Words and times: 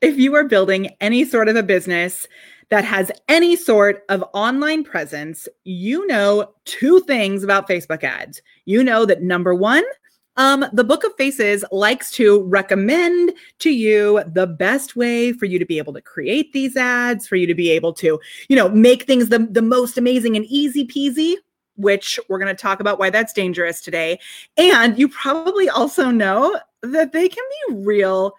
if 0.00 0.18
you 0.18 0.34
are 0.34 0.44
building 0.44 0.94
any 1.00 1.24
sort 1.24 1.48
of 1.48 1.56
a 1.56 1.62
business 1.62 2.26
that 2.70 2.84
has 2.84 3.10
any 3.28 3.56
sort 3.56 4.04
of 4.08 4.24
online 4.32 4.84
presence, 4.84 5.48
you 5.64 6.06
know 6.06 6.52
two 6.64 7.00
things 7.00 7.44
about 7.44 7.68
Facebook 7.68 8.02
ads. 8.02 8.42
You 8.64 8.82
know 8.82 9.04
that 9.06 9.22
number 9.22 9.54
one, 9.54 9.84
um, 10.36 10.64
the 10.72 10.84
Book 10.84 11.04
of 11.04 11.14
Faces 11.16 11.64
likes 11.70 12.10
to 12.12 12.42
recommend 12.42 13.32
to 13.60 13.70
you 13.70 14.22
the 14.26 14.46
best 14.46 14.96
way 14.96 15.32
for 15.32 15.44
you 15.44 15.58
to 15.58 15.64
be 15.64 15.78
able 15.78 15.92
to 15.92 16.00
create 16.00 16.52
these 16.52 16.76
ads, 16.76 17.28
for 17.28 17.36
you 17.36 17.46
to 17.46 17.54
be 17.54 17.70
able 17.70 17.92
to, 17.94 18.18
you 18.48 18.56
know, 18.56 18.68
make 18.68 19.04
things 19.04 19.28
the, 19.28 19.46
the 19.50 19.62
most 19.62 19.96
amazing 19.96 20.34
and 20.36 20.44
easy 20.46 20.84
peasy, 20.86 21.36
which 21.76 22.18
we're 22.28 22.38
going 22.38 22.54
to 22.54 22.60
talk 22.60 22.80
about 22.80 22.98
why 22.98 23.10
that's 23.10 23.32
dangerous 23.32 23.80
today. 23.80 24.18
And 24.56 24.98
you 24.98 25.08
probably 25.08 25.68
also 25.68 26.10
know 26.10 26.58
that 26.82 27.12
they 27.12 27.28
can 27.28 27.44
be 27.68 27.76
real 27.76 28.34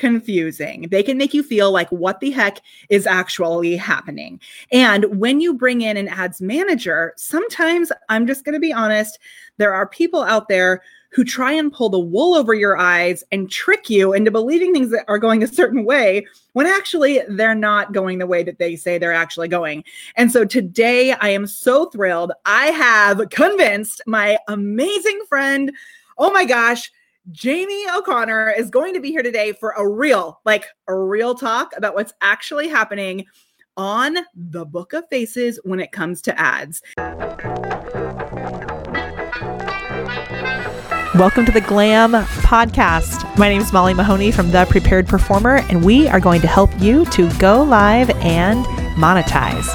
confusing. 0.00 0.88
They 0.90 1.02
can 1.02 1.18
make 1.18 1.34
you 1.34 1.42
feel 1.42 1.70
like 1.70 1.90
what 1.90 2.20
the 2.20 2.30
heck 2.30 2.62
is 2.88 3.06
actually 3.06 3.76
happening. 3.76 4.40
And 4.72 5.04
when 5.20 5.40
you 5.40 5.52
bring 5.52 5.82
in 5.82 5.98
an 5.98 6.08
ads 6.08 6.40
manager, 6.40 7.12
sometimes 7.18 7.92
I'm 8.08 8.26
just 8.26 8.42
going 8.44 8.54
to 8.54 8.60
be 8.60 8.72
honest, 8.72 9.18
there 9.58 9.74
are 9.74 9.86
people 9.86 10.22
out 10.22 10.48
there 10.48 10.82
who 11.10 11.22
try 11.22 11.52
and 11.52 11.70
pull 11.70 11.90
the 11.90 11.98
wool 11.98 12.34
over 12.34 12.54
your 12.54 12.78
eyes 12.78 13.22
and 13.30 13.50
trick 13.50 13.90
you 13.90 14.14
into 14.14 14.30
believing 14.30 14.72
things 14.72 14.90
that 14.90 15.04
are 15.06 15.18
going 15.18 15.42
a 15.42 15.46
certain 15.46 15.84
way 15.84 16.26
when 16.52 16.66
actually 16.66 17.20
they're 17.28 17.54
not 17.54 17.92
going 17.92 18.18
the 18.18 18.26
way 18.26 18.42
that 18.42 18.58
they 18.58 18.76
say 18.76 18.96
they're 18.96 19.12
actually 19.12 19.48
going. 19.48 19.84
And 20.16 20.32
so 20.32 20.46
today 20.46 21.12
I 21.12 21.28
am 21.28 21.46
so 21.46 21.90
thrilled. 21.90 22.32
I 22.46 22.66
have 22.66 23.28
convinced 23.28 24.00
my 24.06 24.38
amazing 24.48 25.20
friend, 25.28 25.72
oh 26.16 26.30
my 26.30 26.46
gosh, 26.46 26.90
Jamie 27.30 27.84
O'Connor 27.94 28.54
is 28.56 28.70
going 28.70 28.94
to 28.94 29.00
be 29.00 29.10
here 29.10 29.22
today 29.22 29.52
for 29.52 29.74
a 29.76 29.86
real, 29.86 30.40
like 30.46 30.64
a 30.88 30.96
real 30.96 31.34
talk 31.34 31.70
about 31.76 31.94
what's 31.94 32.14
actually 32.22 32.66
happening 32.66 33.26
on 33.76 34.16
the 34.34 34.64
Book 34.64 34.94
of 34.94 35.04
Faces 35.10 35.60
when 35.62 35.80
it 35.80 35.92
comes 35.92 36.22
to 36.22 36.40
ads. 36.40 36.80
Welcome 41.14 41.44
to 41.44 41.52
the 41.52 41.62
Glam 41.66 42.12
Podcast. 42.12 43.38
My 43.38 43.50
name 43.50 43.60
is 43.60 43.70
Molly 43.70 43.92
Mahoney 43.92 44.32
from 44.32 44.50
The 44.50 44.64
Prepared 44.70 45.06
Performer, 45.06 45.56
and 45.68 45.84
we 45.84 46.08
are 46.08 46.20
going 46.20 46.40
to 46.40 46.48
help 46.48 46.70
you 46.80 47.04
to 47.06 47.30
go 47.38 47.62
live 47.62 48.08
and 48.22 48.64
monetize. 48.96 49.68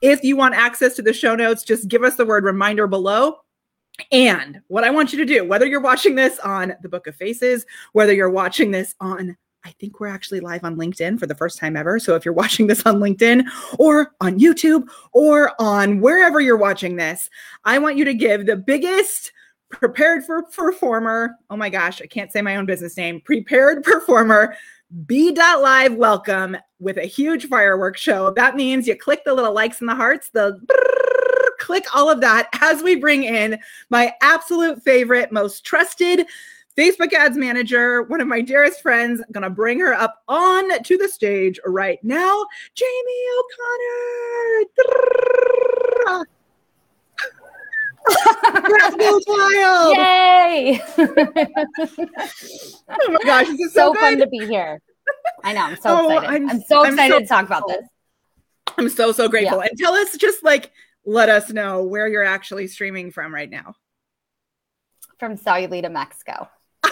If 0.00 0.24
you 0.24 0.34
want 0.34 0.54
access 0.54 0.96
to 0.96 1.02
the 1.02 1.12
show 1.12 1.34
notes, 1.34 1.62
just 1.62 1.88
give 1.88 2.02
us 2.02 2.16
the 2.16 2.24
word 2.24 2.44
reminder 2.44 2.86
below 2.86 3.40
and 4.10 4.60
what 4.68 4.84
I 4.84 4.90
want 4.90 5.12
you 5.12 5.18
to 5.18 5.24
do, 5.24 5.44
whether 5.44 5.66
you're 5.66 5.80
watching 5.80 6.14
this 6.14 6.38
on 6.40 6.74
the 6.82 6.88
Book 6.88 7.06
of 7.06 7.16
Faces, 7.16 7.66
whether 7.92 8.12
you're 8.12 8.30
watching 8.30 8.70
this 8.70 8.94
on 9.00 9.36
I 9.64 9.72
think 9.72 10.00
we're 10.00 10.06
actually 10.06 10.40
live 10.40 10.64
on 10.64 10.76
LinkedIn 10.76 11.18
for 11.18 11.26
the 11.26 11.34
first 11.34 11.58
time 11.58 11.76
ever. 11.76 11.98
So 11.98 12.14
if 12.14 12.24
you're 12.24 12.32
watching 12.34 12.66
this 12.66 12.84
on 12.86 12.96
LinkedIn 12.96 13.44
or 13.78 14.12
on 14.20 14.38
YouTube 14.38 14.88
or 15.12 15.52
on 15.60 16.00
wherever 16.00 16.40
you're 16.40 16.56
watching 16.56 16.96
this, 16.96 17.28
I 17.64 17.78
want 17.78 17.96
you 17.96 18.04
to 18.06 18.14
give 18.14 18.46
the 18.46 18.56
biggest 18.56 19.32
prepared 19.70 20.24
for 20.24 20.42
performer. 20.44 21.36
Oh 21.50 21.56
my 21.56 21.68
gosh, 21.68 22.00
I 22.02 22.06
can't 22.06 22.32
say 22.32 22.42
my 22.42 22.56
own 22.56 22.66
business 22.66 22.96
name. 22.96 23.20
Prepared 23.20 23.84
performer 23.84 24.56
B.live 25.06 25.94
welcome 25.94 26.56
with 26.80 26.96
a 26.96 27.04
huge 27.04 27.46
fireworks 27.46 28.00
show. 28.00 28.32
That 28.32 28.56
means 28.56 28.88
you 28.88 28.96
click 28.96 29.24
the 29.24 29.34
little 29.34 29.52
likes 29.54 29.80
and 29.80 29.88
the 29.88 29.94
hearts, 29.94 30.30
the 30.30 30.58
click 31.70 31.86
all 31.94 32.10
of 32.10 32.20
that 32.20 32.48
as 32.60 32.82
we 32.82 32.96
bring 32.96 33.22
in 33.22 33.56
my 33.90 34.12
absolute 34.22 34.82
favorite, 34.82 35.30
most 35.30 35.64
trusted 35.64 36.26
Facebook 36.76 37.12
ads 37.12 37.36
manager, 37.36 38.02
one 38.02 38.20
of 38.20 38.26
my 38.26 38.40
dearest 38.40 38.82
friends, 38.82 39.20
I'm 39.20 39.30
gonna 39.30 39.50
bring 39.50 39.78
her 39.78 39.94
up 39.94 40.20
on 40.26 40.82
to 40.82 40.98
the 40.98 41.06
stage 41.06 41.60
right 41.64 42.02
now, 42.02 42.44
Jamie 42.74 43.24
O'Connor. 43.38 44.66
wild. 49.28 49.96
Yay! 49.96 50.82
oh 50.98 51.06
my 53.10 53.18
gosh, 53.24 53.46
this 53.46 53.60
is 53.60 53.72
so, 53.72 53.94
so 53.94 54.00
fun 54.00 54.18
to 54.18 54.26
be 54.26 54.44
here. 54.44 54.80
I 55.44 55.52
know, 55.52 55.66
I'm 55.66 55.76
so 55.76 55.82
oh, 55.88 56.10
excited. 56.10 56.34
I'm, 56.34 56.50
I'm 56.50 56.62
so 56.62 56.82
excited 56.82 57.00
I'm 57.00 57.10
so 57.12 57.20
to 57.20 57.26
talk 57.26 57.46
about 57.46 57.68
this. 57.68 57.86
I'm 58.76 58.88
so 58.88 59.12
so 59.12 59.28
grateful. 59.28 59.58
Yeah. 59.58 59.68
And 59.70 59.78
tell 59.78 59.92
us 59.92 60.16
just 60.16 60.42
like 60.42 60.72
let 61.04 61.28
us 61.28 61.50
know 61.50 61.82
where 61.82 62.08
you're 62.08 62.24
actually 62.24 62.66
streaming 62.66 63.10
from 63.10 63.34
right 63.34 63.50
now. 63.50 63.74
From 65.18 65.36
Sayulita, 65.36 65.90
Mexico. 65.90 66.48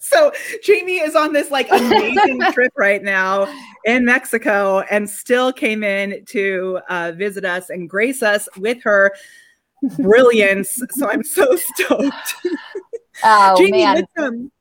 so 0.00 0.32
Jamie 0.62 0.98
is 0.98 1.14
on 1.14 1.32
this 1.32 1.50
like 1.50 1.70
amazing 1.70 2.40
trip 2.52 2.72
right 2.76 3.02
now 3.02 3.52
in 3.84 4.04
Mexico 4.04 4.80
and 4.90 5.08
still 5.08 5.52
came 5.52 5.82
in 5.82 6.24
to 6.26 6.80
uh, 6.88 7.12
visit 7.12 7.44
us 7.44 7.70
and 7.70 7.88
grace 7.88 8.22
us 8.22 8.48
with 8.56 8.82
her 8.82 9.12
brilliance. 9.98 10.80
so 10.90 11.10
I'm 11.10 11.24
so 11.24 11.56
stoked. 11.56 12.34
Oh 13.24 13.56
Jamie, 13.56 13.82
man. 13.82 13.96
Let's, 13.96 14.12
um, 14.18 14.52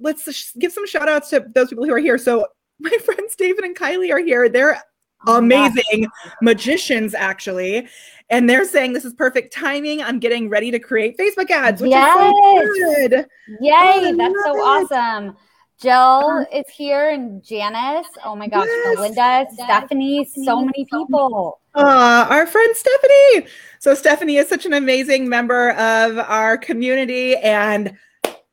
let's 0.00 0.52
give 0.58 0.72
some 0.72 0.86
shout 0.86 1.08
outs 1.08 1.30
to 1.30 1.46
those 1.54 1.68
people 1.68 1.84
who 1.84 1.92
are 1.92 1.98
here. 1.98 2.18
So 2.18 2.46
my 2.80 2.96
friends 3.04 3.34
David 3.36 3.64
and 3.64 3.76
Kylie 3.76 4.12
are 4.12 4.20
here. 4.20 4.48
They're 4.48 4.82
oh, 5.26 5.38
amazing 5.38 6.06
magicians 6.40 7.14
actually 7.14 7.88
and 8.30 8.48
they're 8.48 8.64
saying 8.64 8.92
this 8.92 9.04
is 9.04 9.14
perfect 9.14 9.52
timing. 9.52 10.02
I'm 10.02 10.18
getting 10.18 10.48
ready 10.48 10.70
to 10.70 10.78
create 10.78 11.16
Facebook 11.16 11.50
ads, 11.50 11.80
which 11.80 11.90
yes. 11.90 12.14
is 12.14 12.78
so 12.78 12.94
good. 12.94 13.26
Yay, 13.60 13.72
oh, 13.72 14.16
that's 14.16 14.44
so 14.44 14.54
it. 14.54 14.60
awesome. 14.60 15.36
Jill 15.80 16.44
is 16.52 16.68
here 16.68 17.10
and 17.10 17.42
Janice. 17.42 18.08
Oh 18.24 18.34
my 18.34 18.48
gosh, 18.48 18.66
yes. 18.66 18.96
Belinda, 18.96 19.46
Stephanie, 19.52 20.28
so 20.44 20.60
many 20.60 20.84
people. 20.90 21.60
Uh, 21.74 22.26
our 22.28 22.46
friend 22.46 22.76
Stephanie. 22.76 23.46
So 23.78 23.94
Stephanie 23.94 24.36
is 24.36 24.48
such 24.48 24.66
an 24.66 24.72
amazing 24.72 25.28
member 25.28 25.70
of 25.70 26.18
our 26.18 26.58
community 26.58 27.36
and 27.36 27.96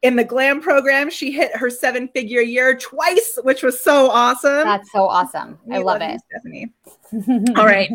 in 0.05 0.15
the 0.15 0.23
glam 0.23 0.61
program 0.61 1.09
she 1.09 1.31
hit 1.31 1.55
her 1.55 1.69
seven 1.69 2.07
figure 2.09 2.41
year 2.41 2.75
twice 2.77 3.39
which 3.43 3.63
was 3.63 3.81
so 3.81 4.09
awesome 4.09 4.63
that's 4.63 4.91
so 4.91 5.05
awesome 5.05 5.57
i 5.71 5.77
love, 5.77 5.99
love 5.99 6.01
it 6.01 6.13
you, 6.13 6.69
stephanie 7.19 7.55
all 7.57 7.65
right 7.65 7.91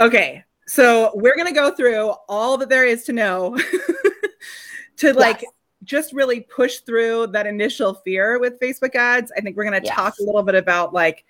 okay 0.00 0.44
so 0.70 1.10
we're 1.14 1.34
going 1.34 1.48
to 1.48 1.52
go 1.52 1.72
through 1.72 2.14
all 2.28 2.56
that 2.58 2.68
there 2.68 2.86
is 2.86 3.02
to 3.06 3.12
know 3.12 3.58
to 4.98 5.12
like 5.14 5.42
yes. 5.42 5.50
just 5.82 6.12
really 6.12 6.42
push 6.42 6.78
through 6.80 7.26
that 7.28 7.44
initial 7.44 7.94
fear 7.94 8.38
with 8.38 8.60
Facebook 8.60 8.94
ads. 8.94 9.32
I 9.36 9.40
think 9.40 9.56
we're 9.56 9.64
going 9.64 9.80
to 9.80 9.84
yes. 9.84 9.96
talk 9.96 10.14
a 10.20 10.22
little 10.22 10.44
bit 10.44 10.54
about 10.54 10.94
like 10.94 11.24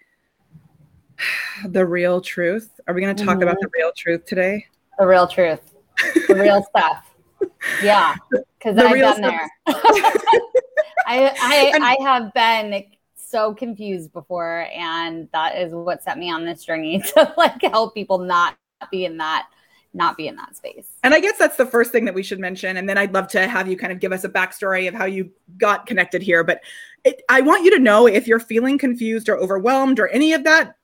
the 1.65 1.87
real 1.87 2.21
truth. 2.21 2.81
Are 2.87 2.93
we 2.93 3.01
going 3.01 3.17
to 3.17 3.25
talk 3.25 3.39
mm-hmm. 3.39 3.45
about 3.45 3.57
the 3.61 3.71
real 3.75 3.93
truth 3.97 4.27
today? 4.27 4.67
The 4.99 5.07
real 5.07 5.27
truth. 5.27 5.73
The 6.29 6.35
real 6.35 6.63
stuff. 6.77 7.10
Yeah, 7.83 8.17
because 8.31 8.77
I've 8.79 8.93
been 8.93 9.15
stuff. 9.15 9.19
there. 9.19 9.51
I, 11.07 11.35
I 11.41 11.73
I 11.83 11.97
have 12.03 12.33
been 12.35 12.85
so 13.17 13.55
confused 13.55 14.13
before, 14.13 14.67
and 14.75 15.29
that 15.33 15.57
is 15.57 15.73
what 15.73 16.03
set 16.03 16.19
me 16.19 16.31
on 16.31 16.45
this 16.45 16.65
journey 16.65 17.03
to 17.15 17.33
like 17.37 17.63
help 17.63 17.95
people 17.95 18.19
not 18.19 18.57
be 18.91 19.05
in 19.05 19.17
that 19.19 19.47
not 19.93 20.17
be 20.17 20.29
in 20.29 20.37
that 20.37 20.57
space. 20.57 20.89
And 21.03 21.13
I 21.15 21.21
guess 21.21 21.37
that's 21.37 21.57
the 21.57 21.67
first 21.67 21.91
thing 21.91 22.05
that 22.05 22.15
we 22.15 22.23
should 22.23 22.39
mention. 22.39 22.77
And 22.77 22.89
then 22.89 22.97
I'd 22.97 23.13
love 23.13 23.27
to 23.29 23.49
have 23.49 23.67
you 23.67 23.77
kind 23.77 23.93
of 23.93 23.99
give 23.99 24.13
us 24.13 24.23
a 24.23 24.29
backstory 24.29 24.87
of 24.87 24.95
how 24.95 25.05
you 25.05 25.33
got 25.59 25.87
connected 25.87 26.23
here. 26.23 26.45
But 26.45 26.61
it, 27.05 27.23
I 27.29 27.41
want 27.41 27.65
you 27.65 27.73
to 27.73 27.79
know 27.81 28.07
if 28.07 28.29
you're 28.29 28.39
feeling 28.39 28.79
confused 28.79 29.29
or 29.29 29.37
overwhelmed 29.37 29.99
or 29.99 30.07
any 30.09 30.33
of 30.33 30.45
that, 30.45 30.77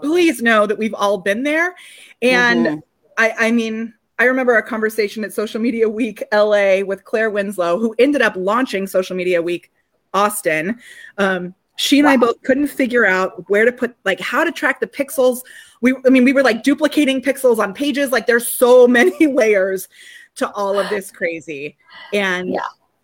please 0.00 0.42
know 0.42 0.66
that 0.66 0.76
we've 0.76 0.94
all 0.94 1.18
been 1.18 1.44
there. 1.44 1.76
And 2.20 2.66
mm-hmm. 2.66 2.78
I, 3.16 3.34
I 3.38 3.50
mean, 3.52 3.94
I 4.18 4.24
remember 4.24 4.56
a 4.56 4.62
conversation 4.62 5.24
at 5.24 5.32
Social 5.32 5.60
Media 5.60 5.88
Week 5.88 6.22
LA 6.32 6.80
with 6.80 7.04
Claire 7.04 7.30
Winslow, 7.30 7.78
who 7.78 7.94
ended 7.98 8.22
up 8.22 8.34
launching 8.36 8.86
Social 8.86 9.16
Media 9.16 9.40
Week 9.42 9.70
Austin. 10.14 10.78
Um, 11.18 11.54
she 11.76 11.98
and 11.98 12.06
wow. 12.06 12.12
I 12.12 12.16
both 12.18 12.42
couldn't 12.42 12.68
figure 12.68 13.06
out 13.06 13.48
where 13.48 13.64
to 13.64 13.72
put, 13.72 13.96
like, 14.04 14.20
how 14.20 14.44
to 14.44 14.52
track 14.52 14.80
the 14.80 14.86
pixels 14.86 15.40
we 15.82 15.94
i 16.06 16.08
mean 16.08 16.24
we 16.24 16.32
were 16.32 16.42
like 16.42 16.62
duplicating 16.62 17.20
pixels 17.20 17.58
on 17.58 17.74
pages 17.74 18.10
like 18.10 18.26
there's 18.26 18.48
so 18.48 18.88
many 18.88 19.26
layers 19.26 19.88
to 20.36 20.50
all 20.52 20.78
of 20.78 20.88
this 20.88 21.10
crazy 21.10 21.76
and 22.14 22.54
yeah. 22.54 22.60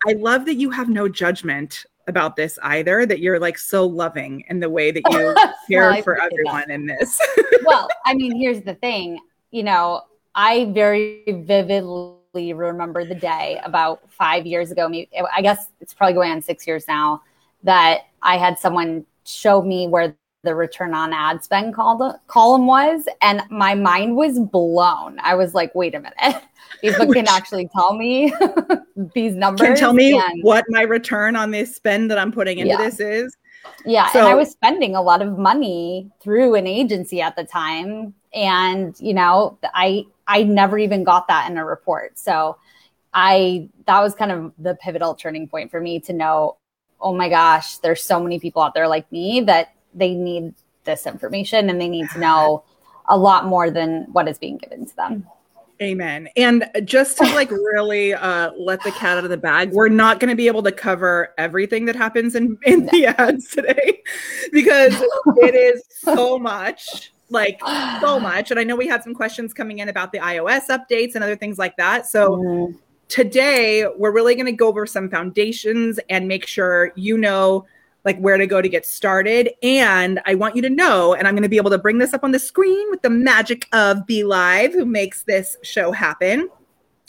i 0.07 0.13
love 0.13 0.45
that 0.45 0.55
you 0.55 0.71
have 0.71 0.89
no 0.89 1.07
judgment 1.07 1.85
about 2.07 2.35
this 2.35 2.57
either 2.63 3.05
that 3.05 3.19
you're 3.19 3.39
like 3.39 3.59
so 3.59 3.85
loving 3.85 4.43
in 4.49 4.59
the 4.59 4.69
way 4.69 4.89
that 4.89 5.03
you 5.11 5.35
care 5.69 6.01
for 6.01 6.19
everyone 6.19 6.63
that. 6.67 6.71
in 6.71 6.87
this 6.87 7.19
well 7.65 7.87
i 8.05 8.15
mean 8.15 8.35
here's 8.35 8.61
the 8.63 8.73
thing 8.75 9.19
you 9.51 9.61
know 9.61 10.01
i 10.39 10.65
very 10.73 11.23
vividly 11.27 12.53
remember 12.53 13.03
the 13.05 13.15
day 13.15 13.59
about 13.63 14.01
five 14.11 14.45
years 14.45 14.71
ago 14.71 14.87
maybe 14.87 15.09
i 15.35 15.41
guess 15.41 15.67
it's 15.81 15.93
probably 15.93 16.13
going 16.13 16.31
on 16.31 16.41
six 16.41 16.65
years 16.65 16.87
now 16.87 17.21
that 17.63 18.01
i 18.21 18.37
had 18.37 18.57
someone 18.57 19.05
show 19.25 19.61
me 19.61 19.87
where 19.87 20.15
the 20.43 20.55
return 20.55 20.93
on 20.93 21.13
ad 21.13 21.43
spend 21.43 21.73
column 21.75 22.65
was. 22.65 23.07
And 23.21 23.41
my 23.49 23.75
mind 23.75 24.15
was 24.15 24.39
blown. 24.39 25.19
I 25.19 25.35
was 25.35 25.53
like, 25.53 25.73
wait 25.75 25.95
a 25.95 25.99
minute. 25.99 26.15
Facebook 26.83 27.13
can 27.13 27.27
actually 27.27 27.67
tell 27.67 27.93
me 27.93 28.33
these 29.13 29.35
numbers. 29.35 29.67
Can 29.67 29.75
tell 29.75 29.93
me 29.93 30.17
and, 30.17 30.43
what 30.43 30.63
my 30.69 30.83
return 30.83 31.35
on 31.35 31.51
this 31.51 31.75
spend 31.75 32.09
that 32.11 32.17
I'm 32.17 32.31
putting 32.31 32.59
into 32.59 32.71
yeah. 32.71 32.77
this 32.77 32.99
is. 32.99 33.35
Yeah. 33.85 34.09
So, 34.11 34.19
and 34.19 34.27
I 34.29 34.35
was 34.35 34.49
spending 34.49 34.95
a 34.95 35.01
lot 35.01 35.21
of 35.21 35.37
money 35.37 36.09
through 36.21 36.55
an 36.55 36.67
agency 36.67 37.21
at 37.21 37.35
the 37.35 37.43
time. 37.43 38.13
And, 38.33 38.95
you 38.99 39.13
know, 39.13 39.57
I 39.73 40.05
I 40.29 40.43
never 40.43 40.77
even 40.77 41.03
got 41.03 41.27
that 41.27 41.49
in 41.49 41.57
a 41.57 41.65
report. 41.65 42.17
So 42.17 42.57
I 43.13 43.67
that 43.87 43.99
was 43.99 44.13
kind 44.13 44.31
of 44.31 44.53
the 44.59 44.75
pivotal 44.75 45.15
turning 45.15 45.47
point 45.47 45.71
for 45.71 45.81
me 45.81 45.99
to 46.01 46.13
know, 46.13 46.57
oh 47.01 47.15
my 47.15 47.27
gosh, 47.27 47.77
there's 47.77 48.03
so 48.03 48.21
many 48.21 48.39
people 48.39 48.61
out 48.61 48.75
there 48.75 48.87
like 48.87 49.11
me 49.11 49.41
that 49.41 49.73
they 49.93 50.13
need 50.13 50.53
this 50.83 51.07
information 51.07 51.69
and 51.69 51.81
they 51.81 51.89
need 51.89 52.09
to 52.11 52.19
know 52.19 52.63
a 53.07 53.17
lot 53.17 53.45
more 53.45 53.71
than 53.71 54.05
what 54.11 54.27
is 54.27 54.37
being 54.37 54.57
given 54.57 54.85
to 54.85 54.95
them. 54.95 55.25
Amen. 55.81 56.27
And 56.35 56.69
just 56.83 57.17
to 57.17 57.23
like 57.33 57.49
really 57.49 58.13
uh, 58.13 58.51
let 58.51 58.83
the 58.83 58.91
cat 58.91 59.17
out 59.17 59.23
of 59.23 59.29
the 59.29 59.37
bag, 59.37 59.71
we're 59.71 59.87
not 59.87 60.19
going 60.19 60.29
to 60.29 60.35
be 60.35 60.47
able 60.47 60.61
to 60.63 60.73
cover 60.73 61.33
everything 61.37 61.85
that 61.85 61.95
happens 61.95 62.35
in, 62.35 62.57
in 62.63 62.85
no. 62.85 62.91
the 62.91 63.05
ads 63.07 63.47
today 63.47 64.01
because 64.51 64.93
it 65.37 65.55
is 65.55 65.81
so 65.89 66.37
much, 66.37 67.13
like 67.29 67.59
so 68.01 68.19
much. 68.19 68.51
And 68.51 68.59
I 68.59 68.63
know 68.63 68.75
we 68.75 68.87
had 68.87 69.03
some 69.03 69.13
questions 69.13 69.53
coming 69.53 69.79
in 69.79 69.89
about 69.89 70.11
the 70.11 70.19
iOS 70.19 70.67
updates 70.69 71.15
and 71.15 71.23
other 71.23 71.35
things 71.35 71.57
like 71.57 71.75
that. 71.77 72.07
So 72.07 72.37
mm. 72.37 72.75
today 73.07 73.85
we're 73.97 74.11
really 74.11 74.35
going 74.35 74.45
to 74.45 74.51
go 74.51 74.67
over 74.67 74.85
some 74.85 75.09
foundations 75.09 75.99
and 76.09 76.27
make 76.27 76.45
sure 76.45 76.91
you 76.95 77.17
know 77.17 77.65
like 78.05 78.17
where 78.19 78.37
to 78.37 78.47
go 78.47 78.61
to 78.61 78.69
get 78.69 78.85
started. 78.85 79.51
And 79.61 80.19
I 80.25 80.35
want 80.35 80.55
you 80.55 80.61
to 80.63 80.69
know, 80.69 81.13
and 81.13 81.27
I'm 81.27 81.33
going 81.33 81.43
to 81.43 81.49
be 81.49 81.57
able 81.57 81.71
to 81.71 81.77
bring 81.77 81.97
this 81.97 82.13
up 82.13 82.23
on 82.23 82.31
the 82.31 82.39
screen 82.39 82.89
with 82.89 83.01
the 83.01 83.09
magic 83.09 83.67
of 83.73 84.05
Be 84.05 84.23
Live, 84.23 84.73
who 84.73 84.85
makes 84.85 85.23
this 85.23 85.57
show 85.63 85.91
happen. 85.91 86.49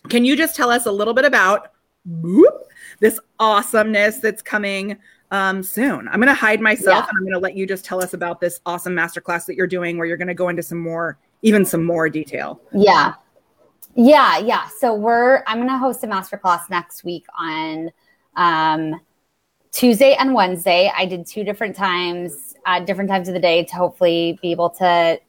Can 0.09 0.25
you 0.25 0.37
just 0.37 0.57
tell 0.57 0.71
us 0.71 0.87
a 0.87 0.93
little 0.93 1.15
bit 1.15 1.25
about 1.25 1.73
this 3.01 3.21
awesomeness 3.39 4.19
that's 4.19 4.43
coming 4.43 4.97
um, 5.31 5.63
soon? 5.63 6.09
I'm 6.09 6.21
going 6.21 6.29
to 6.29 6.35
hide 6.35 6.61
myself 6.61 7.05
yeah. 7.05 7.09
and 7.09 7.19
I'm 7.19 7.23
going 7.23 7.33
to 7.33 7.39
let 7.39 7.57
you 7.57 7.67
just 7.67 7.85
tell 7.85 8.03
us 8.03 8.15
about 8.15 8.41
this 8.41 8.61
awesome 8.67 8.95
masterclass 8.95 9.47
that 9.47 9.57
you're 9.57 9.67
doing 9.67 9.99
where 9.99 10.07
you're 10.07 10.17
going 10.17 10.29
to 10.29 10.35
go 10.35 10.49
into 10.49 10.63
some 10.63 10.79
more, 10.79 11.19
even 11.43 11.65
some 11.65 11.85
more 11.85 12.09
detail. 12.09 12.61
Yeah. 12.73 13.15
Yeah. 13.95 14.39
Yeah. 14.39 14.69
So 14.79 14.95
we're, 14.95 15.43
I'm 15.47 15.59
going 15.59 15.69
to 15.69 15.79
host 15.79 16.05
a 16.05 16.07
masterclass 16.07 16.69
next 16.71 17.05
week 17.05 17.27
on, 17.39 17.91
um, 18.37 19.01
Tuesday 19.73 20.15
and 20.15 20.35
Wednesday. 20.35 20.91
I 20.97 21.07
did 21.07 21.27
two 21.27 21.45
different 21.45 21.77
times, 21.77 22.55
uh, 22.67 22.81
different 22.81 23.09
times 23.09 23.29
of 23.29 23.35
the 23.35 23.41
day 23.41 23.65
to 23.65 23.77
hopefully 23.77 24.39
be 24.43 24.51
able 24.51 24.71
to 24.71 25.21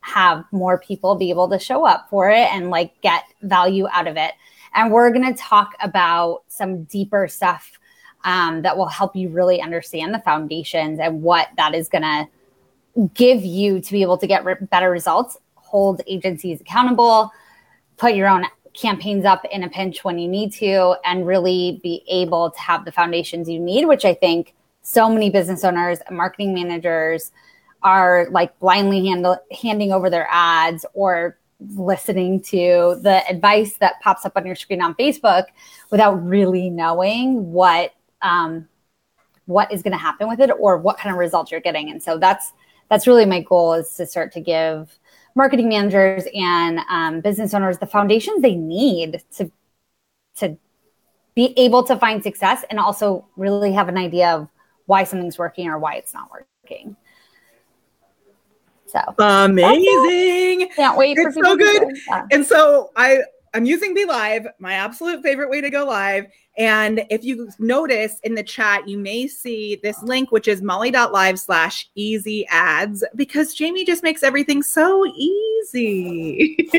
have 0.00 0.44
more 0.52 0.78
people 0.78 1.14
be 1.16 1.30
able 1.30 1.48
to 1.48 1.58
show 1.58 1.84
up 1.84 2.08
for 2.08 2.30
it 2.30 2.48
and 2.52 2.70
like 2.70 3.00
get 3.02 3.24
value 3.42 3.86
out 3.92 4.06
of 4.06 4.16
it. 4.16 4.32
And 4.74 4.92
we're 4.92 5.10
going 5.10 5.34
to 5.34 5.40
talk 5.40 5.72
about 5.80 6.42
some 6.48 6.84
deeper 6.84 7.28
stuff 7.28 7.78
um, 8.24 8.62
that 8.62 8.76
will 8.76 8.86
help 8.86 9.14
you 9.14 9.28
really 9.28 9.60
understand 9.60 10.12
the 10.12 10.18
foundations 10.20 10.98
and 10.98 11.22
what 11.22 11.48
that 11.56 11.74
is 11.74 11.88
going 11.88 12.02
to 12.02 12.28
give 13.14 13.44
you 13.44 13.80
to 13.80 13.92
be 13.92 14.02
able 14.02 14.18
to 14.18 14.26
get 14.26 14.44
re- 14.44 14.56
better 14.60 14.90
results, 14.90 15.36
hold 15.54 16.02
agencies 16.06 16.60
accountable, 16.60 17.30
put 17.96 18.14
your 18.14 18.28
own 18.28 18.44
campaigns 18.74 19.24
up 19.24 19.44
in 19.50 19.62
a 19.62 19.68
pinch 19.68 20.04
when 20.04 20.18
you 20.18 20.28
need 20.28 20.52
to 20.52 20.96
and 21.04 21.26
really 21.26 21.80
be 21.82 22.02
able 22.08 22.50
to 22.50 22.60
have 22.60 22.84
the 22.84 22.92
foundations 22.92 23.48
you 23.48 23.58
need, 23.58 23.86
which 23.86 24.04
I 24.04 24.14
think 24.14 24.54
so 24.82 25.08
many 25.08 25.30
business 25.30 25.64
owners 25.64 25.98
and 26.06 26.16
marketing 26.16 26.54
managers 26.54 27.30
are 27.82 28.26
like 28.30 28.58
blindly 28.58 29.06
handle, 29.06 29.36
handing 29.62 29.92
over 29.92 30.10
their 30.10 30.28
ads 30.30 30.84
or 30.94 31.38
listening 31.76 32.40
to 32.40 32.98
the 33.02 33.22
advice 33.28 33.76
that 33.78 34.00
pops 34.00 34.24
up 34.24 34.32
on 34.36 34.46
your 34.46 34.54
screen 34.54 34.80
on 34.80 34.94
Facebook 34.94 35.44
without 35.90 36.14
really 36.24 36.70
knowing 36.70 37.52
what 37.52 37.92
um, 38.22 38.68
what 39.46 39.72
is 39.72 39.82
going 39.82 39.92
to 39.92 39.98
happen 39.98 40.28
with 40.28 40.40
it 40.40 40.50
or 40.58 40.76
what 40.76 40.98
kind 40.98 41.12
of 41.12 41.18
results 41.18 41.50
you're 41.50 41.60
getting. 41.60 41.90
And 41.90 42.02
so 42.02 42.18
that's 42.18 42.52
that's 42.88 43.06
really 43.06 43.26
my 43.26 43.40
goal 43.40 43.74
is 43.74 43.92
to 43.94 44.06
start 44.06 44.32
to 44.32 44.40
give 44.40 44.98
marketing 45.34 45.68
managers 45.68 46.24
and 46.34 46.80
um, 46.90 47.20
business 47.20 47.54
owners 47.54 47.78
the 47.78 47.86
foundations 47.86 48.42
they 48.42 48.54
need 48.54 49.22
to 49.36 49.50
to 50.36 50.56
be 51.34 51.54
able 51.56 51.82
to 51.84 51.96
find 51.96 52.22
success 52.22 52.64
and 52.70 52.78
also 52.78 53.26
really 53.36 53.72
have 53.72 53.88
an 53.88 53.96
idea 53.96 54.30
of 54.30 54.48
why 54.86 55.04
something's 55.04 55.38
working 55.38 55.68
or 55.68 55.78
why 55.78 55.94
it's 55.94 56.14
not 56.14 56.28
working. 56.30 56.96
So 58.86 59.00
amazing! 59.18 60.68
Can't 60.74 60.96
wait. 60.96 61.18
It's 61.18 61.34
so 61.34 61.56
good. 61.56 61.94
And 62.30 62.44
so 62.44 62.90
I 62.96 63.20
I'm 63.54 63.64
using 63.64 63.94
Be 63.94 64.04
Live, 64.04 64.46
my 64.58 64.74
absolute 64.74 65.22
favorite 65.22 65.50
way 65.50 65.60
to 65.60 65.70
go 65.70 65.84
live. 65.84 66.26
And 66.58 67.06
if 67.08 67.22
you 67.22 67.48
notice 67.60 68.18
in 68.24 68.34
the 68.34 68.42
chat, 68.42 68.88
you 68.88 68.98
may 68.98 69.28
see 69.28 69.78
this 69.82 70.02
link, 70.02 70.32
which 70.32 70.48
is 70.48 70.60
molly.live 70.60 71.38
slash 71.38 71.88
easy 71.94 72.44
ads, 72.48 73.04
because 73.14 73.54
Jamie 73.54 73.84
just 73.84 74.02
makes 74.02 74.24
everything 74.24 74.64
so 74.64 75.06
easy. 75.06 76.56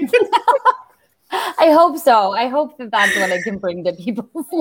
I 1.32 1.72
hope 1.72 1.98
so. 1.98 2.34
I 2.34 2.48
hope 2.48 2.78
that 2.78 2.92
that's 2.92 3.16
what 3.16 3.32
I 3.32 3.42
can 3.42 3.58
bring 3.58 3.86
to 3.86 3.94
people. 3.94 4.30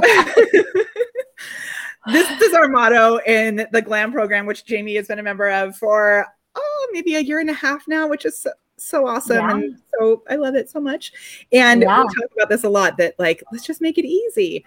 this 2.07 2.43
is 2.43 2.55
our 2.55 2.69
motto 2.69 3.19
in 3.27 3.67
the 3.73 3.83
GLAM 3.83 4.13
program, 4.13 4.47
which 4.47 4.65
Jamie 4.67 4.95
has 4.97 5.09
been 5.09 5.19
a 5.19 5.23
member 5.23 5.49
of 5.49 5.77
for 5.77 6.27
oh 6.55 6.89
maybe 6.93 7.17
a 7.17 7.21
year 7.21 7.41
and 7.41 7.51
a 7.51 7.55
half 7.55 7.89
now, 7.89 8.07
which 8.07 8.25
is 8.25 8.39
so, 8.39 8.51
so 8.77 9.07
awesome 9.07 9.37
yeah. 9.37 9.51
and 9.57 9.79
so 9.99 10.23
I 10.31 10.37
love 10.37 10.55
it 10.55 10.71
so 10.71 10.79
much. 10.79 11.13
And 11.53 11.83
yeah. 11.83 12.03
we 12.03 12.15
talk 12.15 12.31
about 12.37 12.49
this 12.51 12.63
a 12.65 12.69
lot 12.69 12.97
that 12.99 13.15
like 13.19 13.43
let's 13.51 13.67
just 13.67 13.81
make 13.81 13.99
it 13.99 14.05
easy. 14.05 14.65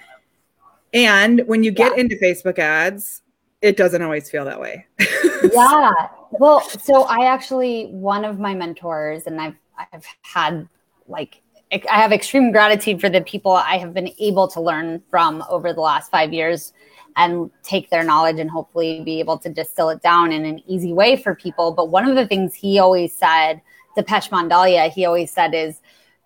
And 0.93 1.41
when 1.47 1.63
you 1.63 1.71
get 1.71 1.93
yeah. 1.95 2.01
into 2.01 2.15
Facebook 2.17 2.59
ads, 2.59 3.21
it 3.61 3.77
doesn't 3.77 4.01
always 4.01 4.29
feel 4.29 4.45
that 4.45 4.59
way. 4.59 4.85
yeah. 5.53 5.91
Well, 6.31 6.61
so 6.61 7.03
I 7.03 7.25
actually 7.25 7.85
one 7.87 8.25
of 8.25 8.39
my 8.39 8.53
mentors 8.53 9.27
and 9.27 9.39
I've 9.39 9.55
I've 9.77 10.05
had 10.21 10.67
like 11.07 11.41
I 11.71 12.01
have 12.01 12.11
extreme 12.11 12.51
gratitude 12.51 12.99
for 12.99 13.09
the 13.09 13.21
people 13.21 13.53
I 13.53 13.77
have 13.77 13.93
been 13.93 14.11
able 14.19 14.47
to 14.49 14.59
learn 14.59 15.01
from 15.09 15.43
over 15.49 15.71
the 15.71 15.79
last 15.79 16.11
5 16.11 16.33
years 16.33 16.73
and 17.15 17.49
take 17.63 17.89
their 17.89 18.03
knowledge 18.03 18.39
and 18.39 18.49
hopefully 18.49 19.01
be 19.05 19.19
able 19.19 19.37
to 19.37 19.49
distill 19.49 19.89
it 19.89 20.01
down 20.01 20.33
in 20.33 20.43
an 20.43 20.61
easy 20.67 20.91
way 20.91 21.15
for 21.15 21.33
people. 21.33 21.71
But 21.71 21.89
one 21.89 22.09
of 22.09 22.15
the 22.15 22.27
things 22.27 22.53
he 22.53 22.77
always 22.79 23.13
said, 23.13 23.61
Depesh 23.97 24.29
Mandalia, 24.29 24.89
he 24.91 25.05
always 25.05 25.31
said 25.31 25.53
is 25.53 25.79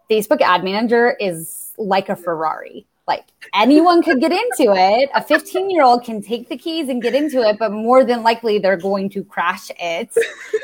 Facebook 0.10 0.42
ad 0.42 0.64
manager 0.64 1.16
is 1.20 1.74
like 1.78 2.10
a 2.10 2.16
Ferrari 2.16 2.88
like 3.08 3.26
anyone 3.54 4.02
could 4.02 4.20
get 4.20 4.32
into 4.32 4.74
it. 4.76 5.10
A 5.14 5.22
15 5.22 5.70
year 5.70 5.84
old 5.84 6.04
can 6.04 6.22
take 6.22 6.50
the 6.50 6.58
keys 6.58 6.90
and 6.90 7.02
get 7.02 7.14
into 7.14 7.42
it, 7.42 7.58
but 7.60 7.72
more 7.72 8.04
than 8.04 8.24
likely 8.24 8.58
they're 8.58 8.78
going 8.78 9.10
to 9.12 9.24
crash 9.24 9.70
it. 9.80 10.10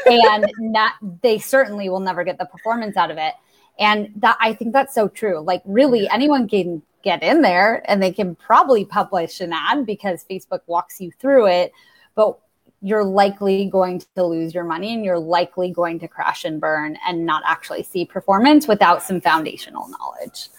And 0.08 0.52
not, 0.60 0.94
they 1.22 1.38
certainly 1.38 1.90
will 1.90 2.00
never 2.00 2.24
get 2.24 2.40
the 2.40 2.46
performance 2.46 2.98
out 2.98 3.12
of 3.12 3.18
it. 3.18 3.34
And 3.80 4.12
that 4.18 4.38
I 4.40 4.54
think 4.54 4.74
that's 4.74 4.94
so 4.94 5.08
true. 5.08 5.40
Like, 5.40 5.62
really, 5.66 6.10
anyone 6.10 6.48
can 6.48 6.82
get 7.04 7.24
in 7.24 7.42
there 7.42 7.84
and 7.90 8.02
they 8.02 8.12
can 8.12 8.36
probably 8.36 8.86
publish 8.86 9.40
an 9.42 9.54
ad 9.54 9.86
because 9.86 10.26
Facebook 10.30 10.62
walks 10.68 11.00
you 11.00 11.12
through 11.12 11.48
it. 11.48 11.72
But 12.16 12.38
you're 12.82 13.04
likely 13.04 13.66
going 13.68 14.02
to 14.16 14.24
lose 14.24 14.56
your 14.56 14.64
money 14.64 14.94
and 14.94 15.06
you're 15.06 15.20
likely 15.20 15.72
going 15.72 16.00
to 16.00 16.08
crash 16.08 16.44
and 16.44 16.60
burn 16.60 16.98
and 17.08 17.26
not 17.26 17.44
actually 17.46 17.84
see 17.84 18.06
performance 18.06 18.68
without 18.68 19.04
some 19.04 19.22
foundational 19.22 19.88
knowledge 19.90 20.50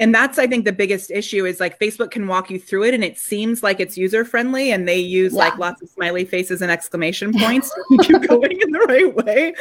and 0.00 0.14
that's 0.14 0.38
i 0.38 0.46
think 0.46 0.64
the 0.64 0.72
biggest 0.72 1.10
issue 1.10 1.44
is 1.44 1.60
like 1.60 1.78
facebook 1.78 2.10
can 2.10 2.26
walk 2.26 2.50
you 2.50 2.58
through 2.58 2.84
it 2.84 2.94
and 2.94 3.04
it 3.04 3.18
seems 3.18 3.62
like 3.62 3.80
it's 3.80 3.96
user 3.96 4.24
friendly 4.24 4.72
and 4.72 4.88
they 4.88 4.98
use 4.98 5.32
yeah. 5.32 5.38
like 5.40 5.58
lots 5.58 5.82
of 5.82 5.88
smiley 5.88 6.24
faces 6.24 6.62
and 6.62 6.70
exclamation 6.70 7.32
points 7.38 7.70
to 7.70 7.84
keep 7.90 8.08
you 8.10 8.18
going 8.28 8.60
in 8.60 8.70
the 8.70 8.80
right 8.88 9.14
way 9.14 9.54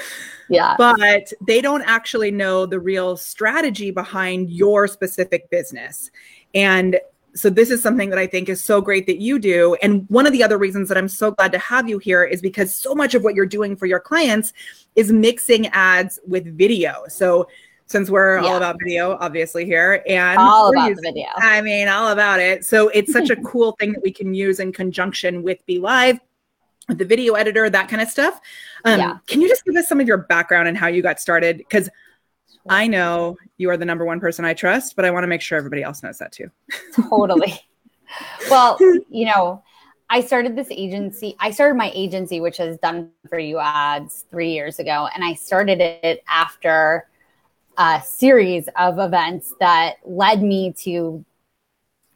yeah 0.50 0.76
but 0.78 1.32
they 1.46 1.62
don't 1.62 1.84
actually 1.84 2.32
know 2.32 2.66
the 2.66 2.80
real 2.80 3.16
strategy 3.16 3.92
behind 3.92 4.50
your 4.50 4.88
specific 4.88 5.50
business 5.50 6.10
and 6.56 7.00
so 7.36 7.50
this 7.50 7.72
is 7.72 7.82
something 7.82 8.10
that 8.10 8.20
I 8.20 8.28
think 8.28 8.48
is 8.48 8.64
so 8.64 8.80
great 8.80 9.08
that 9.08 9.18
you 9.18 9.40
do. 9.40 9.76
And 9.82 10.06
one 10.10 10.28
of 10.28 10.34
the 10.34 10.44
other 10.44 10.58
reasons 10.58 10.88
that 10.90 10.98
I'm 10.98 11.08
so 11.08 11.32
glad 11.32 11.52
to 11.54 11.58
have 11.58 11.90
you 11.90 11.98
here 11.98 12.24
is 12.24 12.42
because 12.42 12.76
so 12.76 12.94
much 12.94 13.16
of 13.16 13.24
what 13.24 13.34
you're 13.34 13.46
doing 13.46 13.76
for 13.76 13.88
your 13.88 14.00
clients 14.00 14.54
is 14.96 15.12
mixing 15.12 15.68
ads 15.70 16.20
with 16.28 16.46
video. 16.56 17.04
So 17.08 17.48
since 17.86 18.10
we're 18.10 18.40
yeah. 18.40 18.48
all 18.48 18.58
about 18.58 18.78
video, 18.84 19.18
obviously 19.20 19.66
here, 19.66 20.04
and 20.08 20.40
all 20.40 20.72
about 20.72 20.90
using, 20.90 21.04
the 21.04 21.10
video. 21.10 21.28
I 21.38 21.62
mean, 21.62 21.88
all 21.88 22.10
about 22.10 22.40
it. 22.40 22.66
So 22.66 22.90
it's 22.90 23.12
such 23.12 23.30
a 23.30 23.36
cool 23.44 23.74
thing 23.74 23.94
that 23.94 24.02
we 24.04 24.12
can 24.12 24.34
use 24.34 24.60
in 24.60 24.72
conjunction 24.72 25.44
with 25.44 25.64
Be 25.66 25.80
Live, 25.80 26.20
with 26.88 26.98
the 26.98 27.06
video 27.06 27.34
editor, 27.34 27.70
that 27.70 27.90
kind 27.90 28.02
of 28.02 28.10
stuff. 28.10 28.40
Um, 28.86 29.00
yeah. 29.00 29.18
Can 29.28 29.42
you 29.42 29.48
just 29.48 29.66
give 29.66 29.76
us 29.76 29.88
some 29.88 30.00
of 30.00 30.08
your 30.08 30.18
background 30.18 30.68
and 30.68 30.78
how 30.78 30.88
you 30.88 31.02
got 31.02 31.20
started? 31.20 31.58
Because 31.58 31.90
I 32.70 32.88
know 32.88 33.38
you 33.58 33.70
are 33.70 33.78
the 33.78 33.86
number 33.86 34.06
one 34.06 34.20
person 34.20 34.46
I 34.46 34.54
trust, 34.54 34.96
but 34.96 35.06
I 35.06 35.12
want 35.12 35.24
to 35.24 35.28
make 35.28 35.42
sure 35.42 35.58
everybody 35.58 35.84
else 35.84 36.04
knows 36.04 36.18
that 36.20 36.32
too. 36.32 36.50
totally. 37.10 37.60
Well, 38.50 38.78
you 39.10 39.26
know, 39.26 39.64
I 40.10 40.22
started 40.22 40.56
this 40.56 40.68
agency. 40.70 41.36
I 41.40 41.52
started 41.52 41.76
my 41.76 41.92
agency, 41.94 42.40
which 42.40 42.58
has 42.58 42.78
done 42.78 43.10
for 43.28 43.40
you 43.40 43.60
ads 43.60 44.26
three 44.30 44.52
years 44.52 44.80
ago. 44.80 45.08
And 45.14 45.24
I 45.24 45.34
started 45.34 45.82
it 45.82 46.24
after 46.28 47.08
a 47.78 48.02
series 48.06 48.70
of 48.78 49.00
events 49.00 49.54
that 49.60 49.96
led 50.06 50.44
me 50.44 50.74
to, 50.74 51.24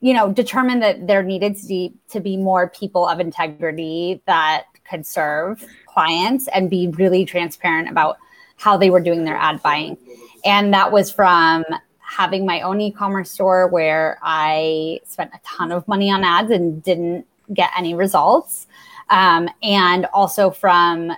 you 0.01 0.13
know, 0.13 0.31
determine 0.31 0.79
that 0.81 1.07
there 1.07 1.23
needed 1.23 1.55
to 1.57 1.67
be, 1.67 1.93
to 2.09 2.19
be 2.19 2.37
more 2.37 2.69
people 2.69 3.07
of 3.07 3.19
integrity 3.19 4.21
that 4.25 4.65
could 4.89 5.05
serve 5.05 5.65
clients 5.85 6.47
and 6.49 6.69
be 6.69 6.87
really 6.89 7.25
transparent 7.25 7.89
about 7.89 8.17
how 8.57 8.77
they 8.77 8.89
were 8.89 8.99
doing 8.99 9.23
their 9.23 9.35
ad 9.35 9.61
buying. 9.61 9.97
And 10.45 10.73
that 10.73 10.91
was 10.91 11.11
from 11.11 11.63
having 11.99 12.45
my 12.45 12.61
own 12.61 12.79
e-commerce 12.79 13.29
store 13.29 13.67
where 13.67 14.17
I 14.21 15.01
spent 15.03 15.31
a 15.33 15.39
ton 15.43 15.71
of 15.71 15.87
money 15.87 16.09
on 16.09 16.23
ads 16.23 16.51
and 16.51 16.81
didn't 16.81 17.27
get 17.53 17.71
any 17.77 17.93
results. 17.93 18.67
Um, 19.09 19.49
and 19.61 20.05
also 20.13 20.49
from 20.49 21.11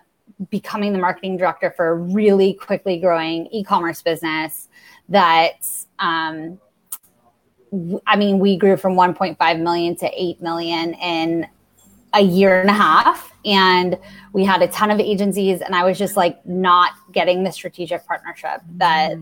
becoming 0.49 0.93
the 0.93 0.99
marketing 0.99 1.37
director 1.37 1.71
for 1.75 1.89
a 1.89 1.95
really 1.95 2.53
quickly 2.53 2.97
growing 2.97 3.47
e-commerce 3.47 4.01
business 4.01 4.69
that 5.09 5.67
um, 5.99 6.59
I 8.07 8.15
mean, 8.15 8.39
we 8.39 8.57
grew 8.57 8.77
from 8.77 8.95
1.5 8.95 9.61
million 9.61 9.95
to 9.97 10.09
8 10.13 10.41
million 10.41 10.93
in 10.95 11.47
a 12.13 12.21
year 12.21 12.61
and 12.61 12.69
a 12.69 12.73
half. 12.73 13.31
And 13.45 13.97
we 14.33 14.43
had 14.43 14.61
a 14.61 14.67
ton 14.67 14.91
of 14.91 14.99
agencies, 14.99 15.61
and 15.61 15.75
I 15.75 15.83
was 15.83 15.97
just 15.97 16.17
like 16.17 16.45
not 16.45 16.93
getting 17.11 17.43
the 17.43 17.51
strategic 17.51 18.05
partnership 18.05 18.61
that 18.77 19.13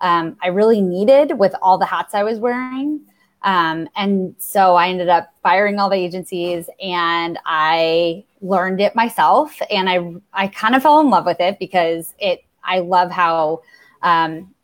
um, 0.00 0.36
I 0.42 0.48
really 0.48 0.80
needed 0.80 1.38
with 1.38 1.54
all 1.62 1.78
the 1.78 1.86
hats 1.86 2.14
I 2.14 2.24
was 2.24 2.38
wearing. 2.38 3.00
Um, 3.44 3.88
and 3.94 4.34
so 4.38 4.74
I 4.74 4.88
ended 4.88 5.10
up 5.10 5.32
firing 5.42 5.78
all 5.78 5.90
the 5.90 5.96
agencies 5.96 6.68
and 6.82 7.38
I 7.44 8.24
learned 8.40 8.80
it 8.80 8.96
myself. 8.96 9.60
And 9.70 9.88
I, 9.88 10.14
I 10.32 10.48
kind 10.48 10.74
of 10.74 10.82
fell 10.82 10.98
in 11.00 11.10
love 11.10 11.26
with 11.26 11.40
it 11.40 11.58
because 11.58 12.14
it, 12.18 12.42
I 12.64 12.80
love 12.80 13.10
how, 13.10 13.60
um, 14.02 14.54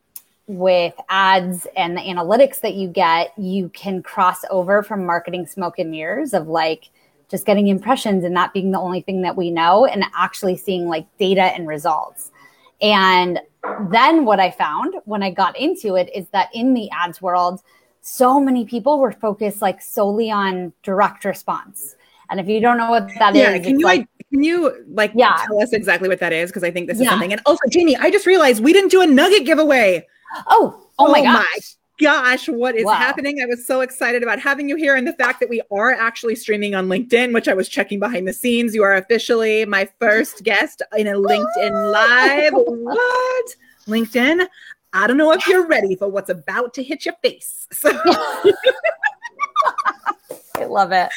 with 0.47 0.95
ads 1.11 1.67
and 1.77 1.97
the 1.97 2.01
analytics 2.01 2.61
that 2.63 2.75
you 2.75 2.89
get, 2.89 3.33
you 3.39 3.69
can 3.69 4.03
cross 4.03 4.45
over 4.51 4.83
from 4.83 5.07
marketing 5.07 5.47
smoke 5.47 5.79
and 5.79 5.91
mirrors 5.91 6.33
of 6.33 6.49
like 6.49 6.89
just 7.31 7.47
getting 7.47 7.69
impressions 7.69 8.25
and 8.25 8.35
that 8.37 8.53
being 8.53 8.73
the 8.73 8.81
only 8.81 9.03
thing 9.03 9.23
that 9.23 9.37
we 9.37 9.51
know 9.51 9.85
and 9.85 10.05
actually 10.17 10.57
seeing 10.57 10.89
like 10.89 11.07
data 11.19 11.43
and 11.43 11.69
results. 11.69 12.33
And 12.83 13.39
then 13.91 14.25
what 14.25 14.41
I 14.41 14.51
found 14.51 14.95
when 15.05 15.23
I 15.23 15.31
got 15.31 15.57
into 15.57 15.97
it 15.97 16.11
is 16.15 16.27
that 16.29 16.49
in 16.55 16.75
the 16.75 16.91
ads 16.91 17.21
world, 17.23 17.61
so 18.11 18.41
many 18.41 18.65
people 18.65 18.99
were 18.99 19.13
focused 19.13 19.63
like 19.63 19.81
solely 19.81 20.31
on 20.31 20.73
direct 20.83 21.25
response. 21.25 21.95
And 22.29 22.41
if 22.41 22.49
you 22.49 22.61
don't 22.61 22.77
know 22.77 22.91
what 22.91 23.09
that 23.19 23.35
yeah, 23.35 23.53
is, 23.55 23.65
can 23.65 23.79
you 23.79 23.87
like, 23.87 24.09
can 24.31 24.43
you 24.43 24.85
like 24.89 25.13
yeah. 25.15 25.45
tell 25.47 25.63
us 25.63 25.73
exactly 25.73 26.09
what 26.09 26.21
that 26.21 26.33
is? 26.33 26.51
Because 26.51 26.65
I 26.65 26.71
think 26.71 26.89
this 26.89 26.99
is 26.99 27.05
Yeah. 27.05 27.11
something. 27.11 27.33
And 27.33 27.41
also, 27.47 27.61
Jamie, 27.71 27.97
I 27.97 28.11
just 28.11 28.27
realized 28.27 28.63
we 28.63 28.73
didn't 28.73 28.91
do 28.91 29.01
a 29.01 29.07
nugget 29.07 29.47
giveaway. 29.47 30.07
oh, 30.49 30.87
oh, 30.99 31.07
oh, 31.07 31.13
my 31.13 31.23
gosh. 31.23 31.77
gosh, 32.01 32.49
what 32.49 32.77
is 32.77 32.85
Wow. 32.85 32.95
happening? 32.95 33.43
I 33.43 33.47
was 33.47 33.67
so 33.67 33.81
excited 33.81 34.23
about 34.23 34.39
having 34.39 34.69
you 34.69 34.77
here 34.77 34.95
and 34.97 35.07
the 35.07 35.13
fact 35.13 35.41
that 35.41 35.49
we 35.49 35.61
are 35.71 35.93
actually 35.93 36.35
streaming 36.35 36.75
on 36.75 36.89
LinkedIn, 36.89 37.33
which 37.33 37.49
I 37.49 37.55
was 37.55 37.69
checking 37.69 37.99
behind 38.01 38.27
the 38.29 38.33
scenes. 38.33 38.75
You 38.75 38.83
are 38.85 38.95
officially 38.95 39.65
my 39.67 39.89
first 40.01 40.43
guest 40.45 40.83
in 40.97 41.07
a 41.07 41.15
LinkedIn 41.15 41.93
live. 41.93 42.53
what? 42.57 43.47
LinkedIn? 43.87 44.47
I 44.93 45.07
don't 45.07 45.17
know 45.17 45.33
if 45.33 45.47
you're 45.47 45.67
ready 45.67 45.95
for 45.97 46.09
what's 46.09 46.31
about 46.31 46.75
to 46.75 46.83
hit 46.83 47.05
your 47.07 47.15
face. 47.23 47.67
So 50.57 50.65
I 50.67 50.67
love 50.67 50.93
it. 50.93 51.09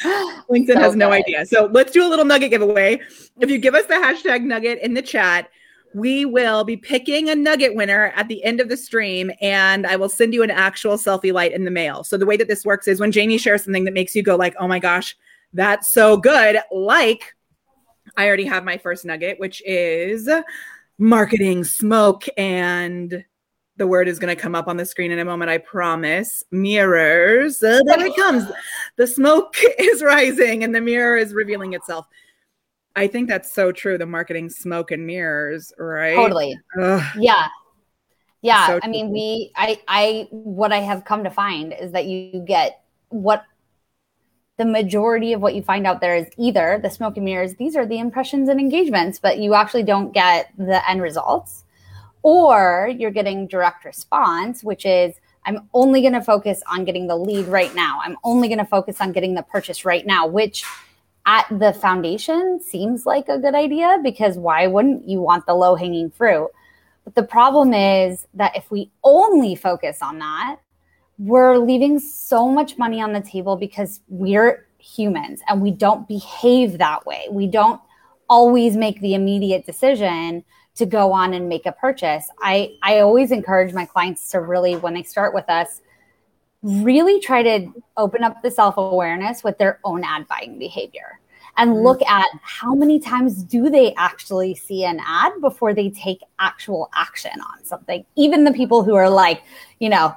LinkedIn 0.50 0.72
So 0.74 0.78
has 0.78 0.96
no 0.96 1.08
good. 1.10 1.16
idea. 1.16 1.44
So 1.44 1.66
let's 1.70 1.92
do 1.92 2.06
a 2.06 2.08
little 2.08 2.24
nugget 2.24 2.50
giveaway. 2.50 2.98
If 3.40 3.50
you 3.50 3.58
give 3.58 3.74
us 3.74 3.84
the 3.84 3.94
hashtag 3.94 4.42
nugget 4.42 4.78
in 4.80 4.94
the 4.94 5.02
chat, 5.02 5.50
we 5.94 6.24
will 6.24 6.64
be 6.64 6.78
picking 6.78 7.28
a 7.28 7.34
nugget 7.34 7.74
winner 7.74 8.12
at 8.16 8.28
the 8.28 8.42
end 8.42 8.60
of 8.60 8.70
the 8.70 8.76
stream, 8.76 9.30
and 9.42 9.86
I 9.86 9.96
will 9.96 10.08
send 10.08 10.32
you 10.32 10.42
an 10.42 10.50
actual 10.50 10.96
selfie 10.96 11.32
light 11.32 11.52
in 11.52 11.64
the 11.66 11.70
mail. 11.70 12.04
So 12.04 12.16
the 12.16 12.24
way 12.24 12.38
that 12.38 12.48
this 12.48 12.64
works 12.64 12.88
is 12.88 13.00
when 13.00 13.12
Jamie 13.12 13.36
shares 13.36 13.64
something 13.64 13.84
that 13.84 13.92
makes 13.92 14.14
you 14.16 14.22
go 14.22 14.34
like, 14.34 14.54
"Oh 14.58 14.66
my 14.66 14.78
gosh, 14.78 15.14
that's 15.52 15.92
so 15.92 16.16
good!" 16.16 16.58
Like 16.72 17.34
I 18.16 18.26
already 18.26 18.46
have 18.46 18.64
my 18.64 18.78
first 18.78 19.04
nugget, 19.04 19.38
which 19.38 19.62
is 19.66 20.28
marketing 20.98 21.64
smoke 21.64 22.24
and 22.38 23.24
the 23.76 23.86
word 23.86 24.06
is 24.06 24.18
going 24.18 24.34
to 24.34 24.40
come 24.40 24.54
up 24.54 24.68
on 24.68 24.76
the 24.76 24.84
screen 24.84 25.10
in 25.10 25.18
a 25.18 25.24
moment 25.24 25.50
i 25.50 25.58
promise 25.58 26.44
mirrors 26.50 27.62
uh, 27.62 27.80
there 27.86 28.06
it 28.06 28.16
comes 28.16 28.44
the 28.96 29.06
smoke 29.06 29.56
is 29.78 30.02
rising 30.02 30.64
and 30.64 30.74
the 30.74 30.80
mirror 30.80 31.16
is 31.16 31.34
revealing 31.34 31.72
itself 31.72 32.06
i 32.96 33.06
think 33.06 33.28
that's 33.28 33.52
so 33.52 33.72
true 33.72 33.98
the 33.98 34.06
marketing 34.06 34.48
smoke 34.48 34.90
and 34.90 35.06
mirrors 35.06 35.72
right 35.78 36.14
Totally. 36.14 36.58
Ugh. 36.80 37.02
Yeah. 37.18 37.48
Yeah. 38.44 38.66
So 38.66 38.80
I 38.82 38.88
mean, 38.88 39.10
we, 39.10 39.52
I, 39.56 39.80
I, 39.88 40.28
what 40.30 40.70
I 40.70 40.80
have 40.80 41.06
come 41.06 41.24
to 41.24 41.30
find 41.30 41.72
is 41.72 41.92
that 41.92 42.04
you 42.04 42.44
get 42.46 42.84
what 43.08 43.42
the 44.58 44.66
majority 44.66 45.32
of 45.32 45.40
what 45.40 45.54
you 45.54 45.62
find 45.62 45.86
out 45.86 46.02
there 46.02 46.14
is 46.14 46.26
either 46.36 46.78
the 46.82 46.90
smoke 46.90 47.16
and 47.16 47.24
mirrors, 47.24 47.54
these 47.54 47.74
are 47.74 47.86
the 47.86 47.98
impressions 47.98 48.50
and 48.50 48.60
engagements, 48.60 49.18
but 49.18 49.38
you 49.38 49.54
actually 49.54 49.82
don't 49.82 50.12
get 50.12 50.52
the 50.58 50.88
end 50.88 51.00
results, 51.00 51.63
or 52.24 52.90
you're 52.98 53.10
getting 53.10 53.46
direct 53.46 53.84
response, 53.84 54.64
which 54.64 54.86
is, 54.86 55.14
I'm 55.44 55.68
only 55.74 56.00
going 56.00 56.14
to 56.14 56.22
focus 56.22 56.62
on 56.66 56.86
getting 56.86 57.06
the 57.06 57.16
lead 57.16 57.46
right 57.46 57.72
now. 57.74 58.00
I'm 58.02 58.16
only 58.24 58.48
going 58.48 58.58
to 58.58 58.64
focus 58.64 58.96
on 59.00 59.12
getting 59.12 59.34
the 59.34 59.42
purchase 59.42 59.84
right 59.84 60.06
now, 60.06 60.26
which 60.26 60.64
at 61.26 61.46
the 61.50 61.74
foundation 61.74 62.60
seems 62.62 63.04
like 63.04 63.28
a 63.28 63.38
good 63.38 63.54
idea 63.54 63.98
because 64.02 64.38
why 64.38 64.66
wouldn't 64.66 65.06
you 65.06 65.20
want 65.20 65.44
the 65.44 65.54
low 65.54 65.74
hanging 65.74 66.10
fruit? 66.10 66.48
But 67.04 67.14
the 67.14 67.22
problem 67.22 67.74
is 67.74 68.26
that 68.32 68.56
if 68.56 68.70
we 68.70 68.90
only 69.04 69.54
focus 69.54 69.98
on 70.00 70.18
that, 70.20 70.56
we're 71.18 71.58
leaving 71.58 72.00
so 72.00 72.48
much 72.48 72.78
money 72.78 73.02
on 73.02 73.12
the 73.12 73.20
table 73.20 73.56
because 73.56 74.00
we're 74.08 74.66
humans 74.78 75.42
and 75.46 75.60
we 75.60 75.70
don't 75.70 76.08
behave 76.08 76.78
that 76.78 77.04
way. 77.04 77.26
We 77.30 77.48
don't 77.48 77.82
always 78.30 78.78
make 78.78 78.98
the 79.02 79.14
immediate 79.14 79.66
decision 79.66 80.42
to 80.76 80.86
go 80.86 81.12
on 81.12 81.34
and 81.34 81.48
make 81.48 81.66
a 81.66 81.72
purchase. 81.72 82.28
I, 82.40 82.76
I 82.82 83.00
always 83.00 83.30
encourage 83.30 83.72
my 83.72 83.84
clients 83.84 84.28
to 84.30 84.40
really, 84.40 84.76
when 84.76 84.94
they 84.94 85.02
start 85.02 85.34
with 85.34 85.48
us, 85.48 85.80
really 86.62 87.20
try 87.20 87.42
to 87.42 87.68
open 87.96 88.24
up 88.24 88.42
the 88.42 88.50
self 88.50 88.76
awareness 88.76 89.44
with 89.44 89.58
their 89.58 89.80
own 89.84 90.02
ad 90.02 90.26
buying 90.28 90.58
behavior 90.58 91.20
and 91.56 91.70
mm-hmm. 91.70 91.82
look 91.82 92.02
at 92.02 92.26
how 92.42 92.74
many 92.74 92.98
times 92.98 93.42
do 93.42 93.70
they 93.70 93.94
actually 93.94 94.54
see 94.54 94.84
an 94.84 95.00
ad 95.06 95.32
before 95.40 95.74
they 95.74 95.90
take 95.90 96.20
actual 96.38 96.90
action 96.94 97.32
on 97.52 97.64
something. 97.64 98.04
Even 98.16 98.44
the 98.44 98.52
people 98.52 98.82
who 98.82 98.94
are 98.94 99.10
like, 99.10 99.42
you 99.78 99.88
know, 99.88 100.14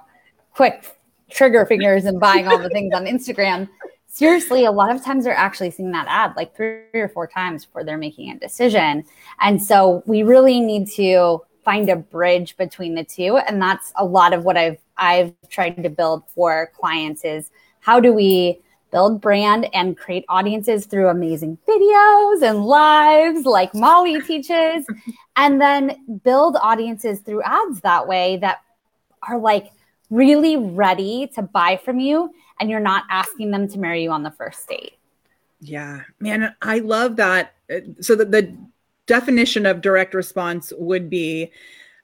quick 0.54 0.98
trigger 1.30 1.66
fingers 1.66 2.06
and 2.06 2.20
buying 2.20 2.48
all 2.48 2.58
the 2.58 2.70
things 2.70 2.94
on 2.94 3.06
Instagram. 3.06 3.70
Seriously, 4.18 4.66
a 4.66 4.72
lot 4.72 4.90
of 4.90 5.06
times 5.06 5.26
they're 5.26 5.36
actually 5.36 5.70
seeing 5.70 5.92
that 5.92 6.08
ad 6.10 6.34
like 6.36 6.56
three 6.56 6.88
or 6.96 7.08
four 7.08 7.28
times 7.28 7.66
before 7.66 7.84
they're 7.84 8.00
making 8.00 8.32
a 8.32 8.40
decision. 8.40 9.06
And 9.42 9.62
so 9.62 10.02
we 10.08 10.24
really 10.24 10.60
need 10.60 10.90
to 10.94 11.44
find 11.64 11.88
a 11.88 11.98
bridge 11.98 12.58
between 12.58 12.96
the 12.96 13.04
two. 13.04 13.38
And 13.38 13.62
that's 13.62 13.94
a 13.96 14.04
lot 14.04 14.34
of 14.34 14.44
what 14.44 14.58
I've 14.58 14.80
I've 14.98 15.36
tried 15.50 15.84
to 15.84 15.90
build 15.92 16.24
for 16.30 16.72
clients 16.76 17.24
is 17.24 17.52
how 17.80 18.00
do 18.00 18.12
we 18.12 18.60
build 18.92 19.22
brand 19.22 19.70
and 19.76 19.96
create 19.96 20.26
audiences 20.30 20.88
through 20.88 21.10
amazing 21.10 21.60
videos 21.70 22.42
and 22.42 22.66
lives 22.66 23.46
like 23.46 23.76
Molly 23.76 24.20
teaches, 24.24 24.88
and 25.36 25.62
then 25.62 26.22
build 26.24 26.58
audiences 26.64 27.20
through 27.20 27.44
ads 27.44 27.82
that 27.82 28.08
way 28.08 28.38
that 28.38 28.62
are 29.30 29.38
like 29.38 29.72
really 30.10 30.58
ready 30.58 31.28
to 31.36 31.44
buy 31.44 31.78
from 31.78 32.00
you 32.00 32.34
and 32.60 32.70
you're 32.70 32.80
not 32.80 33.04
asking 33.10 33.52
them 33.52 33.68
to 33.70 33.80
marry 33.80 34.04
you 34.04 34.12
on 34.12 34.24
the 34.24 34.32
first 34.32 34.68
date. 34.68 34.94
Yeah, 35.60 36.02
man, 36.20 36.56
I 36.62 36.80
love 36.80 37.16
that. 37.16 37.54
So 38.02 38.16
the, 38.16 38.26
the 38.26 38.58
definition 39.08 39.66
of 39.66 39.82
direct 39.82 40.14
response 40.14 40.72
would 40.78 41.10
be 41.10 41.52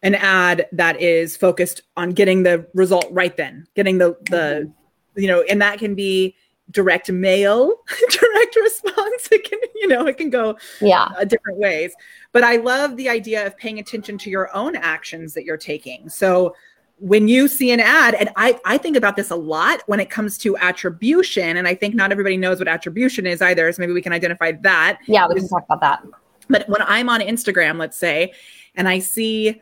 an 0.02 0.16
ad 0.16 0.68
that 0.72 1.00
is 1.02 1.38
focused 1.38 1.82
on 1.96 2.12
getting 2.12 2.44
the 2.44 2.66
result 2.74 3.08
right 3.12 3.36
then, 3.38 3.68
getting 3.76 3.98
the 4.00 4.18
the 4.30 4.72
you 5.16 5.28
know, 5.28 5.42
and 5.44 5.62
that 5.62 5.80
can 5.80 5.94
be 5.96 6.36
direct 6.72 7.12
mail, 7.12 7.76
direct 8.10 8.56
response. 8.56 9.30
It 9.32 9.44
can 9.50 9.60
you 9.76 9.88
know 9.88 10.08
it 10.08 10.18
can 10.18 10.30
go 10.30 10.58
Yeah. 10.82 11.10
uh, 11.18 11.24
different 11.24 11.60
ways. 11.60 11.94
But 12.32 12.44
I 12.44 12.56
love 12.58 12.98
the 12.98 13.08
idea 13.10 13.46
of 13.46 13.56
paying 13.58 13.80
attention 13.80 14.18
to 14.20 14.30
your 14.30 14.54
own 14.56 14.76
actions 14.76 15.34
that 15.36 15.46
you're 15.46 15.58
taking. 15.58 16.10
So 16.10 16.56
when 16.98 17.28
you 17.28 17.48
see 17.48 17.72
an 17.72 17.80
ad, 17.80 18.16
and 18.16 18.30
I, 18.36 18.60
I 18.66 18.78
think 18.78 18.96
about 18.96 19.16
this 19.16 19.30
a 19.30 19.36
lot 19.36 19.82
when 19.88 20.00
it 20.00 20.10
comes 20.10 20.38
to 20.40 20.56
attribution, 20.58 21.58
and 21.58 21.68
I 21.68 21.76
think 21.76 21.96
not 21.96 22.12
everybody 22.12 22.38
knows 22.38 22.60
what 22.60 22.68
attribution 22.68 23.28
is 23.28 23.42
either. 23.42 23.72
So 23.72 23.82
maybe 23.82 23.94
we 23.94 24.02
can 24.02 24.14
identify 24.14 24.54
that. 24.62 25.00
Yeah, 25.08 25.28
we 25.28 25.36
can 25.36 25.48
talk 25.50 25.66
about 25.66 25.82
that. 25.82 26.04
But 26.50 26.68
when 26.70 26.82
I'm 26.84 27.10
on 27.10 27.20
Instagram, 27.20 27.78
let's 27.80 27.98
say, 27.98 28.34
and 28.76 28.88
I 28.88 29.00
see 29.00 29.62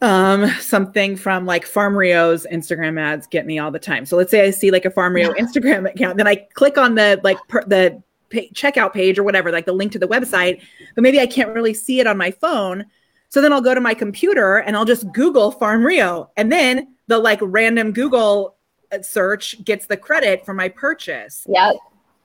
um 0.00 0.48
something 0.60 1.14
from 1.14 1.46
like 1.46 1.64
Farm 1.64 1.96
Rio's 1.96 2.44
Instagram 2.50 2.98
ads 2.98 3.26
get 3.28 3.46
me 3.46 3.58
all 3.58 3.70
the 3.70 3.78
time. 3.78 4.04
So 4.04 4.16
let's 4.16 4.30
say 4.30 4.44
I 4.44 4.50
see 4.50 4.70
like 4.70 4.84
a 4.84 4.90
Farm 4.90 5.14
Rio 5.14 5.32
Instagram 5.34 5.88
account, 5.88 6.16
then 6.16 6.26
I 6.26 6.36
click 6.54 6.76
on 6.76 6.96
the 6.96 7.20
like 7.22 7.38
per, 7.48 7.62
the 7.64 8.02
pay, 8.28 8.48
checkout 8.50 8.92
page 8.92 9.18
or 9.18 9.22
whatever, 9.22 9.52
like 9.52 9.66
the 9.66 9.72
link 9.72 9.92
to 9.92 9.98
the 9.98 10.08
website, 10.08 10.60
but 10.94 11.02
maybe 11.02 11.20
I 11.20 11.26
can't 11.26 11.54
really 11.54 11.74
see 11.74 12.00
it 12.00 12.06
on 12.06 12.16
my 12.16 12.32
phone. 12.32 12.84
So 13.32 13.40
then 13.40 13.50
I'll 13.50 13.62
go 13.62 13.74
to 13.74 13.80
my 13.80 13.94
computer 13.94 14.58
and 14.58 14.76
I'll 14.76 14.84
just 14.84 15.10
Google 15.10 15.52
Farm 15.52 15.86
Rio. 15.86 16.30
And 16.36 16.52
then 16.52 16.96
the 17.06 17.16
like 17.16 17.38
random 17.40 17.90
Google 17.92 18.58
uh, 18.92 19.00
search 19.00 19.64
gets 19.64 19.86
the 19.86 19.96
credit 19.96 20.44
for 20.44 20.52
my 20.52 20.68
purchase. 20.68 21.46
Yep. 21.48 21.76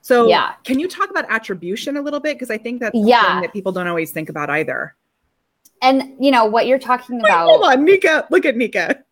So 0.02 0.28
yeah. 0.28 0.52
can 0.64 0.78
you 0.78 0.86
talk 0.86 1.08
about 1.08 1.24
attribution 1.30 1.96
a 1.96 2.02
little 2.02 2.20
bit? 2.20 2.34
Because 2.36 2.50
I 2.50 2.58
think 2.58 2.80
that's 2.80 2.94
yeah. 2.94 3.40
that 3.40 3.54
people 3.54 3.72
don't 3.72 3.86
always 3.86 4.10
think 4.10 4.28
about 4.28 4.50
either. 4.50 4.94
And 5.80 6.14
you 6.20 6.30
know 6.30 6.44
what 6.44 6.66
you're 6.66 6.78
talking 6.78 7.20
about. 7.20 7.46
Wait, 7.46 7.52
hold 7.52 7.64
on, 7.64 7.86
Nika. 7.86 8.26
Look 8.30 8.44
at 8.44 8.58
Nika. 8.58 9.02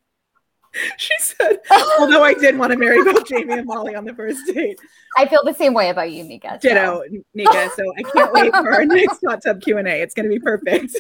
She 0.99 1.13
said, 1.19 1.59
although 1.99 2.23
I 2.23 2.35
did 2.35 2.59
want 2.59 2.73
to 2.73 2.79
marry 2.79 3.03
both 3.03 3.27
Jamie 3.27 3.55
and 3.55 3.67
Molly 3.67 3.95
on 3.95 4.05
the 4.05 4.15
first 4.15 4.41
date. 4.53 4.79
I 5.17 5.27
feel 5.27 5.43
the 5.45 5.55
same 5.55 5.75
way 5.75 5.91
about 5.91 6.11
you, 6.11 6.25
Nika. 6.25 6.59
So. 6.61 6.69
Ditto, 6.69 7.03
Nika. 7.35 7.71
So 7.75 7.85
I 7.99 8.03
can't 8.03 8.33
wait 8.33 8.55
for 8.55 8.73
our 8.73 8.85
next 8.87 9.21
hot 9.27 9.43
tub 9.43 9.61
Q 9.61 9.79
and 9.79 9.89
A. 9.89 10.03
It's 10.03 10.15
going 10.15 10.29
to 10.29 10.31
be 10.31 10.41
perfect. 10.41 10.97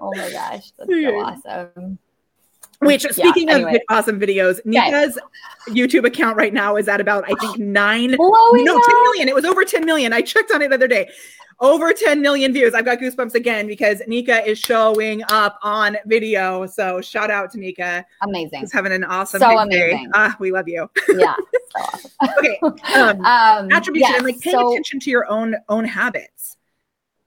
oh 0.00 0.12
my 0.16 0.30
gosh, 0.30 0.70
that's 0.78 0.90
so 0.90 1.20
awesome. 1.20 1.98
Which, 2.80 3.02
speaking 3.02 3.48
yeah, 3.48 3.54
anyway. 3.54 3.74
of 3.76 3.80
awesome 3.88 4.20
videos, 4.20 4.60
Nika's 4.64 5.18
YouTube 5.68 6.06
account 6.06 6.36
right 6.36 6.52
now 6.52 6.76
is 6.76 6.88
at 6.88 7.00
about, 7.00 7.24
I 7.24 7.34
think, 7.40 7.58
nine, 7.58 8.16
Blowing 8.16 8.64
no, 8.64 8.80
10 8.80 9.02
million. 9.02 9.28
It 9.28 9.34
was 9.34 9.44
over 9.44 9.64
10 9.64 9.84
million. 9.84 10.12
I 10.12 10.20
checked 10.20 10.50
on 10.50 10.62
it 10.62 10.68
the 10.68 10.74
other 10.74 10.88
day. 10.88 11.08
Over 11.58 11.94
10 11.94 12.20
million 12.20 12.52
views. 12.52 12.74
I've 12.74 12.84
got 12.84 12.98
goosebumps 12.98 13.34
again 13.34 13.66
because 13.66 14.02
Nika 14.06 14.46
is 14.46 14.58
showing 14.58 15.22
up 15.30 15.58
on 15.62 15.96
video. 16.04 16.66
So 16.66 17.00
shout 17.00 17.30
out 17.30 17.50
to 17.52 17.58
Nika. 17.58 18.04
Amazing. 18.20 18.60
He's 18.60 18.72
having 18.72 18.92
an 18.92 19.04
awesome 19.04 19.40
so 19.40 19.58
amazing. 19.58 20.04
Day. 20.04 20.10
Ah, 20.12 20.36
we 20.38 20.52
love 20.52 20.68
you. 20.68 20.90
Yeah. 21.08 21.34
So 21.74 21.82
awesome. 21.82 22.10
okay. 22.38 22.58
Um, 22.94 23.24
um, 23.24 23.72
attribution 23.72 24.10
yes, 24.10 24.16
and 24.16 24.26
like 24.26 24.40
paying 24.40 24.56
so, 24.56 24.70
attention 24.70 25.00
to 25.00 25.10
your 25.10 25.30
own 25.30 25.56
own 25.70 25.86
habits. 25.86 26.58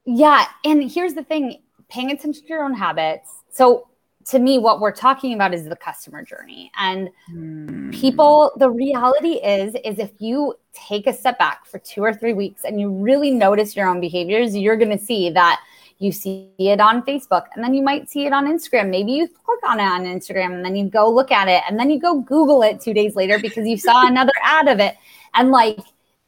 Yeah. 0.06 0.46
And 0.64 0.92
here's 0.92 1.16
the 1.16 1.24
thing 1.24 1.64
paying 1.90 2.12
attention 2.12 2.44
to 2.44 2.50
your 2.50 2.64
own 2.64 2.76
habits. 2.76 3.32
So 3.50 3.89
to 4.30 4.40
me, 4.40 4.60
what 4.60 4.80
we're 4.80 4.92
talking 4.92 5.34
about 5.34 5.54
is 5.54 5.66
the 5.66 5.76
customer 5.76 6.24
journey. 6.24 6.72
And 6.78 7.10
mm. 7.32 7.94
people, 7.94 8.52
the 8.58 8.70
reality 8.70 9.34
is, 9.34 9.76
is 9.84 9.98
if 9.98 10.12
you 10.20 10.56
take 10.74 11.08
a 11.08 11.14
step 11.14 11.40
back 11.40 11.66
for 11.66 11.80
two 11.80 12.04
or 12.04 12.14
three 12.14 12.34
weeks 12.34 12.64
and 12.64 12.80
you 12.80 12.92
really 12.92 13.32
notice 13.32 13.76
your 13.76 13.88
own 13.88 14.00
behaviors, 14.00 14.56
you're 14.56 14.78
going 14.78 14.96
to 14.96 15.04
see 15.04 15.32
that 15.32 15.60
you 15.98 16.12
see 16.12 16.52
it 16.60 16.80
on 16.80 17.02
Facebook 17.04 17.46
and 17.56 17.64
then 17.64 17.74
you 17.74 17.84
might 17.84 18.10
see 18.10 18.26
it 18.26 18.32
on 18.32 18.46
Instagram. 18.46 18.90
Maybe 18.90 19.12
you 19.12 19.28
click 19.28 19.60
on 19.68 19.80
it 19.80 19.84
on 19.84 20.06
Instagram 20.06 20.54
and 20.54 20.64
then 20.64 20.76
you 20.76 20.86
go 20.86 21.10
look 21.10 21.32
at 21.32 21.48
it 21.48 21.62
and 21.68 21.78
then 21.78 21.90
you 21.90 22.00
go 22.00 22.22
Google 22.22 22.62
it 22.62 22.80
two 22.80 22.94
days 22.94 23.16
later 23.16 23.40
because 23.40 23.68
you 23.68 23.78
saw 23.78 24.08
another 24.08 24.32
ad 24.44 24.68
of 24.68 24.80
it. 24.80 24.96
And 25.34 25.52
like 25.52 25.80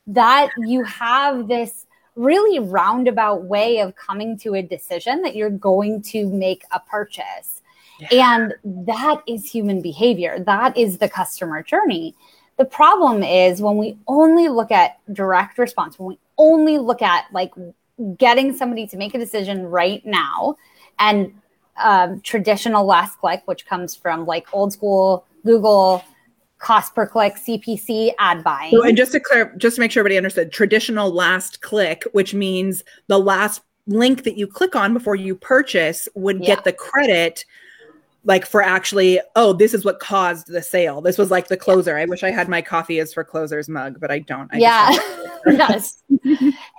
that, 0.07 0.49
you 0.57 0.83
have 0.83 1.47
this 1.47 1.85
really 2.15 2.59
roundabout 2.59 3.43
way 3.43 3.79
of 3.79 3.95
coming 3.95 4.37
to 4.39 4.55
a 4.55 4.61
decision 4.61 5.21
that 5.21 5.35
you're 5.35 5.49
going 5.49 6.01
to 6.01 6.27
make 6.27 6.63
a 6.71 6.79
purchase. 6.79 7.60
And 8.11 8.53
that 8.63 9.21
is 9.27 9.49
human 9.49 9.81
behavior. 9.81 10.39
That 10.39 10.75
is 10.77 10.97
the 10.97 11.09
customer 11.09 11.61
journey. 11.61 12.15
The 12.57 12.65
problem 12.65 13.23
is 13.23 13.61
when 13.61 13.77
we 13.77 13.97
only 14.07 14.47
look 14.47 14.71
at 14.71 14.99
direct 15.13 15.57
response, 15.57 15.97
when 15.97 16.09
we 16.09 16.19
only 16.37 16.77
look 16.77 17.01
at 17.01 17.25
like 17.31 17.51
getting 18.17 18.55
somebody 18.55 18.87
to 18.87 18.97
make 18.97 19.13
a 19.13 19.19
decision 19.19 19.67
right 19.67 20.05
now 20.05 20.55
and 20.99 21.33
um, 21.81 22.21
traditional 22.21 22.85
last 22.85 23.17
click, 23.19 23.41
which 23.45 23.65
comes 23.65 23.95
from 23.95 24.25
like 24.25 24.47
old 24.53 24.73
school 24.73 25.25
Google 25.45 26.03
cost 26.59 26.93
per 26.93 27.07
click 27.07 27.35
CPC 27.35 28.13
ad 28.19 28.43
buying. 28.43 28.71
So, 28.71 28.83
and 28.83 28.95
just 28.95 29.11
to 29.13 29.19
clear, 29.19 29.53
just 29.57 29.75
to 29.75 29.81
make 29.81 29.91
sure 29.91 30.01
everybody 30.01 30.17
understood, 30.17 30.51
traditional 30.51 31.11
last 31.11 31.61
click, 31.61 32.03
which 32.11 32.33
means 32.33 32.83
the 33.07 33.19
last 33.19 33.61
link 33.87 34.23
that 34.23 34.37
you 34.37 34.47
click 34.47 34.75
on 34.75 34.93
before 34.93 35.15
you 35.15 35.35
purchase 35.35 36.07
would 36.13 36.39
yeah. 36.39 36.55
get 36.55 36.63
the 36.63 36.73
credit 36.73 37.45
like 38.23 38.45
for 38.45 38.61
actually 38.61 39.19
oh 39.35 39.51
this 39.53 39.73
is 39.73 39.83
what 39.83 39.99
caused 39.99 40.47
the 40.47 40.61
sale. 40.61 41.01
This 41.01 41.17
was 41.17 41.31
like 41.31 41.47
the 41.47 41.57
closer. 41.57 41.97
I 41.97 42.05
wish 42.05 42.23
i 42.23 42.31
had 42.31 42.47
my 42.47 42.61
coffee 42.61 42.99
is 42.99 43.13
for 43.13 43.23
closers 43.23 43.67
mug 43.67 43.99
but 43.99 44.11
i 44.11 44.19
don't. 44.19 44.49
I 44.53 44.57
yeah. 44.57 44.97
yes. 45.47 46.03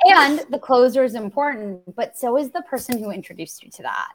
And 0.07 0.45
the 0.51 0.59
closer 0.61 1.05
is 1.05 1.15
important 1.15 1.97
but 1.97 2.17
so 2.17 2.39
is 2.39 2.51
the 2.51 2.63
person 2.63 2.99
who 2.99 3.11
introduced 3.11 3.63
you 3.63 3.71
to 3.71 3.83
that. 3.83 4.13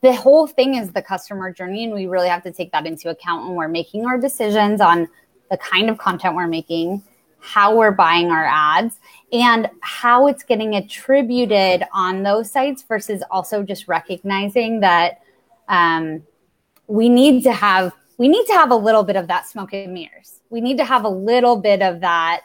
The 0.00 0.14
whole 0.14 0.46
thing 0.46 0.74
is 0.74 0.92
the 0.92 1.02
customer 1.02 1.52
journey 1.52 1.84
and 1.84 1.92
we 1.92 2.06
really 2.06 2.28
have 2.28 2.42
to 2.44 2.52
take 2.52 2.72
that 2.72 2.86
into 2.86 3.10
account 3.10 3.46
when 3.46 3.54
we're 3.54 3.68
making 3.68 4.06
our 4.06 4.18
decisions 4.18 4.80
on 4.80 5.08
the 5.50 5.58
kind 5.58 5.90
of 5.90 5.98
content 5.98 6.34
we're 6.34 6.48
making 6.48 7.02
how 7.42 7.76
we're 7.76 7.90
buying 7.90 8.30
our 8.30 8.46
ads 8.46 9.00
and 9.32 9.68
how 9.80 10.28
it's 10.28 10.44
getting 10.44 10.76
attributed 10.76 11.84
on 11.92 12.22
those 12.22 12.50
sites 12.50 12.84
versus 12.84 13.22
also 13.30 13.64
just 13.64 13.88
recognizing 13.88 14.78
that 14.78 15.22
um, 15.68 16.22
we 16.92 17.08
need 17.08 17.42
to 17.42 17.52
have 17.52 17.90
we 18.18 18.28
need 18.28 18.44
to 18.46 18.52
have 18.52 18.70
a 18.70 18.76
little 18.76 19.02
bit 19.02 19.16
of 19.16 19.26
that 19.28 19.48
smoke 19.48 19.72
and 19.72 19.94
mirrors. 19.94 20.40
We 20.50 20.60
need 20.60 20.76
to 20.76 20.84
have 20.84 21.04
a 21.04 21.08
little 21.08 21.56
bit 21.56 21.80
of 21.80 22.00
that 22.00 22.42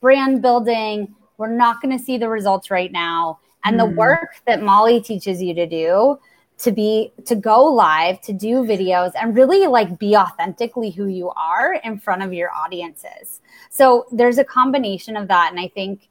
brand 0.00 0.40
building. 0.40 1.14
We're 1.36 1.54
not 1.54 1.82
going 1.82 1.96
to 1.96 2.02
see 2.02 2.16
the 2.16 2.28
results 2.28 2.70
right 2.70 2.90
now. 2.90 3.40
And 3.62 3.76
mm. 3.76 3.80
the 3.80 3.96
work 3.96 4.36
that 4.46 4.62
Molly 4.62 5.02
teaches 5.02 5.42
you 5.42 5.52
to 5.54 5.66
do 5.66 6.18
to 6.58 6.72
be 6.72 7.12
to 7.26 7.36
go 7.36 7.62
live, 7.64 8.22
to 8.22 8.32
do 8.32 8.62
videos 8.62 9.12
and 9.20 9.36
really 9.36 9.66
like 9.66 9.98
be 9.98 10.16
authentically 10.16 10.90
who 10.90 11.06
you 11.06 11.30
are 11.36 11.74
in 11.84 11.98
front 11.98 12.22
of 12.22 12.32
your 12.32 12.50
audiences. 12.52 13.40
So 13.68 14.06
there's 14.10 14.38
a 14.38 14.44
combination 14.44 15.14
of 15.14 15.28
that 15.28 15.50
and 15.50 15.60
I 15.60 15.68
think 15.68 16.08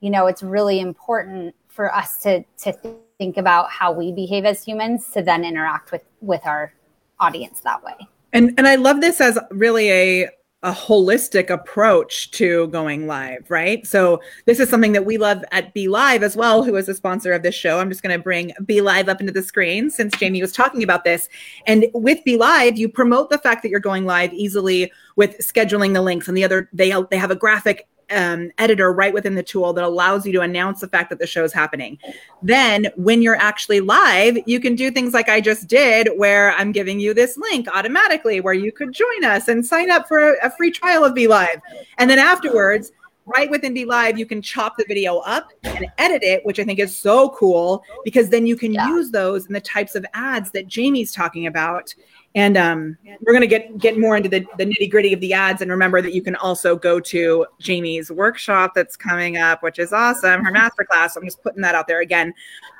you 0.00 0.10
know 0.10 0.26
it's 0.26 0.42
really 0.42 0.78
important 0.78 1.54
for 1.68 1.94
us 1.94 2.18
to 2.22 2.44
to 2.64 2.74
think 3.16 3.38
about 3.38 3.70
how 3.70 3.92
we 3.92 4.12
behave 4.12 4.44
as 4.44 4.62
humans 4.62 5.08
to 5.14 5.22
then 5.22 5.42
interact 5.42 5.90
with 5.90 6.04
with 6.20 6.46
our 6.46 6.74
audience 7.20 7.60
that 7.60 7.82
way. 7.84 7.94
And 8.32 8.54
and 8.58 8.66
I 8.66 8.76
love 8.76 9.00
this 9.00 9.20
as 9.20 9.38
really 9.50 9.90
a 9.90 10.28
a 10.62 10.72
holistic 10.72 11.48
approach 11.48 12.30
to 12.32 12.68
going 12.68 13.06
live, 13.06 13.46
right? 13.48 13.86
So 13.86 14.20
this 14.44 14.60
is 14.60 14.68
something 14.68 14.92
that 14.92 15.06
we 15.06 15.16
love 15.16 15.42
at 15.52 15.72
Be 15.72 15.88
Live 15.88 16.22
as 16.22 16.36
well, 16.36 16.62
who 16.62 16.76
is 16.76 16.86
a 16.86 16.94
sponsor 16.94 17.32
of 17.32 17.42
this 17.42 17.54
show. 17.54 17.78
I'm 17.78 17.88
just 17.88 18.02
going 18.02 18.14
to 18.14 18.22
bring 18.22 18.52
Be 18.66 18.82
Live 18.82 19.08
up 19.08 19.20
into 19.20 19.32
the 19.32 19.42
screen 19.42 19.88
since 19.88 20.14
Jamie 20.18 20.42
was 20.42 20.52
talking 20.52 20.82
about 20.82 21.04
this. 21.04 21.30
And 21.66 21.86
with 21.94 22.22
Be 22.24 22.36
Live, 22.36 22.76
you 22.76 22.90
promote 22.90 23.30
the 23.30 23.38
fact 23.38 23.62
that 23.62 23.70
you're 23.70 23.80
going 23.80 24.04
live 24.04 24.34
easily 24.34 24.92
with 25.16 25.38
scheduling 25.38 25.94
the 25.94 26.02
links 26.02 26.28
and 26.28 26.36
the 26.36 26.44
other 26.44 26.68
they 26.74 26.92
they 27.10 27.16
have 27.16 27.30
a 27.30 27.36
graphic 27.36 27.88
um, 28.10 28.50
editor 28.58 28.92
right 28.92 29.12
within 29.12 29.34
the 29.34 29.42
tool 29.42 29.72
that 29.72 29.84
allows 29.84 30.26
you 30.26 30.32
to 30.32 30.40
announce 30.40 30.80
the 30.80 30.88
fact 30.88 31.10
that 31.10 31.18
the 31.18 31.26
show 31.26 31.44
is 31.44 31.52
happening. 31.52 31.98
Then, 32.42 32.88
when 32.96 33.22
you're 33.22 33.36
actually 33.36 33.80
live, 33.80 34.38
you 34.46 34.60
can 34.60 34.74
do 34.74 34.90
things 34.90 35.14
like 35.14 35.28
I 35.28 35.40
just 35.40 35.68
did, 35.68 36.08
where 36.16 36.52
I'm 36.52 36.72
giving 36.72 37.00
you 37.00 37.14
this 37.14 37.36
link 37.36 37.68
automatically 37.74 38.40
where 38.40 38.54
you 38.54 38.72
could 38.72 38.92
join 38.92 39.24
us 39.24 39.48
and 39.48 39.64
sign 39.64 39.90
up 39.90 40.08
for 40.08 40.34
a, 40.34 40.46
a 40.46 40.50
free 40.50 40.70
trial 40.70 41.04
of 41.04 41.14
Be 41.14 41.26
Live. 41.26 41.60
And 41.98 42.10
then 42.10 42.18
afterwards, 42.18 42.92
right 43.26 43.50
within 43.50 43.74
Be 43.74 43.84
Live, 43.84 44.18
you 44.18 44.26
can 44.26 44.42
chop 44.42 44.76
the 44.76 44.84
video 44.86 45.18
up 45.18 45.52
and 45.62 45.86
edit 45.98 46.22
it, 46.22 46.44
which 46.44 46.58
I 46.58 46.64
think 46.64 46.78
is 46.78 46.96
so 46.96 47.30
cool 47.30 47.84
because 48.04 48.28
then 48.28 48.46
you 48.46 48.56
can 48.56 48.72
yeah. 48.72 48.88
use 48.88 49.10
those 49.10 49.46
in 49.46 49.52
the 49.52 49.60
types 49.60 49.94
of 49.94 50.04
ads 50.14 50.50
that 50.52 50.66
Jamie's 50.66 51.12
talking 51.12 51.46
about 51.46 51.94
and 52.34 52.56
um, 52.56 52.96
we're 53.22 53.32
going 53.32 53.40
to 53.40 53.46
get 53.46 53.76
get 53.78 53.98
more 53.98 54.16
into 54.16 54.28
the, 54.28 54.46
the 54.56 54.64
nitty 54.64 54.90
gritty 54.90 55.12
of 55.12 55.20
the 55.20 55.32
ads. 55.32 55.62
And 55.62 55.70
remember 55.70 56.00
that 56.00 56.14
you 56.14 56.22
can 56.22 56.36
also 56.36 56.76
go 56.76 57.00
to 57.00 57.46
Jamie's 57.58 58.10
workshop 58.10 58.72
that's 58.74 58.96
coming 58.96 59.36
up, 59.36 59.62
which 59.62 59.78
is 59.78 59.92
awesome. 59.92 60.44
Her 60.44 60.52
masterclass. 60.52 61.16
I'm 61.16 61.24
just 61.24 61.42
putting 61.42 61.62
that 61.62 61.74
out 61.74 61.88
there 61.88 62.00
again. 62.00 62.32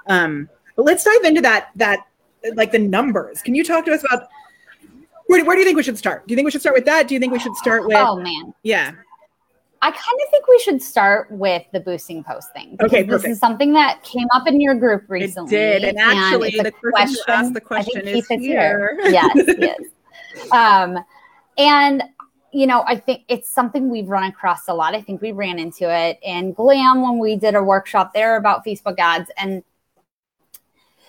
Um, 0.06 0.48
but 0.76 0.84
let's 0.84 1.04
dive 1.04 1.24
into 1.24 1.40
that 1.40 1.70
that 1.76 2.06
like 2.54 2.72
the 2.72 2.78
numbers. 2.78 3.42
Can 3.42 3.54
you 3.54 3.64
talk 3.64 3.84
to 3.86 3.92
us 3.92 4.04
about 4.04 4.28
where, 5.26 5.44
where 5.44 5.56
do 5.56 5.60
you 5.60 5.66
think 5.66 5.76
we 5.76 5.82
should 5.82 5.98
start? 5.98 6.26
Do 6.26 6.32
you 6.32 6.36
think 6.36 6.44
we 6.44 6.50
should 6.50 6.60
start 6.60 6.74
with 6.76 6.84
that? 6.86 7.08
Do 7.08 7.14
you 7.14 7.20
think 7.20 7.32
we 7.32 7.38
should 7.40 7.56
start 7.56 7.86
with? 7.86 7.96
Oh 7.96 8.16
man, 8.16 8.54
yeah. 8.62 8.92
I 9.82 9.90
kind 9.90 9.96
of 9.96 10.30
think 10.30 10.46
we 10.46 10.58
should 10.58 10.82
start 10.82 11.30
with 11.30 11.62
the 11.72 11.80
boosting 11.80 12.22
post 12.22 12.52
thing. 12.52 12.76
Okay, 12.82 13.02
perfect. 13.02 13.22
This 13.22 13.32
is 13.32 13.38
something 13.40 13.72
that 13.72 14.02
came 14.02 14.26
up 14.34 14.46
in 14.46 14.60
your 14.60 14.74
group 14.74 15.04
recently. 15.08 15.56
It 15.56 15.80
did, 15.80 15.84
and 15.84 15.98
actually, 15.98 16.58
and 16.58 16.66
the 16.66 16.72
question 16.72 17.16
who 17.26 17.32
asked 17.32 17.54
the 17.54 17.60
question 17.60 18.06
is 18.06 18.26
here. 18.28 18.38
here. 18.38 18.98
yes, 19.04 19.36
yes. 19.58 19.80
Um, 20.52 21.02
and 21.56 22.02
you 22.52 22.66
know, 22.66 22.82
I 22.86 22.96
think 22.96 23.22
it's 23.28 23.48
something 23.48 23.90
we've 23.90 24.08
run 24.08 24.24
across 24.24 24.68
a 24.68 24.74
lot. 24.74 24.94
I 24.94 25.00
think 25.00 25.22
we 25.22 25.32
ran 25.32 25.58
into 25.58 25.88
it 25.88 26.18
in 26.22 26.52
Glam 26.52 27.00
when 27.02 27.18
we 27.18 27.36
did 27.36 27.54
a 27.54 27.62
workshop 27.62 28.12
there 28.12 28.36
about 28.36 28.64
Facebook 28.64 28.98
ads. 28.98 29.30
And 29.36 29.62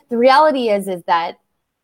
the 0.10 0.17
reality 0.17 0.69
is, 0.69 0.88
is 0.88 1.03
that 1.07 1.39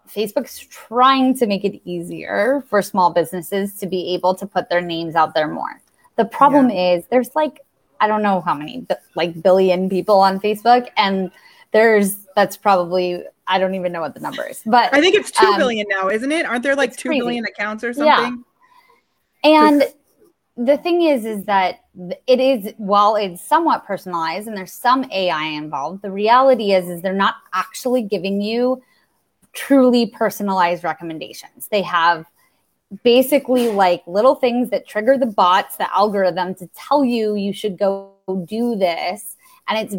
Facebook's 0.07 0.59
trying 0.59 1.35
to 1.37 1.47
make 1.47 1.65
it 1.65 1.81
easier 1.89 2.63
for 2.69 2.81
small 2.81 3.11
businesses 3.11 3.73
to 3.79 3.87
be 3.87 4.13
able 4.13 4.35
to 4.35 4.45
put 4.45 4.69
their 4.69 4.81
names 4.81 5.15
out 5.15 5.33
there 5.33 5.47
more. 5.47 5.81
The 6.17 6.25
problem 6.25 6.69
yeah. 6.69 6.95
is 6.95 7.05
there's 7.09 7.35
like 7.35 7.61
I 7.99 8.07
don't 8.07 8.21
know 8.21 8.41
how 8.41 8.53
many 8.53 8.85
like 9.15 9.41
billion 9.41 9.89
people 9.89 10.19
on 10.19 10.39
Facebook 10.39 10.89
and 10.97 11.31
there's 11.71 12.17
that's 12.35 12.57
probably 12.57 13.23
I 13.47 13.59
don't 13.59 13.75
even 13.75 13.91
know 13.91 14.01
what 14.01 14.13
the 14.13 14.19
number 14.19 14.45
is. 14.45 14.61
But 14.65 14.93
I 14.93 14.99
think 14.99 15.15
it's 15.15 15.31
two 15.31 15.45
um, 15.45 15.57
billion 15.57 15.85
now, 15.89 16.09
isn't 16.09 16.31
it? 16.31 16.45
Aren't 16.45 16.63
there 16.63 16.75
like 16.75 16.95
two 16.95 17.09
crazy. 17.09 17.21
billion 17.21 17.45
accounts 17.45 17.83
or 17.83 17.93
something? 17.93 18.43
Yeah. 19.43 19.67
And 19.69 19.83
the 20.57 20.77
thing 20.77 21.03
is 21.03 21.23
is 21.23 21.45
that 21.45 21.81
it 22.25 22.39
is 22.39 22.73
while 22.77 23.15
it's 23.15 23.41
somewhat 23.41 23.85
personalized 23.85 24.47
and 24.47 24.57
there's 24.57 24.73
some 24.73 25.05
AI 25.11 25.45
involved, 25.45 26.01
the 26.01 26.11
reality 26.11 26.73
is 26.73 26.89
is 26.89 27.01
they're 27.01 27.13
not 27.13 27.35
actually 27.53 28.01
giving 28.01 28.41
you 28.41 28.81
truly 29.53 30.07
personalized 30.07 30.83
recommendations. 30.83 31.67
They 31.69 31.81
have 31.83 32.25
basically 33.03 33.69
like 33.69 34.03
little 34.07 34.35
things 34.35 34.69
that 34.69 34.87
trigger 34.87 35.17
the 35.17 35.25
bots, 35.25 35.77
the 35.77 35.93
algorithm 35.93 36.55
to 36.55 36.69
tell 36.75 37.03
you 37.03 37.35
you 37.35 37.53
should 37.53 37.77
go 37.77 38.13
do 38.45 38.75
this. 38.75 39.35
And 39.67 39.77
it's 39.77 39.95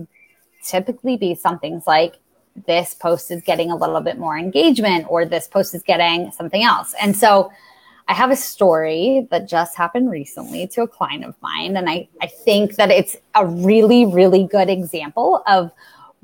typically 0.67 1.17
based 1.17 1.45
on 1.45 1.59
things 1.59 1.87
like 1.87 2.17
this 2.67 2.95
post 2.95 3.31
is 3.31 3.43
getting 3.43 3.71
a 3.71 3.77
little 3.77 4.01
bit 4.01 4.19
more 4.19 4.37
engagement 4.37 5.07
or 5.09 5.25
this 5.25 5.47
post 5.47 5.75
is 5.75 5.83
getting 5.83 6.33
something 6.33 6.63
else. 6.63 6.95
And 7.01 7.17
so 7.17 7.53
I 8.09 8.15
have 8.15 8.31
a 8.31 8.37
story 8.37 9.29
that 9.31 9.49
just 9.49 9.77
happened 9.77 10.11
recently 10.11 10.67
to 10.69 10.83
a 10.83 10.89
client 10.89 11.25
of 11.25 11.35
mine. 11.43 11.77
And 11.77 11.91
I, 11.91 12.09
I 12.23 12.27
think 12.27 12.77
that 12.77 12.91
it's 12.91 13.17
a 13.35 13.47
really, 13.47 14.07
really 14.07 14.45
good 14.45 14.71
example 14.71 15.43
of 15.47 15.71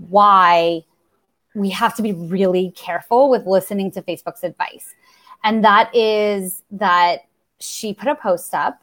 why 0.08 0.82
we 1.54 1.70
have 1.70 1.94
to 1.96 2.02
be 2.02 2.12
really 2.12 2.72
careful 2.74 3.28
with 3.28 3.46
listening 3.46 3.90
to 3.92 4.02
Facebook's 4.02 4.42
advice. 4.42 4.94
And 5.44 5.62
that 5.62 5.94
is 5.94 6.62
that 6.72 7.26
she 7.60 7.94
put 7.94 8.08
a 8.08 8.14
post 8.14 8.54
up. 8.54 8.80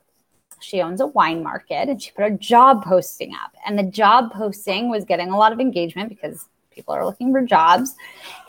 She 0.59 0.81
owns 0.81 1.01
a 1.01 1.07
wine 1.07 1.41
market 1.41 1.89
and 1.89 2.01
she 2.01 2.11
put 2.11 2.23
a 2.23 2.31
job 2.31 2.83
posting 2.83 3.33
up. 3.33 3.55
And 3.65 3.77
the 3.77 3.83
job 3.83 4.31
posting 4.31 4.89
was 4.89 5.03
getting 5.03 5.31
a 5.31 5.37
lot 5.37 5.51
of 5.51 5.59
engagement 5.59 6.09
because 6.09 6.47
people 6.69 6.93
are 6.93 7.05
looking 7.05 7.31
for 7.31 7.41
jobs. 7.41 7.95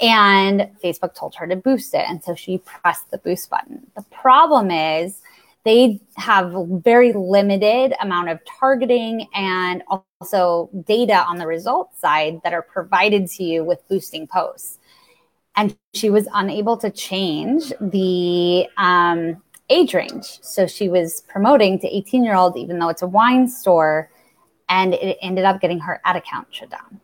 And 0.01 0.68
Facebook 0.85 1.14
told 1.14 1.35
her 1.37 1.46
to 1.46 1.57
boost 1.57 1.94
it. 1.94 2.05
And 2.09 2.22
so 2.22 2.35
she 2.35 2.59
pressed 2.59 3.11
the 3.11 3.18
boost 3.18 3.48
button. 3.48 3.87
The 3.96 4.03
problem 4.11 4.70
is 4.70 5.22
they 5.64 6.01
have 6.16 6.53
very 6.85 7.12
limited 7.12 7.94
amount 8.01 8.29
of 8.29 8.40
targeting 8.44 9.29
and 9.35 9.83
also 9.88 10.68
data 10.87 11.25
on 11.27 11.38
the 11.38 11.46
results 11.46 12.01
side 12.01 12.40
that 12.44 12.53
are 12.53 12.62
provided 12.62 13.29
to 13.29 13.44
you 13.44 13.64
with 13.64 13.87
boosting 13.88 14.27
posts. 14.27 14.79
And 15.56 15.76
she 15.94 16.10
was 16.10 16.26
unable 16.32 16.76
to 16.78 16.90
change 16.90 17.72
the 17.80 18.68
um, 18.78 19.42
age 19.68 19.94
range. 19.94 20.38
So 20.42 20.66
she 20.66 20.88
was 20.88 21.22
promoting 21.28 21.78
to 21.80 21.94
18 21.94 22.24
year 22.24 22.34
olds, 22.34 22.56
even 22.56 22.78
though 22.78 22.88
it's 22.88 23.02
a 23.02 23.06
wine 23.06 23.48
store, 23.48 24.10
and 24.68 24.94
it 24.94 25.18
ended 25.20 25.44
up 25.44 25.60
getting 25.60 25.78
her 25.80 26.00
ad 26.04 26.16
account 26.16 26.48
shut 26.50 26.70
down. 26.70 27.00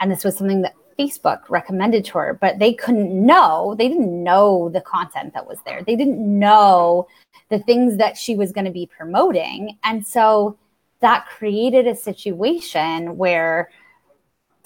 And 0.00 0.10
this 0.10 0.24
was 0.24 0.36
something 0.36 0.62
that 0.62 0.74
Facebook 0.98 1.40
recommended 1.48 2.04
to 2.06 2.18
her, 2.18 2.38
but 2.40 2.58
they 2.58 2.72
couldn't 2.72 3.12
know. 3.14 3.74
They 3.78 3.88
didn't 3.88 4.22
know 4.22 4.68
the 4.68 4.80
content 4.80 5.34
that 5.34 5.46
was 5.46 5.58
there. 5.64 5.82
They 5.82 5.96
didn't 5.96 6.18
know 6.18 7.06
the 7.50 7.58
things 7.60 7.96
that 7.98 8.16
she 8.16 8.34
was 8.34 8.52
going 8.52 8.64
to 8.64 8.70
be 8.70 8.86
promoting. 8.86 9.78
And 9.84 10.06
so 10.06 10.58
that 11.00 11.26
created 11.26 11.86
a 11.86 11.94
situation 11.94 13.16
where 13.16 13.70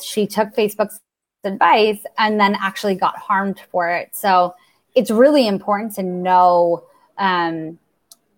she 0.01 0.27
took 0.27 0.55
Facebook's 0.55 1.01
advice 1.45 2.01
and 2.19 2.39
then 2.39 2.57
actually 2.61 2.95
got 2.95 3.17
harmed 3.17 3.61
for 3.71 3.89
it. 3.89 4.15
So 4.15 4.55
it's 4.95 5.11
really 5.11 5.47
important 5.47 5.95
to 5.95 6.03
know 6.03 6.85
um, 7.19 7.79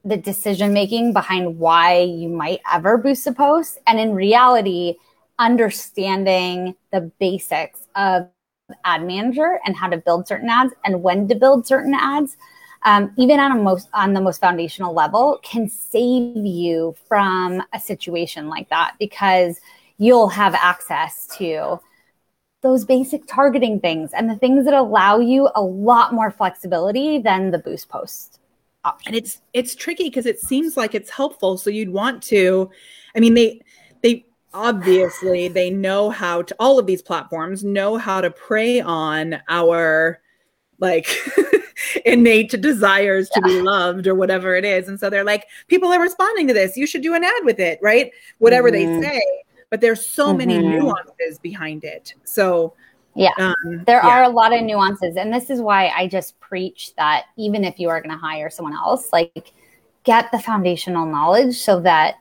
the 0.04 0.16
decision 0.16 0.72
making 0.72 1.12
behind 1.12 1.58
why 1.58 2.00
you 2.00 2.28
might 2.28 2.60
ever 2.72 2.98
boost 2.98 3.26
a 3.26 3.32
post. 3.32 3.78
And 3.86 3.98
in 3.98 4.14
reality, 4.14 4.96
understanding 5.38 6.74
the 6.92 7.12
basics 7.18 7.86
of 7.96 8.28
ad 8.84 9.04
manager 9.04 9.58
and 9.64 9.76
how 9.76 9.88
to 9.88 9.96
build 9.96 10.26
certain 10.26 10.48
ads 10.48 10.72
and 10.84 11.02
when 11.02 11.28
to 11.28 11.34
build 11.34 11.66
certain 11.66 11.94
ads 11.94 12.36
um, 12.84 13.12
even 13.16 13.38
on 13.38 13.52
a 13.52 13.62
most 13.62 13.88
on 13.92 14.12
the 14.12 14.20
most 14.20 14.40
foundational 14.40 14.94
level 14.94 15.38
can 15.42 15.68
save 15.68 16.36
you 16.36 16.94
from 17.06 17.62
a 17.72 17.80
situation 17.80 18.48
like 18.48 18.68
that 18.70 18.94
because 18.98 19.60
you'll 19.98 20.28
have 20.28 20.54
access 20.54 21.26
to 21.38 21.78
those 22.62 22.84
basic 22.84 23.26
targeting 23.26 23.80
things 23.80 24.12
and 24.12 24.30
the 24.30 24.36
things 24.36 24.64
that 24.64 24.74
allow 24.74 25.18
you 25.18 25.48
a 25.54 25.62
lot 25.62 26.14
more 26.14 26.30
flexibility 26.30 27.18
than 27.18 27.50
the 27.50 27.58
boost 27.58 27.88
post 27.88 28.40
option. 28.84 29.08
and 29.08 29.16
it's 29.16 29.40
it's 29.52 29.74
tricky 29.74 30.04
because 30.04 30.26
it 30.26 30.40
seems 30.40 30.76
like 30.76 30.94
it's 30.94 31.10
helpful. 31.10 31.58
So 31.58 31.70
you'd 31.70 31.90
want 31.90 32.22
to 32.24 32.70
i 33.14 33.20
mean 33.20 33.34
they 33.34 33.60
they 34.02 34.24
obviously 34.54 35.48
they 35.48 35.70
know 35.70 36.10
how 36.10 36.42
to 36.42 36.54
all 36.58 36.78
of 36.78 36.86
these 36.86 37.02
platforms 37.02 37.64
know 37.64 37.96
how 37.96 38.20
to 38.20 38.30
prey 38.30 38.80
on 38.80 39.40
our 39.48 40.20
like 40.78 41.08
innate 42.04 42.60
desires 42.60 43.28
to 43.30 43.40
be 43.42 43.60
loved 43.60 44.06
or 44.06 44.14
whatever 44.14 44.54
it 44.56 44.64
is. 44.64 44.88
And 44.88 44.98
so 44.98 45.08
they're 45.08 45.24
like 45.24 45.46
people 45.68 45.90
are 45.92 46.00
responding 46.00 46.48
to 46.48 46.54
this. 46.54 46.76
You 46.76 46.86
should 46.86 47.02
do 47.02 47.14
an 47.14 47.24
ad 47.24 47.44
with 47.44 47.58
it 47.58 47.78
right? 47.82 48.10
Whatever 48.38 48.70
mm-hmm. 48.70 49.00
they 49.00 49.08
say 49.08 49.22
but 49.72 49.80
there's 49.80 50.06
so 50.06 50.28
mm-hmm. 50.28 50.36
many 50.36 50.58
nuances 50.58 51.38
behind 51.42 51.82
it 51.82 52.14
so 52.24 52.74
yeah 53.16 53.32
um, 53.38 53.82
there 53.86 54.00
yeah. 54.04 54.08
are 54.08 54.22
a 54.24 54.28
lot 54.28 54.52
of 54.52 54.62
nuances 54.62 55.16
and 55.16 55.32
this 55.32 55.48
is 55.48 55.60
why 55.60 55.88
i 55.96 56.06
just 56.06 56.38
preach 56.40 56.94
that 56.96 57.24
even 57.38 57.64
if 57.64 57.80
you 57.80 57.88
are 57.88 58.00
going 58.00 58.14
to 58.14 58.20
hire 58.20 58.50
someone 58.50 58.74
else 58.74 59.08
like 59.12 59.52
get 60.04 60.30
the 60.30 60.38
foundational 60.38 61.06
knowledge 61.06 61.56
so 61.56 61.80
that 61.80 62.16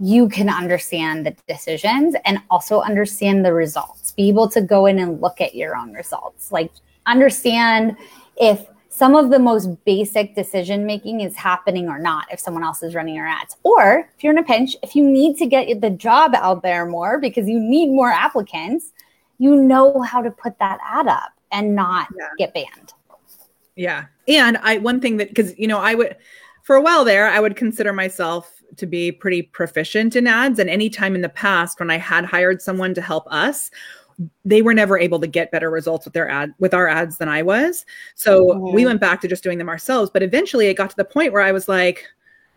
you 0.00 0.28
can 0.28 0.48
understand 0.48 1.24
the 1.24 1.34
decisions 1.46 2.16
and 2.24 2.38
also 2.50 2.80
understand 2.80 3.44
the 3.44 3.52
results. 3.52 4.12
Be 4.12 4.28
able 4.28 4.48
to 4.50 4.60
go 4.60 4.86
in 4.86 4.98
and 4.98 5.20
look 5.20 5.40
at 5.40 5.54
your 5.54 5.76
own 5.76 5.92
results. 5.92 6.50
Like 6.50 6.72
understand 7.06 7.96
if 8.36 8.66
some 8.94 9.16
of 9.16 9.30
the 9.30 9.40
most 9.40 9.84
basic 9.84 10.36
decision 10.36 10.86
making 10.86 11.20
is 11.20 11.34
happening 11.34 11.88
or 11.88 11.98
not 11.98 12.26
if 12.30 12.38
someone 12.38 12.62
else 12.62 12.80
is 12.80 12.94
running 12.94 13.16
your 13.16 13.26
ads. 13.26 13.56
Or 13.64 14.08
if 14.16 14.22
you're 14.22 14.32
in 14.32 14.38
a 14.38 14.44
pinch, 14.44 14.76
if 14.84 14.94
you 14.94 15.02
need 15.02 15.36
to 15.38 15.46
get 15.46 15.80
the 15.80 15.90
job 15.90 16.32
out 16.36 16.62
there 16.62 16.86
more 16.86 17.18
because 17.18 17.48
you 17.48 17.58
need 17.58 17.88
more 17.88 18.10
applicants, 18.10 18.92
you 19.38 19.56
know 19.56 20.00
how 20.02 20.22
to 20.22 20.30
put 20.30 20.60
that 20.60 20.78
ad 20.84 21.08
up 21.08 21.32
and 21.50 21.74
not 21.74 22.06
yeah. 22.16 22.28
get 22.38 22.54
banned. 22.54 22.92
Yeah. 23.74 24.04
And 24.28 24.58
I 24.58 24.78
one 24.78 25.00
thing 25.00 25.16
that 25.16 25.34
cuz 25.34 25.58
you 25.58 25.66
know 25.66 25.80
I 25.80 25.96
would 25.96 26.14
for 26.62 26.76
a 26.76 26.80
while 26.80 27.04
there 27.04 27.26
I 27.28 27.40
would 27.40 27.56
consider 27.56 27.92
myself 27.92 28.62
to 28.76 28.86
be 28.86 29.10
pretty 29.10 29.42
proficient 29.42 30.14
in 30.14 30.28
ads. 30.28 30.60
And 30.60 30.70
any 30.70 30.88
time 30.88 31.16
in 31.16 31.20
the 31.20 31.28
past 31.28 31.80
when 31.80 31.90
I 31.90 31.98
had 31.98 32.24
hired 32.24 32.62
someone 32.62 32.94
to 32.94 33.02
help 33.02 33.26
us, 33.26 33.72
they 34.44 34.62
were 34.62 34.74
never 34.74 34.98
able 34.98 35.20
to 35.20 35.26
get 35.26 35.50
better 35.50 35.70
results 35.70 36.04
with 36.04 36.14
their 36.14 36.28
ad 36.28 36.54
with 36.58 36.74
our 36.74 36.88
ads 36.88 37.18
than 37.18 37.28
I 37.28 37.42
was. 37.42 37.84
So 38.14 38.46
mm-hmm. 38.46 38.74
we 38.74 38.86
went 38.86 39.00
back 39.00 39.20
to 39.22 39.28
just 39.28 39.42
doing 39.42 39.58
them 39.58 39.68
ourselves. 39.68 40.10
But 40.12 40.22
eventually 40.22 40.66
it 40.66 40.74
got 40.74 40.90
to 40.90 40.96
the 40.96 41.04
point 41.04 41.32
where 41.32 41.42
I 41.42 41.52
was 41.52 41.68
like, 41.68 42.06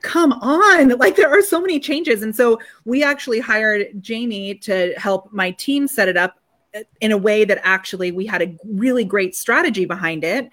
come 0.02 0.32
on 0.34 0.90
like 1.00 1.16
there 1.16 1.30
are 1.30 1.42
so 1.42 1.60
many 1.60 1.80
changes 1.80 2.22
and 2.22 2.36
so 2.36 2.60
we 2.86 3.04
actually 3.04 3.40
hired 3.40 3.88
jamie 4.00 4.54
to 4.54 4.94
help 4.98 5.32
my 5.32 5.52
team 5.52 5.88
set 5.88 6.08
it 6.08 6.16
up 6.16 6.40
uh, 6.76 6.82
in 7.02 7.12
a 7.12 7.18
way 7.18 7.44
that 7.44 7.60
actually 7.64 8.12
we 8.12 8.26
had 8.26 8.42
a 8.42 8.56
really 8.66 9.04
great 9.04 9.36
strategy 9.36 9.86
behind 9.86 10.24
it 10.24 10.50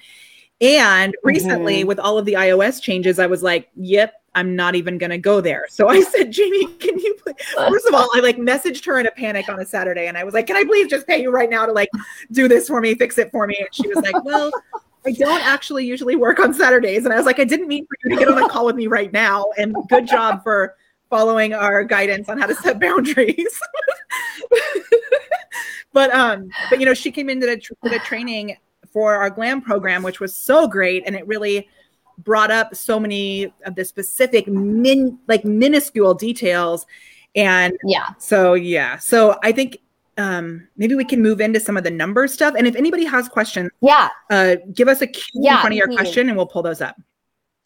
and 0.60 1.14
recently 1.22 1.80
mm-hmm. 1.80 1.88
with 1.88 1.98
all 1.98 2.16
of 2.16 2.24
the 2.24 2.32
ios 2.34 2.80
changes 2.80 3.18
i 3.18 3.26
was 3.26 3.42
like 3.42 3.68
yep 3.76 4.14
I'm 4.34 4.56
not 4.56 4.74
even 4.74 4.98
going 4.98 5.10
to 5.10 5.18
go 5.18 5.40
there. 5.40 5.66
So 5.68 5.88
I 5.88 6.00
said, 6.12 6.30
Jamie, 6.30 6.66
can 6.74 6.98
you 6.98 7.16
please? 7.22 7.34
First 7.54 7.86
of 7.86 7.94
all, 7.94 8.08
I 8.14 8.20
like 8.20 8.36
messaged 8.36 8.84
her 8.86 8.98
in 8.98 9.06
a 9.06 9.10
panic 9.10 9.48
on 9.48 9.60
a 9.60 9.66
Saturday 9.66 10.06
and 10.06 10.16
I 10.16 10.24
was 10.24 10.34
like, 10.34 10.46
can 10.46 10.56
I 10.56 10.64
please 10.64 10.88
just 10.88 11.06
pay 11.06 11.20
you 11.20 11.30
right 11.30 11.50
now 11.50 11.66
to 11.66 11.72
like 11.72 11.88
do 12.32 12.48
this 12.48 12.68
for 12.68 12.80
me, 12.80 12.94
fix 12.94 13.18
it 13.18 13.30
for 13.30 13.46
me? 13.46 13.56
And 13.58 13.68
she 13.72 13.88
was 13.88 13.98
like, 14.04 14.24
well, 14.24 14.50
I 15.06 15.12
don't 15.12 15.44
actually 15.44 15.86
usually 15.86 16.16
work 16.16 16.40
on 16.40 16.54
Saturdays. 16.54 17.04
And 17.04 17.12
I 17.12 17.16
was 17.16 17.26
like, 17.26 17.38
I 17.38 17.44
didn't 17.44 17.68
mean 17.68 17.86
for 17.86 17.96
you 18.04 18.16
to 18.16 18.24
get 18.24 18.32
on 18.32 18.42
a 18.42 18.48
call 18.48 18.66
with 18.66 18.76
me 18.76 18.86
right 18.86 19.12
now. 19.12 19.46
And 19.58 19.76
good 19.88 20.06
job 20.06 20.42
for 20.42 20.76
following 21.10 21.52
our 21.52 21.84
guidance 21.84 22.28
on 22.28 22.38
how 22.38 22.46
to 22.46 22.54
set 22.54 22.80
boundaries. 22.80 23.60
but, 25.92 26.10
um, 26.12 26.48
but 26.70 26.80
you 26.80 26.86
know, 26.86 26.94
she 26.94 27.10
came 27.10 27.28
into 27.28 27.46
the, 27.46 27.60
the 27.88 27.98
training 28.00 28.56
for 28.92 29.14
our 29.14 29.28
glam 29.28 29.60
program, 29.60 30.02
which 30.02 30.20
was 30.20 30.36
so 30.36 30.66
great. 30.66 31.02
And 31.06 31.14
it 31.14 31.26
really, 31.26 31.68
brought 32.18 32.50
up 32.50 32.74
so 32.74 32.98
many 32.98 33.52
of 33.64 33.74
the 33.74 33.84
specific 33.84 34.46
min 34.48 35.18
like 35.28 35.44
minuscule 35.44 36.14
details. 36.14 36.86
And 37.34 37.74
yeah. 37.84 38.10
so 38.18 38.54
yeah. 38.54 38.98
So 38.98 39.38
i 39.42 39.52
think 39.52 39.78
um 40.16 40.68
maybe 40.76 40.94
we 40.94 41.04
can 41.04 41.20
move 41.20 41.40
into 41.40 41.58
some 41.58 41.76
of 41.76 41.84
the 41.84 41.90
number 41.90 42.26
stuff. 42.28 42.54
And 42.56 42.66
if 42.66 42.76
anybody 42.76 43.04
has 43.04 43.28
questions 43.28 43.70
yeah. 43.80 44.08
uh 44.30 44.56
give 44.72 44.88
us 44.88 45.02
a 45.02 45.06
cue 45.06 45.42
yeah, 45.42 45.56
in 45.56 45.60
front 45.60 45.72
of 45.74 45.78
your 45.78 45.88
question 45.88 46.28
and 46.28 46.36
we'll 46.36 46.46
pull 46.46 46.62
those 46.62 46.80
up. 46.80 46.96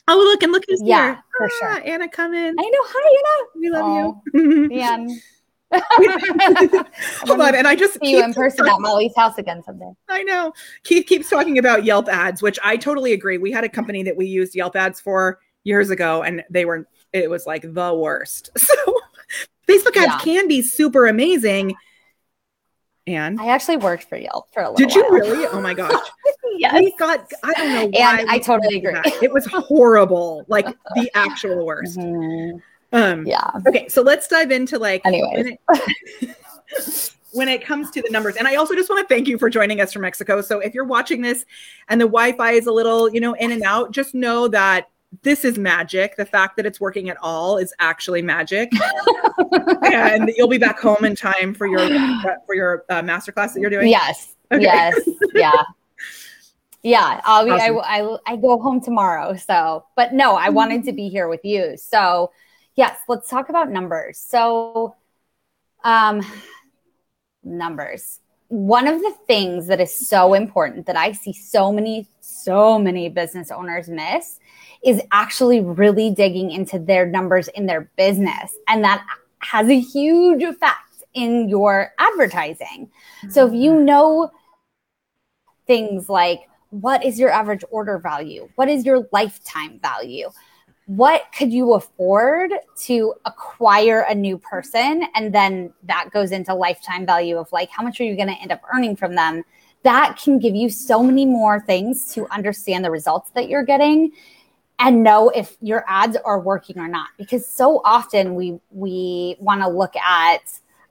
Oh 0.07 0.17
look 0.17 0.43
and 0.43 0.53
look 0.53 0.65
who's 0.67 0.81
yeah, 0.85 1.05
here. 1.05 1.23
for 1.37 1.47
ah, 1.47 1.59
sure 1.59 1.87
anna 1.87 2.09
come 2.09 2.33
in. 2.33 2.55
I 2.59 2.63
know. 2.63 2.79
Hi 2.83 3.17
anna. 3.19 3.49
We 3.61 3.71
love 3.71 4.23
you. 4.33 4.69
Man 4.69 5.21
Hold 5.73 7.41
on, 7.41 7.55
and 7.55 7.67
I 7.67 7.77
just 7.77 8.01
see 8.01 8.13
you 8.13 8.25
in 8.25 8.33
person 8.33 8.67
at 8.67 8.81
Molly's 8.81 9.15
house 9.15 9.37
again 9.37 9.63
someday. 9.63 9.91
I 10.09 10.23
know. 10.23 10.53
Keith 10.83 11.07
keeps 11.07 11.29
talking 11.29 11.59
about 11.59 11.85
Yelp 11.85 12.09
ads, 12.09 12.41
which 12.41 12.59
I 12.65 12.77
totally 12.77 13.13
agree. 13.13 13.39
We 13.39 13.53
had 13.53 13.65
a 13.65 13.69
company 13.69 14.03
that 14.05 14.17
we 14.17 14.27
used 14.27 14.55
Yelp 14.55 14.77
ads 14.77 15.01
for 15.01 15.41
years 15.65 15.91
ago, 15.91 16.23
and 16.23 16.43
they 16.49 16.65
were 16.65 16.89
it 17.13 17.29
was 17.29 17.47
like 17.47 17.63
the 17.63 17.95
worst. 17.95 18.51
So 18.59 18.75
Facebook 19.69 19.97
ads 19.99 20.07
yeah. 20.07 20.19
can 20.21 20.49
be 20.49 20.63
super 20.63 21.07
amazing. 21.07 21.75
And 23.07 23.39
I 23.39 23.49
actually 23.49 23.77
worked 23.77 24.05
for 24.05 24.17
Yelp 24.17 24.53
for 24.53 24.63
a 24.63 24.71
little. 24.71 24.87
Did 24.87 24.95
you 24.95 25.07
really? 25.11 25.47
Oh 25.47 25.61
my 25.61 25.75
gosh! 25.75 25.93
yes. 26.57 26.75
We 26.75 26.95
got. 26.99 27.31
I 27.43 27.53
don't 27.53 27.75
know 27.75 27.87
why. 27.87 28.21
And 28.21 28.31
I 28.31 28.39
totally 28.39 28.79
agree. 28.79 28.95
That. 28.95 29.23
It 29.23 29.31
was 29.31 29.47
horrible, 29.47 30.47
like 30.49 30.67
the 30.95 31.11
actual 31.15 31.67
worst. 31.67 31.99
Mm-hmm. 31.99 32.59
Um, 32.93 33.27
yeah. 33.27 33.51
Okay, 33.67 33.89
so 33.89 34.03
let's 34.03 34.29
dive 34.29 34.51
into 34.51 34.79
like. 34.79 35.03
Anyway. 35.05 35.59
when 37.33 37.49
it 37.49 37.65
comes 37.65 37.91
to 37.91 38.03
the 38.03 38.11
numbers. 38.11 38.37
And 38.37 38.49
I 38.49 38.57
also 38.57 38.75
just 38.75 38.89
want 38.89 39.07
to 39.07 39.15
thank 39.15 39.29
you 39.29 39.39
for 39.39 39.51
joining 39.51 39.81
us 39.81 39.93
from 39.93 40.03
Mexico. 40.03 40.41
So 40.41 40.61
if 40.61 40.75
you're 40.75 40.85
watching 40.85 41.21
this 41.23 41.45
and 41.89 42.01
the 42.01 42.07
Wi-Fi 42.07 42.53
is 42.53 42.67
a 42.67 42.73
little, 42.73 43.13
you 43.13 43.21
know, 43.21 43.35
in 43.35 43.53
and 43.53 43.63
out, 43.63 43.93
just 43.93 44.15
know 44.15 44.49
that 44.49 44.89
this 45.23 45.45
is 45.45 45.59
magic. 45.59 46.17
The 46.17 46.25
fact 46.25 46.57
that 46.57 46.67
it's 46.67 46.81
working 46.81 47.09
at 47.09 47.17
all 47.23 47.57
is 47.59 47.73
actually 47.79 48.23
magic. 48.23 48.73
and 49.83 50.31
you'll 50.37 50.49
be 50.49 50.59
back 50.59 50.79
home 50.79 51.05
in 51.05 51.15
time 51.15 51.55
for 51.55 51.67
your 51.67 51.89
for 52.47 52.55
your 52.55 52.85
uh, 52.89 53.03
master 53.03 53.33
class 53.33 53.55
that 53.55 53.61
you're 53.61 53.71
doing. 53.71 53.89
Yes. 53.89 54.35
Okay. 54.53 54.63
Yes. 54.63 54.99
Yeah. 55.35 55.53
Yeah, 56.85 57.21
I'll 57.25 57.45
be, 57.45 57.51
awesome. 57.51 57.79
I, 57.79 58.01
I, 58.01 58.19
I 58.33 58.37
go 58.37 58.59
home 58.61 58.81
tomorrow. 58.81 59.35
So, 59.35 59.85
but 59.97 60.15
no, 60.15 60.37
I 60.37 60.49
wanted 60.49 60.85
to 60.85 60.93
be 60.93 61.09
here 61.09 61.29
with 61.29 61.45
you. 61.45 61.77
So, 61.77 62.31
yes, 62.79 62.97
let's 63.09 63.29
talk 63.29 63.49
about 63.49 63.71
numbers. 63.71 64.19
So, 64.19 64.95
um, 65.83 66.25
numbers. 67.43 68.21
One 68.47 68.87
of 68.87 69.01
the 69.01 69.13
things 69.27 69.67
that 69.67 69.81
is 69.81 69.95
so 70.09 70.33
important 70.33 70.87
that 70.87 70.97
I 70.97 71.13
see 71.13 71.33
so 71.33 71.73
many, 71.73 72.07
so 72.21 72.79
many 72.79 73.09
business 73.09 73.51
owners 73.51 73.89
miss 73.89 74.39
is 74.83 75.03
actually 75.11 75.61
really 75.61 76.11
digging 76.11 76.53
into 76.53 76.79
their 76.79 77.05
numbers 77.05 77.49
in 77.49 77.67
their 77.67 77.91
business. 77.97 78.57
And 78.69 78.85
that 78.85 79.05
has 79.41 79.69
a 79.69 79.79
huge 79.79 80.43
effect 80.43 81.03
in 81.15 81.49
your 81.49 81.93
advertising. 81.99 82.91
So 83.29 83.49
if 83.49 83.55
you 83.55 83.73
mm-hmm. 83.73 83.85
know 83.87 84.31
things 85.67 86.09
like 86.09 86.43
what 86.71 87.05
is 87.05 87.19
your 87.19 87.31
average 87.31 87.65
order 87.71 87.99
value? 87.99 88.49
What 88.55 88.69
is 88.69 88.85
your 88.85 89.09
lifetime 89.13 89.81
value? 89.81 90.29
What 90.89 91.25
could 91.37 91.53
you 91.53 91.75
afford 91.75 92.51
to 92.75 93.13
acquire 93.27 94.07
a 94.09 94.15
new 94.15 94.39
person? 94.39 95.05
And 95.15 95.35
then 95.35 95.71
that 95.83 96.09
goes 96.13 96.33
into 96.33 96.55
lifetime 96.55 97.05
value 97.05 97.37
of 97.37 97.53
like 97.53 97.69
how 97.69 97.83
much 97.83 98.01
are 98.01 98.05
you 98.05 98.17
going 98.17 98.29
to 98.29 98.41
end 98.41 98.51
up 98.51 98.63
earning 98.75 98.97
from 98.97 99.15
them? 99.15 99.45
That 99.83 100.19
can 100.23 100.39
give 100.39 100.55
you 100.55 100.71
so 100.71 101.03
many 101.03 101.27
more 101.27 101.61
things 101.61 102.07
to 102.15 102.27
understand 102.29 102.87
the 102.87 102.91
results 102.91 103.31
that 103.33 103.51
you're 103.51 103.65
getting 103.65 104.13
and 104.79 105.03
know 105.03 105.29
if 105.29 105.59
your 105.61 105.85
ads 105.89 106.17
are 106.25 106.41
working 106.41 106.79
or 106.79 106.89
not. 106.89 107.09
Because 107.19 107.47
so 107.47 107.83
often 107.85 108.35
we 108.35 108.59
we 108.71 109.37
want 109.41 109.61
to 109.61 109.69
look 109.69 109.95
at 109.95 110.41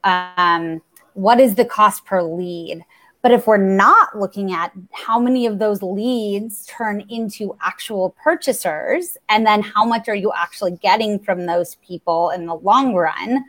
um, 0.03 0.79
what 1.15 1.39
is 1.39 1.55
the 1.55 1.65
cost 1.65 2.05
per 2.05 2.21
lead 2.21 2.85
but 3.21 3.31
if 3.31 3.47
we're 3.47 3.57
not 3.57 4.17
looking 4.17 4.53
at 4.53 4.71
how 4.91 5.19
many 5.19 5.45
of 5.45 5.59
those 5.59 5.81
leads 5.81 6.65
turn 6.65 7.01
into 7.09 7.57
actual 7.61 8.15
purchasers, 8.23 9.17
and 9.29 9.45
then 9.45 9.61
how 9.61 9.83
much 9.83 10.07
are 10.07 10.15
you 10.15 10.31
actually 10.35 10.71
getting 10.71 11.19
from 11.19 11.45
those 11.45 11.75
people 11.75 12.29
in 12.29 12.45
the 12.45 12.55
long 12.55 12.93
run, 12.93 13.45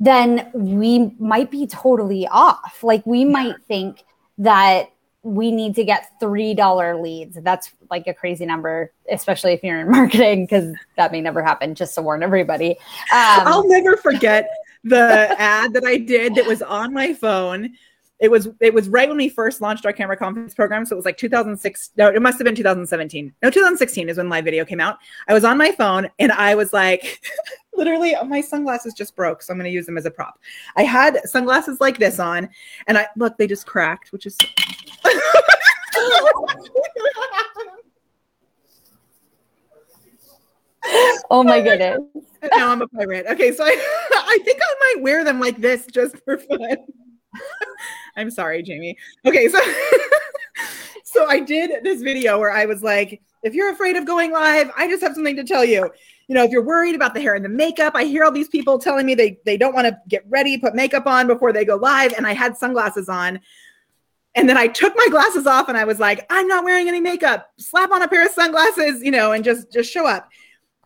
then 0.00 0.50
we 0.52 1.14
might 1.18 1.50
be 1.50 1.66
totally 1.66 2.26
off. 2.28 2.82
Like 2.82 3.06
we 3.06 3.24
might 3.24 3.54
think 3.68 4.02
that 4.38 4.90
we 5.22 5.52
need 5.52 5.76
to 5.76 5.84
get 5.84 6.10
$3 6.20 7.00
leads. 7.00 7.38
That's 7.40 7.70
like 7.88 8.08
a 8.08 8.14
crazy 8.14 8.44
number, 8.44 8.92
especially 9.10 9.52
if 9.52 9.62
you're 9.62 9.80
in 9.80 9.90
marketing, 9.90 10.44
because 10.44 10.74
that 10.96 11.12
may 11.12 11.20
never 11.20 11.42
happen, 11.42 11.76
just 11.76 11.94
to 11.94 12.02
warn 12.02 12.24
everybody. 12.24 12.70
Um, 13.12 13.46
I'll 13.46 13.68
never 13.68 13.96
forget 13.96 14.50
the 14.82 15.34
ad 15.38 15.72
that 15.74 15.84
I 15.84 15.98
did 15.98 16.34
that 16.34 16.46
was 16.46 16.62
on 16.62 16.92
my 16.92 17.14
phone 17.14 17.74
it 18.22 18.30
was 18.30 18.48
it 18.60 18.72
was 18.72 18.88
right 18.88 19.08
when 19.08 19.18
we 19.18 19.28
first 19.28 19.60
launched 19.60 19.84
our 19.84 19.92
camera 19.92 20.16
conference 20.16 20.54
program. 20.54 20.86
So 20.86 20.94
it 20.94 20.96
was 20.96 21.04
like 21.04 21.18
2006 21.18 21.90
no 21.98 22.08
it 22.08 22.22
must 22.22 22.38
have 22.38 22.44
been 22.44 22.54
2017 22.54 23.34
no 23.42 23.50
2016 23.50 24.08
is 24.08 24.16
when 24.16 24.28
live 24.28 24.44
video 24.44 24.64
came 24.64 24.80
out. 24.80 24.98
I 25.28 25.34
was 25.34 25.44
on 25.44 25.58
my 25.58 25.72
phone 25.72 26.08
and 26.20 26.30
i 26.32 26.54
was 26.54 26.72
like 26.72 27.20
literally 27.74 28.14
my 28.26 28.40
sunglasses 28.40 28.94
just 28.94 29.16
broke 29.16 29.42
so 29.42 29.52
i'm 29.52 29.58
going 29.58 29.68
to 29.68 29.74
use 29.74 29.86
them 29.86 29.98
as 29.98 30.06
a 30.06 30.10
prop. 30.10 30.38
I 30.76 30.84
had 30.84 31.18
sunglasses 31.24 31.80
like 31.80 31.98
this 31.98 32.20
on 32.20 32.48
and 32.86 32.96
i 32.96 33.08
look 33.16 33.36
they 33.36 33.48
just 33.48 33.66
cracked 33.66 34.12
which 34.12 34.26
is 34.26 34.38
oh 41.30 41.42
my 41.42 41.60
goodness. 41.60 41.98
Now 42.56 42.70
i'm 42.70 42.82
a 42.82 42.88
pirate. 42.88 43.26
Okay 43.30 43.52
so 43.52 43.64
I, 43.64 43.68
I 44.12 44.38
think 44.44 44.60
i 44.62 44.94
might 44.94 45.02
wear 45.02 45.24
them 45.24 45.40
like 45.40 45.60
this 45.60 45.86
just 45.86 46.16
for 46.24 46.38
fun 46.38 46.76
I'm 48.16 48.30
sorry, 48.30 48.62
Jamie. 48.62 48.96
Okay, 49.24 49.48
so 49.48 49.58
so 51.04 51.26
I 51.26 51.40
did 51.40 51.82
this 51.82 52.02
video 52.02 52.38
where 52.38 52.50
I 52.50 52.66
was 52.66 52.82
like, 52.82 53.22
if 53.42 53.54
you're 53.54 53.70
afraid 53.72 53.96
of 53.96 54.06
going 54.06 54.32
live, 54.32 54.70
I 54.76 54.88
just 54.88 55.02
have 55.02 55.14
something 55.14 55.36
to 55.36 55.44
tell 55.44 55.64
you. 55.64 55.90
You 56.28 56.34
know, 56.34 56.44
if 56.44 56.50
you're 56.50 56.64
worried 56.64 56.94
about 56.94 57.14
the 57.14 57.20
hair 57.20 57.34
and 57.34 57.44
the 57.44 57.48
makeup, 57.48 57.94
I 57.94 58.04
hear 58.04 58.24
all 58.24 58.30
these 58.30 58.48
people 58.48 58.78
telling 58.78 59.06
me 59.06 59.14
they 59.14 59.38
they 59.44 59.56
don't 59.56 59.74
want 59.74 59.86
to 59.86 59.98
get 60.08 60.24
ready, 60.28 60.58
put 60.58 60.74
makeup 60.74 61.06
on 61.06 61.26
before 61.26 61.52
they 61.52 61.64
go 61.64 61.76
live, 61.76 62.12
and 62.14 62.26
I 62.26 62.32
had 62.32 62.56
sunglasses 62.56 63.08
on. 63.08 63.40
And 64.34 64.48
then 64.48 64.56
I 64.56 64.66
took 64.66 64.96
my 64.96 65.06
glasses 65.10 65.46
off 65.46 65.68
and 65.68 65.76
I 65.76 65.84
was 65.84 66.00
like, 66.00 66.24
I'm 66.30 66.48
not 66.48 66.64
wearing 66.64 66.88
any 66.88 67.00
makeup. 67.00 67.50
Slap 67.58 67.90
on 67.90 68.00
a 68.00 68.08
pair 68.08 68.24
of 68.24 68.32
sunglasses, 68.32 69.02
you 69.02 69.10
know, 69.10 69.32
and 69.32 69.44
just 69.44 69.70
just 69.72 69.90
show 69.90 70.06
up. 70.06 70.28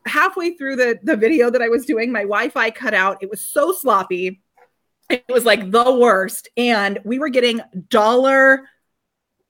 Halfway 0.07 0.57
through 0.57 0.77
the 0.77 0.99
the 1.03 1.17
video 1.17 1.51
that 1.51 1.63
I 1.63 1.69
was 1.69 1.85
doing, 1.85 2.11
my 2.11 2.23
Wi-Fi 2.23 2.71
cut 2.71 2.95
out. 2.95 3.19
It 3.23 3.31
was 3.31 3.41
so 3.41 3.73
sloppy 3.73 4.41
it 5.11 5.25
was 5.29 5.45
like 5.45 5.71
the 5.71 5.93
worst. 5.93 6.49
And 6.57 6.99
we 7.05 7.19
were 7.19 7.29
getting 7.29 7.61
dollar 7.89 8.69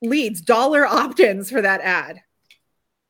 leads, 0.02 0.40
dollar 0.40 0.86
opt 0.86 1.20
ins 1.20 1.50
for 1.50 1.62
that 1.62 1.80
ad. 1.80 2.20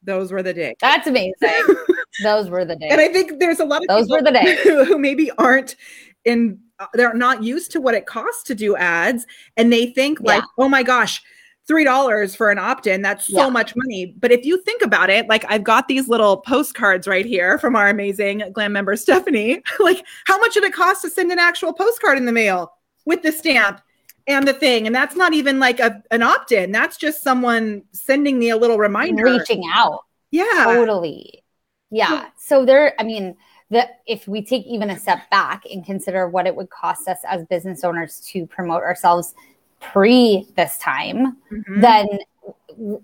Those 0.02 0.30
were 0.30 0.42
the 0.42 0.54
days. 0.54 0.76
That's 0.80 1.06
amazing. 1.06 1.35
Those 2.22 2.48
were 2.48 2.64
the 2.64 2.76
days. 2.76 2.92
And 2.92 3.00
I 3.00 3.09
think 3.09 3.40
there's 3.40 3.61
a 3.61 3.64
lot 3.64 3.82
of 3.82 3.88
those 3.88 4.09
were 4.09 4.22
the 4.22 4.30
days 4.30 4.59
who 4.62 4.96
maybe 4.96 5.30
aren't 5.32 5.76
in, 6.24 6.59
they're 6.94 7.12
not 7.12 7.42
used 7.42 7.72
to 7.72 7.80
what 7.80 7.94
it 7.94 8.06
costs 8.06 8.42
to 8.44 8.54
do 8.54 8.74
ads. 8.74 9.26
And 9.56 9.70
they 9.70 9.87
think, 9.92 10.20
like, 10.20 10.42
yeah. 10.42 10.64
oh 10.64 10.68
my 10.68 10.82
gosh, 10.82 11.20
three 11.66 11.85
dollars 11.85 12.35
for 12.35 12.50
an 12.50 12.59
opt-in 12.59 13.02
that's 13.02 13.26
so 13.26 13.44
yeah. 13.44 13.48
much 13.48 13.74
money. 13.76 14.14
But 14.18 14.33
if 14.33 14.44
you 14.44 14.62
think 14.62 14.83
about 14.83 15.11
it 15.11 15.29
like 15.29 15.44
i've 15.48 15.64
got 15.64 15.88
these 15.88 16.09
little 16.09 16.38
postcards 16.38 17.07
right 17.09 17.26
here 17.26 17.59
from 17.59 17.76
our 17.76 17.88
amazing 17.88 18.42
glam 18.52 18.72
member 18.72 18.96
stephanie. 18.96 19.62
Like 19.81 20.05
how 20.24 20.38
much 20.38 20.55
did 20.55 20.64
it 20.64 20.72
cost 20.72 21.02
to 21.02 21.11
send 21.11 21.31
an 21.31 21.38
actual 21.38 21.72
postcard 21.72 22.18
in 22.18 22.24
the 22.24 22.33
mail 22.33 22.72
with 23.05 23.22
the 23.22 23.31
stamp 23.31 23.81
and 24.26 24.46
the 24.46 24.52
thing? 24.52 24.87
And 24.87 24.94
that's 24.94 25.14
not 25.14 25.33
even 25.33 25.61
like 25.61 25.81
a, 25.81 26.02
an 26.11 26.22
opt-in. 26.22 26.72
That's 26.72 26.96
just 26.96 27.22
someone 27.22 27.83
sending 27.92 28.38
me 28.38 28.50
a 28.50 28.57
little 28.57 28.79
reminder. 28.79 29.24
Reaching 29.24 29.62
out. 29.72 30.00
Yeah. 30.31 30.64
Totally. 30.64 31.44
Yeah. 31.90 32.29
So 32.37 32.64
there 32.64 32.94
i 32.98 33.05
mean 33.05 33.37
that 33.70 34.00
if 34.07 34.29
we 34.29 34.44
take 34.44 34.64
even 34.66 34.90
a 34.90 34.98
step 34.98 35.29
back 35.31 35.64
and 35.70 35.85
consider 35.85 36.29
what 36.29 36.46
it 36.46 36.55
would 36.55 36.70
cost 36.70 37.09
us 37.09 37.18
as 37.29 37.44
business 37.46 37.83
owners 37.85 38.20
to 38.20 38.46
promote 38.46 38.83
ourselves 38.83 39.35
pre 39.92 40.46
this 40.57 40.79
time, 40.79 41.37
mm-hmm. 41.51 41.81
then 41.81 42.07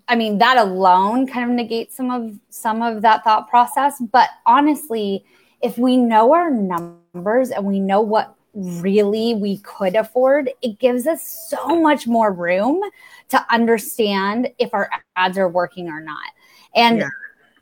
I 0.09 0.16
mean 0.16 0.38
that 0.38 0.59
alone 0.59 1.27
kind 1.27 1.51
of 1.51 1.57
negates 1.57 1.97
some 1.97 2.11
of 2.11 2.38
some 2.51 2.83
of 2.83 3.03
that 3.03 3.25
thought 3.25 3.49
process. 3.49 4.01
But 4.12 4.29
honestly, 4.47 5.25
if 5.62 5.79
we 5.79 5.97
know 5.97 6.35
our 6.35 6.51
numbers 6.51 7.51
and 7.51 7.64
we 7.64 7.81
know 7.81 8.01
what 8.01 8.35
really 8.55 9.35
we 9.35 9.59
could 9.59 9.97
afford, 9.97 10.51
it 10.61 10.79
gives 10.79 11.07
us 11.07 11.23
so 11.51 11.81
much 11.81 12.07
more 12.07 12.33
room 12.33 12.81
to 13.29 13.47
understand 13.51 14.49
if 14.59 14.75
our 14.75 14.90
ads 15.16 15.38
are 15.38 15.49
working 15.49 15.88
or 15.88 16.01
not. 16.01 16.29
And 16.75 16.99
yeah. 16.99 17.09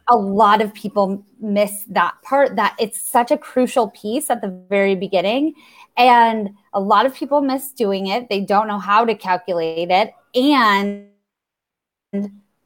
a 0.08 0.16
lot 0.16 0.60
of 0.60 0.74
people 0.74 1.24
miss 1.40 1.84
that 1.90 2.14
part 2.22 2.56
that 2.56 2.74
it's 2.78 3.00
such 3.00 3.30
a 3.30 3.38
crucial 3.38 3.90
piece 3.90 4.30
at 4.30 4.40
the 4.40 4.48
very 4.68 4.96
beginning. 4.96 5.54
And 5.96 6.50
a 6.72 6.80
lot 6.80 7.06
of 7.06 7.14
people 7.14 7.40
miss 7.40 7.72
doing 7.72 8.06
it. 8.06 8.28
They 8.28 8.40
don't 8.40 8.68
know 8.68 8.78
how 8.78 9.04
to 9.04 9.14
calculate 9.14 9.90
it. 9.90 10.12
And 10.34 11.08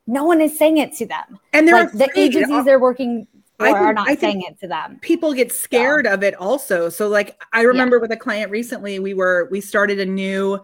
no 0.07 0.25
one 0.25 0.41
is 0.41 0.59
saying 0.59 0.79
it 0.79 0.93
to 0.97 1.07
them. 1.07 1.39
And 1.53 1.67
they're 1.67 1.85
like 1.85 1.93
the 1.93 2.11
agencies 2.19 2.65
they're 2.65 2.79
working 2.79 3.27
for 3.59 3.67
think, 3.67 3.77
are 3.77 3.93
not 3.93 4.19
saying 4.19 4.43
it 4.43 4.59
to 4.61 4.69
them. 4.69 4.99
People 5.01 5.33
get 5.33 5.53
scared 5.53 6.07
so. 6.07 6.15
of 6.15 6.23
it 6.23 6.35
also. 6.35 6.89
So 6.89 7.09
like 7.09 7.41
I 7.53 7.63
remember 7.63 7.97
yeah. 7.97 8.03
with 8.03 8.13
a 8.13 8.17
client 8.17 8.51
recently, 8.51 8.99
we 8.99 9.15
were 9.15 9.49
we 9.51 9.61
started 9.61 10.01
a 10.01 10.07
new 10.07 10.61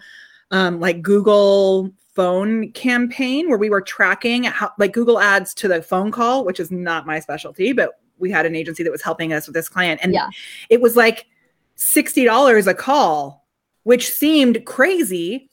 um 0.50 0.80
like 0.80 1.02
Google 1.02 1.90
phone 2.14 2.72
campaign 2.72 3.48
where 3.48 3.58
we 3.58 3.70
were 3.70 3.80
tracking 3.80 4.44
how 4.44 4.72
like 4.78 4.92
Google 4.92 5.20
ads 5.20 5.54
to 5.54 5.68
the 5.68 5.82
phone 5.82 6.10
call, 6.10 6.44
which 6.44 6.60
is 6.60 6.70
not 6.70 7.06
my 7.06 7.20
specialty, 7.20 7.72
but 7.72 8.00
we 8.18 8.30
had 8.30 8.44
an 8.44 8.54
agency 8.54 8.82
that 8.82 8.90
was 8.90 9.02
helping 9.02 9.32
us 9.32 9.46
with 9.46 9.54
this 9.54 9.68
client. 9.68 10.00
And 10.02 10.12
yeah. 10.12 10.28
it 10.68 10.80
was 10.80 10.96
like 10.96 11.26
$60 11.80 12.66
a 12.66 12.74
call, 12.74 13.46
which 13.82 14.10
seemed 14.10 14.64
crazy, 14.66 15.48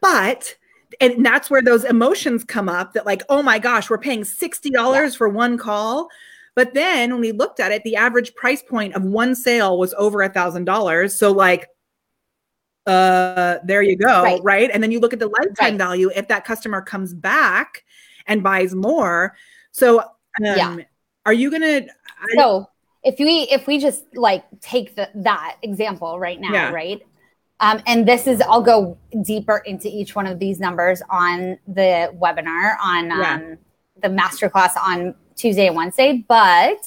but 0.00 0.54
and 1.00 1.24
that's 1.24 1.48
where 1.50 1.62
those 1.62 1.84
emotions 1.84 2.44
come 2.44 2.68
up 2.68 2.92
that 2.92 3.06
like, 3.06 3.22
oh 3.30 3.42
my 3.42 3.58
gosh, 3.58 3.88
we're 3.88 3.98
paying 3.98 4.22
$60 4.22 4.70
yeah. 4.72 5.08
for 5.10 5.28
one 5.28 5.56
call. 5.56 6.08
But 6.54 6.74
then 6.74 7.12
when 7.12 7.20
we 7.20 7.32
looked 7.32 7.60
at 7.60 7.72
it, 7.72 7.82
the 7.82 7.96
average 7.96 8.34
price 8.34 8.62
point 8.62 8.94
of 8.94 9.02
one 9.02 9.34
sale 9.34 9.78
was 9.78 9.94
over 9.94 10.20
a 10.20 10.28
thousand 10.28 10.66
dollars. 10.66 11.16
So 11.16 11.32
like 11.32 11.68
uh 12.86 13.58
there 13.64 13.80
you 13.80 13.96
go, 13.96 14.22
right? 14.22 14.40
right? 14.42 14.70
And 14.72 14.82
then 14.82 14.90
you 14.90 15.00
look 15.00 15.12
at 15.12 15.18
the 15.18 15.28
lifetime 15.28 15.54
right. 15.70 15.78
value 15.78 16.10
if 16.14 16.28
that 16.28 16.44
customer 16.44 16.82
comes 16.82 17.14
back 17.14 17.84
and 18.26 18.42
buys 18.42 18.74
more. 18.74 19.34
So 19.70 20.00
um, 20.00 20.06
yeah. 20.40 20.76
are 21.24 21.32
you 21.32 21.50
gonna 21.50 21.86
so 22.34 22.68
if 23.04 23.18
we 23.18 23.42
if 23.50 23.66
we 23.66 23.78
just 23.78 24.04
like 24.14 24.44
take 24.60 24.94
the, 24.96 25.10
that 25.14 25.56
example 25.62 26.18
right 26.18 26.40
now, 26.40 26.52
yeah. 26.52 26.70
right? 26.70 27.02
Um, 27.60 27.80
and 27.86 28.06
this 28.06 28.26
is 28.26 28.40
I'll 28.40 28.62
go 28.62 28.98
deeper 29.22 29.58
into 29.58 29.88
each 29.88 30.14
one 30.14 30.26
of 30.26 30.38
these 30.38 30.58
numbers 30.58 31.02
on 31.10 31.58
the 31.66 32.12
webinar 32.20 32.76
on 32.82 33.06
yeah. 33.06 33.34
um, 33.34 33.58
the 34.02 34.08
masterclass 34.08 34.76
on 34.76 35.14
Tuesday 35.36 35.66
and 35.66 35.76
Wednesday, 35.76 36.24
but 36.26 36.78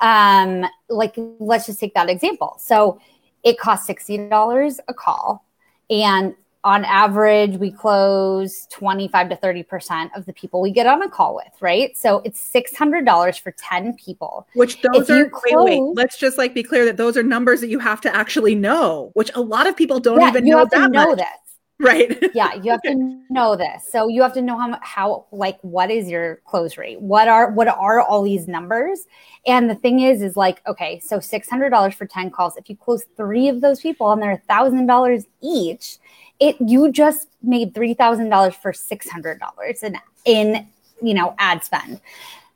um, 0.00 0.66
like 0.88 1.14
let's 1.38 1.66
just 1.66 1.80
take 1.80 1.94
that 1.94 2.08
example. 2.08 2.56
So 2.58 3.00
it 3.42 3.58
costs 3.58 3.88
$60 3.88 4.78
a 4.88 4.94
call 4.94 5.46
and 5.88 6.34
on 6.62 6.84
average 6.84 7.56
we 7.56 7.70
close 7.70 8.66
25 8.70 9.30
to 9.30 9.36
30% 9.36 10.10
of 10.14 10.26
the 10.26 10.32
people 10.32 10.60
we 10.60 10.70
get 10.70 10.86
on 10.86 11.02
a 11.02 11.08
call 11.08 11.34
with 11.34 11.52
right? 11.60 11.96
So 11.96 12.20
it's 12.24 12.52
$600 12.52 13.40
for 13.40 13.52
10 13.52 13.94
people. 13.94 14.46
Which 14.54 14.80
those 14.82 15.08
if 15.08 15.10
are 15.10 15.30
close, 15.30 15.64
wait 15.64 15.80
wait. 15.80 15.96
let's 15.96 16.18
just 16.18 16.38
like 16.38 16.54
be 16.54 16.62
clear 16.62 16.84
that 16.84 16.96
those 16.96 17.16
are 17.16 17.22
numbers 17.22 17.60
that 17.60 17.68
you 17.68 17.78
have 17.78 18.00
to 18.02 18.14
actually 18.14 18.54
know 18.54 19.10
which 19.14 19.30
a 19.34 19.40
lot 19.40 19.66
of 19.66 19.76
people 19.76 20.00
don't 20.00 20.20
yeah, 20.20 20.28
even 20.28 20.46
you 20.46 20.52
know 20.52 20.58
have 20.58 20.70
that 20.70 20.86
to 20.86 20.92
know 20.92 21.06
much. 21.10 21.18
this 21.18 21.49
right. 21.82 22.30
Yeah 22.34 22.54
you 22.54 22.70
have 22.70 22.82
to 22.82 23.22
know 23.30 23.56
this. 23.56 23.90
So 23.90 24.08
you 24.08 24.20
have 24.22 24.34
to 24.34 24.42
know 24.42 24.58
how 24.58 24.78
how 24.82 25.26
like 25.32 25.58
what 25.62 25.90
is 25.90 26.08
your 26.10 26.36
close 26.44 26.76
rate? 26.76 27.00
What 27.00 27.26
are 27.26 27.50
what 27.50 27.68
are 27.68 28.00
all 28.00 28.22
these 28.22 28.46
numbers? 28.46 29.06
And 29.46 29.70
the 29.70 29.74
thing 29.74 30.00
is 30.00 30.20
is 30.20 30.36
like 30.36 30.60
okay 30.66 31.00
so 31.00 31.18
$600 31.18 31.94
for 31.94 32.06
10 32.06 32.30
calls. 32.30 32.56
If 32.56 32.68
you 32.68 32.76
close 32.76 33.04
three 33.16 33.48
of 33.48 33.62
those 33.62 33.80
people 33.80 34.12
and 34.12 34.22
they're 34.22 34.42
$1000 34.48 35.26
each 35.40 35.98
it 36.38 36.56
you 36.60 36.92
just 36.92 37.28
made 37.42 37.74
$3000 37.74 38.54
for 38.54 38.72
$600 38.72 39.82
in 39.82 39.96
in 40.26 40.68
you 41.00 41.14
know 41.14 41.34
ad 41.38 41.64
spend. 41.64 42.00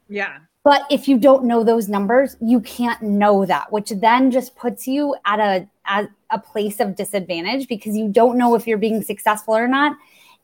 Yeah 0.08 0.38
but 0.64 0.84
if 0.90 1.06
you 1.06 1.18
don't 1.18 1.44
know 1.44 1.62
those 1.62 1.88
numbers 1.88 2.36
you 2.40 2.60
can't 2.60 3.00
know 3.02 3.46
that 3.46 3.70
which 3.70 3.90
then 3.90 4.30
just 4.30 4.56
puts 4.56 4.88
you 4.88 5.14
at 5.24 5.38
a 5.38 5.68
at 5.86 6.08
a 6.30 6.38
place 6.38 6.80
of 6.80 6.96
disadvantage 6.96 7.68
because 7.68 7.96
you 7.96 8.08
don't 8.08 8.36
know 8.36 8.54
if 8.54 8.66
you're 8.66 8.78
being 8.78 9.02
successful 9.02 9.56
or 9.56 9.68
not. 9.68 9.96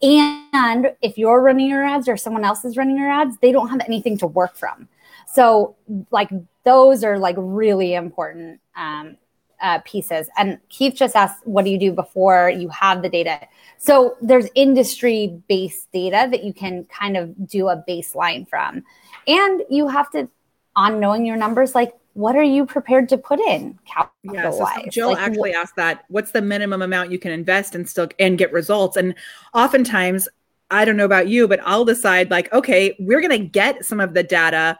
And 0.02 0.92
if 1.02 1.18
you're 1.18 1.42
running 1.42 1.68
your 1.68 1.84
ads 1.84 2.08
or 2.08 2.16
someone 2.16 2.44
else 2.44 2.64
is 2.64 2.76
running 2.76 2.96
your 2.96 3.10
ads, 3.10 3.36
they 3.42 3.52
don't 3.52 3.68
have 3.68 3.80
anything 3.86 4.16
to 4.18 4.26
work 4.26 4.56
from. 4.56 4.88
So, 5.26 5.76
like, 6.10 6.30
those 6.64 7.04
are 7.04 7.18
like 7.18 7.36
really 7.38 7.94
important 7.94 8.60
um, 8.76 9.16
uh, 9.60 9.80
pieces. 9.84 10.28
And 10.36 10.58
Keith 10.68 10.94
just 10.94 11.16
asked, 11.16 11.46
what 11.46 11.64
do 11.64 11.70
you 11.70 11.78
do 11.78 11.92
before 11.92 12.50
you 12.50 12.68
have 12.68 13.02
the 13.02 13.08
data? 13.08 13.40
So, 13.78 14.16
there's 14.20 14.48
industry 14.54 15.40
based 15.48 15.90
data 15.92 16.28
that 16.30 16.44
you 16.44 16.52
can 16.52 16.84
kind 16.84 17.16
of 17.16 17.48
do 17.48 17.68
a 17.68 17.82
baseline 17.88 18.48
from. 18.48 18.82
And 19.26 19.62
you 19.70 19.88
have 19.88 20.10
to, 20.12 20.28
on 20.76 21.00
knowing 21.00 21.24
your 21.24 21.36
numbers, 21.36 21.74
like 21.74 21.94
what 22.14 22.36
are 22.36 22.42
you 22.42 22.66
prepared 22.66 23.08
to 23.08 23.16
put 23.16 23.40
in 23.40 23.78
capital 23.86 24.34
yeah, 24.34 24.50
so 24.50 24.66
Jill 24.90 25.12
like, 25.12 25.18
actually 25.18 25.54
asked 25.54 25.76
that. 25.76 26.04
What's 26.08 26.32
the 26.32 26.42
minimum 26.42 26.82
amount 26.82 27.12
you 27.12 27.18
can 27.18 27.30
invest 27.30 27.74
and 27.74 27.88
still 27.88 28.08
and 28.18 28.36
get 28.36 28.52
results? 28.52 28.96
And 28.96 29.14
oftentimes, 29.54 30.28
I 30.70 30.84
don't 30.84 30.96
know 30.96 31.04
about 31.04 31.28
you, 31.28 31.48
but 31.48 31.60
I'll 31.64 31.84
decide 31.84 32.30
like, 32.30 32.52
okay, 32.52 32.96
we're 32.98 33.20
going 33.20 33.30
to 33.30 33.38
get 33.38 33.84
some 33.84 34.00
of 34.00 34.14
the 34.14 34.22
data 34.22 34.78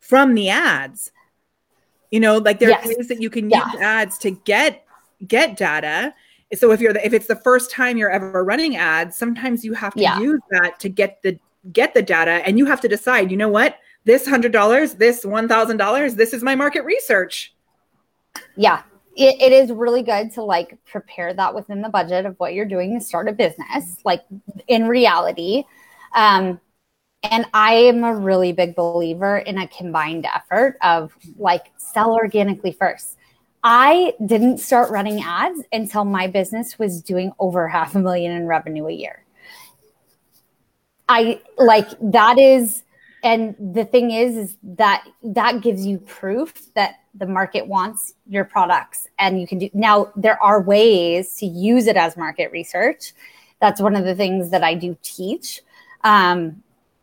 from 0.00 0.34
the 0.34 0.48
ads. 0.48 1.12
You 2.12 2.20
know, 2.20 2.38
like 2.38 2.60
there 2.60 2.68
yes. 2.68 2.86
are 2.86 2.96
ways 2.96 3.08
that 3.08 3.20
you 3.20 3.28
can 3.28 3.50
use 3.50 3.74
ads 3.80 4.16
to 4.18 4.30
get 4.30 4.84
get 5.26 5.56
data. 5.56 6.14
So 6.54 6.70
if 6.70 6.80
you're 6.80 6.92
the, 6.92 7.04
if 7.04 7.12
it's 7.12 7.26
the 7.26 7.36
first 7.36 7.70
time 7.70 7.96
you're 7.96 8.10
ever 8.10 8.44
running 8.44 8.76
ads, 8.76 9.16
sometimes 9.16 9.64
you 9.64 9.72
have 9.72 9.94
to 9.94 10.02
yeah. 10.02 10.20
use 10.20 10.40
that 10.50 10.78
to 10.80 10.88
get 10.88 11.20
the 11.22 11.38
get 11.72 11.94
the 11.94 12.02
data, 12.02 12.46
and 12.46 12.58
you 12.58 12.66
have 12.66 12.80
to 12.82 12.88
decide. 12.88 13.30
You 13.32 13.36
know 13.36 13.48
what? 13.48 13.78
this 14.04 14.26
$100, 14.26 14.98
this 14.98 15.24
$1,000, 15.24 16.16
this 16.16 16.32
is 16.32 16.42
my 16.42 16.54
market 16.54 16.84
research. 16.84 17.54
Yeah. 18.56 18.82
It, 19.14 19.40
it 19.40 19.52
is 19.52 19.70
really 19.70 20.02
good 20.02 20.32
to 20.32 20.42
like 20.42 20.78
prepare 20.84 21.34
that 21.34 21.54
within 21.54 21.82
the 21.82 21.88
budget 21.88 22.24
of 22.24 22.34
what 22.38 22.54
you're 22.54 22.66
doing 22.66 22.98
to 22.98 23.04
start 23.04 23.28
a 23.28 23.32
business, 23.32 23.98
like 24.04 24.22
in 24.68 24.88
reality. 24.88 25.64
Um, 26.14 26.60
and 27.22 27.46
I 27.54 27.74
am 27.74 28.04
a 28.04 28.14
really 28.14 28.52
big 28.52 28.74
believer 28.74 29.38
in 29.38 29.58
a 29.58 29.68
combined 29.68 30.26
effort 30.26 30.76
of 30.82 31.16
like 31.36 31.72
sell 31.76 32.12
organically 32.14 32.72
first. 32.72 33.16
I 33.64 34.14
didn't 34.26 34.58
start 34.58 34.90
running 34.90 35.22
ads 35.22 35.62
until 35.72 36.04
my 36.04 36.26
business 36.26 36.78
was 36.78 37.00
doing 37.00 37.32
over 37.38 37.68
half 37.68 37.94
a 37.94 38.00
million 38.00 38.32
in 38.32 38.46
revenue 38.46 38.86
a 38.86 38.92
year. 38.92 39.24
I 41.08 41.40
like 41.58 41.88
that 42.00 42.38
is 42.38 42.82
and 43.22 43.54
the 43.74 43.84
thing 43.84 44.10
is 44.10 44.36
is 44.36 44.56
that 44.62 45.06
that 45.22 45.60
gives 45.60 45.86
you 45.86 45.98
proof 45.98 46.74
that 46.74 46.96
the 47.14 47.26
market 47.26 47.66
wants 47.66 48.14
your 48.26 48.44
products 48.44 49.06
and 49.18 49.40
you 49.40 49.46
can 49.46 49.58
do 49.58 49.68
now 49.74 50.10
there 50.16 50.42
are 50.42 50.60
ways 50.60 51.34
to 51.36 51.46
use 51.46 51.86
it 51.86 51.96
as 51.96 52.16
market 52.16 52.50
research 52.50 53.12
that's 53.60 53.80
one 53.80 53.94
of 53.94 54.04
the 54.04 54.14
things 54.14 54.50
that 54.50 54.64
i 54.64 54.74
do 54.74 54.96
teach 55.02 55.60
um, 56.04 56.62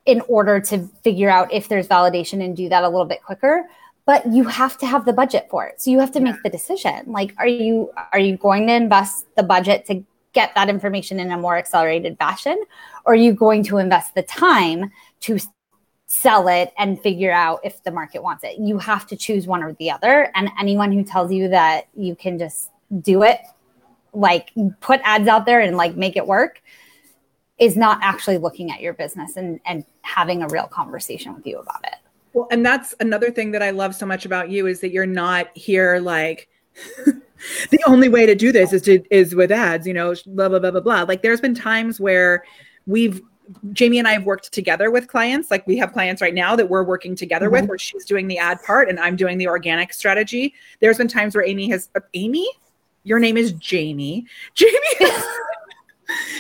in 0.10 0.22
order 0.22 0.60
to 0.60 0.88
figure 1.04 1.30
out 1.30 1.54
if 1.54 1.68
there's 1.68 1.88
validation 1.88 2.44
and 2.44 2.58
do 2.58 2.68
that 2.70 2.84
a 2.84 2.90
little 2.90 3.06
bit 3.06 3.24
quicker. 3.24 3.66
But 4.06 4.26
you 4.26 4.46
have 4.46 4.76
to 4.80 4.88
have 4.88 5.06
the 5.06 5.14
budget 5.14 5.48
for 5.52 5.68
it. 5.68 5.80
So 5.80 5.92
you 5.92 6.00
have 6.00 6.12
to 6.14 6.20
make 6.20 6.42
the 6.42 6.50
decision. 6.50 7.04
Like 7.06 7.36
are 7.38 7.48
you 7.48 7.92
are 8.12 8.20
you 8.20 8.38
going 8.38 8.66
to 8.68 8.74
invest 8.74 9.28
the 9.36 9.44
budget 9.44 9.86
to 9.86 10.04
get 10.34 10.54
that 10.56 10.68
information 10.68 11.20
in 11.20 11.32
a 11.32 11.38
more 11.38 11.58
accelerated 11.58 12.18
fashion? 12.18 12.60
Or 13.06 13.14
are 13.14 13.24
you 13.28 13.34
going 13.34 13.64
to 13.66 13.78
invest 13.78 14.16
the 14.16 14.24
time 14.24 14.92
to 15.22 15.38
sell 16.12 16.48
it 16.48 16.74
and 16.80 17.00
figure 17.00 17.32
out 17.32 17.60
if 17.64 17.84
the 17.84 17.92
market 17.92 18.24
wants 18.24 18.44
it. 18.44 18.58
You 18.58 18.80
have 18.80 19.06
to 19.08 19.16
choose 19.16 19.46
one 19.46 19.62
or 19.62 19.74
the 19.74 19.92
other. 19.92 20.32
And 20.34 20.50
anyone 20.60 20.92
who 20.92 21.04
tells 21.04 21.32
you 21.32 21.50
that 21.50 21.88
you 21.96 22.16
can 22.16 22.40
just 22.40 22.72
do 23.02 23.22
it, 23.22 23.40
like 24.12 24.52
put 24.82 25.02
ads 25.04 25.28
out 25.28 25.46
there 25.46 25.62
and 25.62 25.78
like 25.78 25.96
make 25.96 26.18
it 26.18 26.26
work, 26.26 26.64
is 27.60 27.76
not 27.76 28.00
actually 28.02 28.38
looking 28.38 28.72
at 28.72 28.82
your 28.82 28.94
business 28.94 29.36
and, 29.38 29.60
and 29.66 29.86
having 30.02 30.42
a 30.42 30.48
real 30.48 30.68
conversation 30.68 31.34
with 31.36 31.46
you 31.46 31.60
about 31.60 31.84
it. 31.84 31.96
Well, 32.34 32.48
and 32.52 32.66
that's 32.66 32.96
another 33.00 33.32
thing 33.32 33.52
that 33.52 33.62
I 33.62 33.72
love 33.72 33.96
so 33.96 34.06
much 34.06 34.26
about 34.26 34.50
you 34.50 34.68
is 34.68 34.80
that 34.82 34.92
you're 34.92 35.06
not 35.06 35.56
here 35.58 36.00
like 36.00 36.48
the 37.06 37.80
only 37.88 38.10
way 38.10 38.26
to 38.26 38.36
do 38.36 38.52
this 38.52 38.74
is 38.74 38.82
to 38.84 39.04
is 39.10 39.36
with 39.36 39.52
ads, 39.52 39.88
you 39.88 39.94
know, 39.94 40.14
blah 40.28 40.50
blah 40.50 40.60
blah 40.60 40.72
blah 40.72 40.80
blah. 40.80 41.04
Like 41.04 41.22
there's 41.22 41.42
been 41.42 41.56
times 41.56 42.00
where 42.00 42.44
we've 42.86 43.22
Jamie 43.74 43.98
and 43.98 44.08
I 44.08 44.14
have 44.14 44.26
worked 44.26 44.52
together 44.52 44.92
with 44.92 45.08
clients. 45.08 45.50
Like 45.50 45.66
we 45.66 45.78
have 45.78 45.92
clients 45.92 46.22
right 46.22 46.34
now 46.34 46.56
that 46.56 46.70
we're 46.70 46.84
working 46.84 47.16
together 47.16 47.48
mm-hmm. 47.48 47.62
with, 47.62 47.70
where 47.70 47.78
she's 47.78 48.06
doing 48.06 48.28
the 48.28 48.38
ad 48.38 48.62
part 48.64 48.90
and 48.90 49.00
I'm 49.00 49.16
doing 49.16 49.38
the 49.38 49.48
organic 49.48 49.94
strategy. 49.94 50.54
There's 50.80 50.98
been 50.98 51.08
times 51.08 51.36
where 51.36 51.46
Amy 51.46 51.70
has, 51.70 51.90
uh, 51.96 52.02
Amy, 52.14 52.48
your 53.04 53.20
name 53.20 53.38
is 53.38 53.54
Jamie. 53.54 54.26
Jamie, 54.54 54.72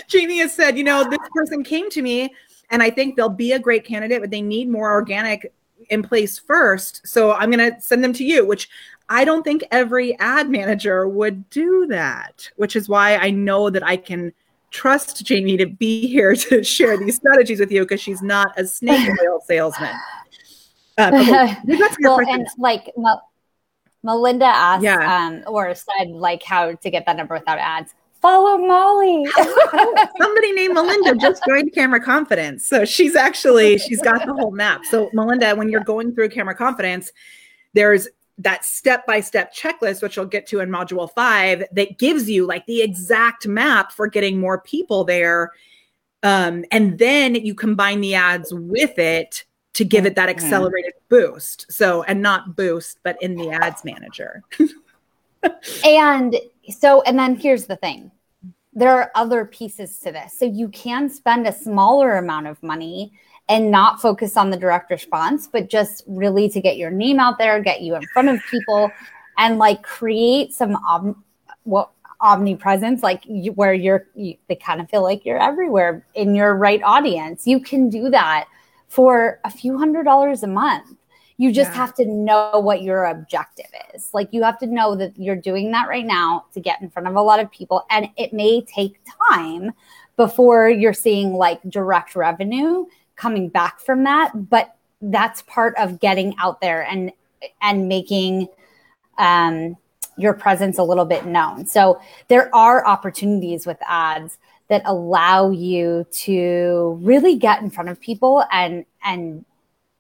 Jamie 0.07 0.39
has 0.39 0.53
said, 0.53 0.77
you 0.77 0.83
know, 0.83 1.09
this 1.09 1.19
person 1.33 1.63
came 1.63 1.89
to 1.91 2.01
me 2.01 2.33
and 2.69 2.83
I 2.83 2.89
think 2.89 3.15
they'll 3.15 3.29
be 3.29 3.53
a 3.53 3.59
great 3.59 3.85
candidate, 3.85 4.21
but 4.21 4.31
they 4.31 4.41
need 4.41 4.69
more 4.69 4.91
organic 4.91 5.53
in 5.89 6.03
place 6.03 6.37
first. 6.37 7.05
So 7.07 7.33
I'm 7.33 7.51
going 7.51 7.73
to 7.73 7.79
send 7.81 8.03
them 8.03 8.13
to 8.13 8.23
you, 8.23 8.45
which 8.45 8.69
I 9.09 9.25
don't 9.25 9.43
think 9.43 9.63
every 9.71 10.17
ad 10.19 10.49
manager 10.49 11.07
would 11.07 11.49
do 11.49 11.87
that, 11.87 12.49
which 12.57 12.75
is 12.75 12.87
why 12.87 13.15
I 13.17 13.31
know 13.31 13.69
that 13.69 13.83
I 13.83 13.97
can 13.97 14.33
trust 14.71 15.25
Jamie 15.25 15.57
to 15.57 15.65
be 15.65 16.07
here 16.07 16.35
to 16.35 16.63
share 16.63 16.97
these 16.97 17.15
strategies 17.15 17.59
with 17.59 17.71
you 17.71 17.81
because 17.81 18.01
she's 18.01 18.21
not 18.21 18.51
a 18.57 18.65
snake 18.65 19.09
oil 19.23 19.41
salesman. 19.45 19.93
Okay, 21.01 21.55
well, 22.01 22.19
and 22.19 22.45
like 22.57 22.93
Melinda 24.03 24.47
asked, 24.47 24.83
yeah. 24.83 25.27
um, 25.27 25.43
or 25.47 25.73
said 25.73 26.09
like 26.09 26.43
how 26.43 26.73
to 26.73 26.89
get 26.89 27.05
that 27.05 27.15
number 27.15 27.35
without 27.35 27.57
ads. 27.57 27.93
Follow 28.21 28.57
Molly. 28.57 29.25
Somebody 30.17 30.51
named 30.51 30.73
Melinda 30.73 31.15
just 31.15 31.41
joined 31.47 31.73
Camera 31.73 32.03
Confidence, 32.03 32.65
so 32.65 32.83
she's 32.83 33.15
actually 33.15 33.77
she's 33.77 34.01
got 34.01 34.25
the 34.25 34.33
whole 34.33 34.51
map. 34.51 34.83
So 34.85 35.09
Melinda, 35.13 35.55
when 35.55 35.69
you're 35.69 35.83
going 35.83 36.13
through 36.13 36.29
Camera 36.29 36.55
Confidence, 36.55 37.11
there's 37.73 38.07
that 38.39 38.65
step 38.65 39.05
by 39.05 39.19
step 39.19 39.53
checklist, 39.53 40.01
which 40.01 40.17
we'll 40.17 40.25
get 40.25 40.47
to 40.47 40.61
in 40.61 40.69
module 40.69 41.11
five, 41.13 41.63
that 41.73 41.99
gives 41.99 42.29
you 42.29 42.45
like 42.45 42.65
the 42.65 42.81
exact 42.81 43.47
map 43.47 43.91
for 43.91 44.07
getting 44.07 44.39
more 44.39 44.61
people 44.61 45.03
there. 45.03 45.51
Um, 46.23 46.65
and 46.71 46.97
then 46.97 47.35
you 47.35 47.53
combine 47.53 48.01
the 48.01 48.15
ads 48.15 48.53
with 48.53 48.97
it 48.97 49.45
to 49.73 49.85
give 49.85 50.05
it 50.05 50.15
that 50.15 50.29
accelerated 50.29 50.93
boost. 51.09 51.71
So, 51.71 52.03
and 52.03 52.21
not 52.21 52.55
boost, 52.55 52.99
but 53.03 53.21
in 53.21 53.35
the 53.35 53.49
ads 53.51 53.85
manager. 53.85 54.41
and 55.85 56.35
so, 56.69 57.01
and 57.01 57.17
then 57.17 57.35
here's 57.35 57.65
the 57.65 57.75
thing 57.75 58.11
there 58.73 58.91
are 58.91 59.11
other 59.15 59.45
pieces 59.45 59.99
to 59.99 60.11
this. 60.11 60.37
So, 60.37 60.45
you 60.45 60.69
can 60.69 61.09
spend 61.09 61.47
a 61.47 61.53
smaller 61.53 62.17
amount 62.17 62.47
of 62.47 62.61
money 62.61 63.13
and 63.49 63.71
not 63.71 63.99
focus 63.99 64.37
on 64.37 64.51
the 64.51 64.57
direct 64.57 64.91
response, 64.91 65.47
but 65.47 65.69
just 65.69 66.03
really 66.07 66.47
to 66.49 66.61
get 66.61 66.77
your 66.77 66.91
name 66.91 67.19
out 67.19 67.39
there, 67.39 67.59
get 67.61 67.81
you 67.81 67.95
in 67.95 68.03
front 68.13 68.29
of 68.29 68.39
people, 68.51 68.91
and 69.37 69.57
like 69.57 69.81
create 69.81 70.53
some 70.53 70.75
om- 70.87 71.23
what 71.63 71.91
omnipresence, 72.21 73.01
like 73.01 73.23
you, 73.25 73.51
where 73.53 73.73
you're 73.73 74.07
you, 74.13 74.35
they 74.47 74.55
kind 74.55 74.81
of 74.81 74.89
feel 74.89 75.01
like 75.01 75.25
you're 75.25 75.41
everywhere 75.41 76.05
in 76.13 76.35
your 76.35 76.55
right 76.55 76.81
audience. 76.83 77.47
You 77.47 77.59
can 77.59 77.89
do 77.89 78.09
that 78.09 78.47
for 78.87 79.39
a 79.43 79.49
few 79.49 79.77
hundred 79.77 80.03
dollars 80.03 80.43
a 80.43 80.47
month. 80.47 80.95
You 81.39 81.53
just 81.53 81.71
yeah. 81.71 81.77
have 81.77 81.93
to 81.95 82.05
know 82.05 82.59
what 82.59 82.81
your 82.81 83.05
objective 83.05 83.71
is. 83.93 84.09
Like 84.13 84.27
you 84.33 84.43
have 84.43 84.59
to 84.59 84.67
know 84.67 84.93
that 84.95 85.17
you're 85.17 85.37
doing 85.37 85.71
that 85.71 85.87
right 85.87 86.05
now 86.05 86.43
to 86.53 86.59
get 86.59 86.81
in 86.81 86.89
front 86.89 87.07
of 87.07 87.15
a 87.15 87.21
lot 87.21 87.39
of 87.39 87.49
people. 87.49 87.85
And 87.89 88.09
it 88.17 88.33
may 88.33 88.59
take 88.63 88.99
time 89.31 89.71
before 90.17 90.67
you're 90.69 90.91
seeing 90.91 91.31
like 91.31 91.61
direct 91.69 92.17
revenue 92.17 92.87
coming 93.15 93.47
back 93.47 93.79
from 93.79 94.03
that. 94.03 94.49
But 94.49 94.75
that's 95.01 95.41
part 95.43 95.75
of 95.77 96.01
getting 96.01 96.35
out 96.41 96.59
there 96.59 96.81
and 96.83 97.13
and 97.61 97.87
making 97.87 98.49
um, 99.17 99.77
your 100.17 100.33
presence 100.33 100.77
a 100.77 100.83
little 100.83 101.05
bit 101.05 101.25
known. 101.25 101.65
So 101.65 102.01
there 102.27 102.53
are 102.53 102.85
opportunities 102.85 103.65
with 103.65 103.77
ads 103.87 104.37
that 104.67 104.81
allow 104.83 105.51
you 105.51 106.05
to 106.11 106.99
really 107.01 107.37
get 107.37 107.61
in 107.61 107.69
front 107.69 107.87
of 107.87 107.97
people 108.01 108.43
and 108.51 108.83
and 109.05 109.45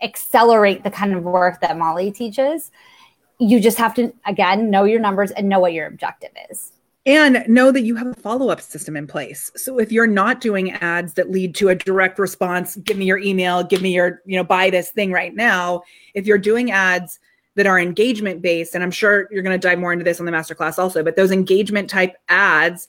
accelerate 0.01 0.83
the 0.83 0.91
kind 0.91 1.13
of 1.13 1.23
work 1.23 1.61
that 1.61 1.77
Molly 1.77 2.11
teaches. 2.11 2.71
You 3.39 3.59
just 3.59 3.77
have 3.77 3.93
to, 3.95 4.13
again, 4.25 4.69
know 4.69 4.83
your 4.83 4.99
numbers 4.99 5.31
and 5.31 5.47
know 5.47 5.59
what 5.59 5.73
your 5.73 5.87
objective 5.87 6.31
is. 6.49 6.73
And 7.05 7.43
know 7.47 7.71
that 7.71 7.81
you 7.81 7.95
have 7.95 8.07
a 8.07 8.13
follow 8.13 8.49
up 8.49 8.61
system 8.61 8.97
in 8.97 9.07
place. 9.07 9.51
So 9.55 9.79
if 9.79 9.91
you're 9.91 10.05
not 10.05 10.41
doing 10.41 10.71
ads 10.73 11.13
that 11.13 11.31
lead 11.31 11.55
to 11.55 11.69
a 11.69 11.75
direct 11.75 12.19
response, 12.19 12.75
give 12.75 12.97
me 12.97 13.05
your 13.05 13.17
email, 13.17 13.63
give 13.63 13.81
me 13.81 13.93
your, 13.93 14.21
you 14.25 14.35
know, 14.35 14.43
buy 14.43 14.69
this 14.69 14.89
thing 14.89 15.11
right 15.11 15.33
now. 15.33 15.83
If 16.13 16.27
you're 16.27 16.37
doing 16.37 16.71
ads 16.71 17.19
that 17.55 17.65
are 17.65 17.79
engagement 17.79 18.41
based, 18.41 18.75
and 18.75 18.83
I'm 18.83 18.91
sure 18.91 19.27
you're 19.31 19.43
going 19.43 19.59
to 19.59 19.67
dive 19.67 19.79
more 19.79 19.93
into 19.93 20.05
this 20.05 20.19
on 20.19 20.25
the 20.25 20.31
masterclass 20.31 20.77
also, 20.77 21.01
but 21.01 21.15
those 21.15 21.31
engagement 21.31 21.89
type 21.89 22.15
ads 22.27 22.87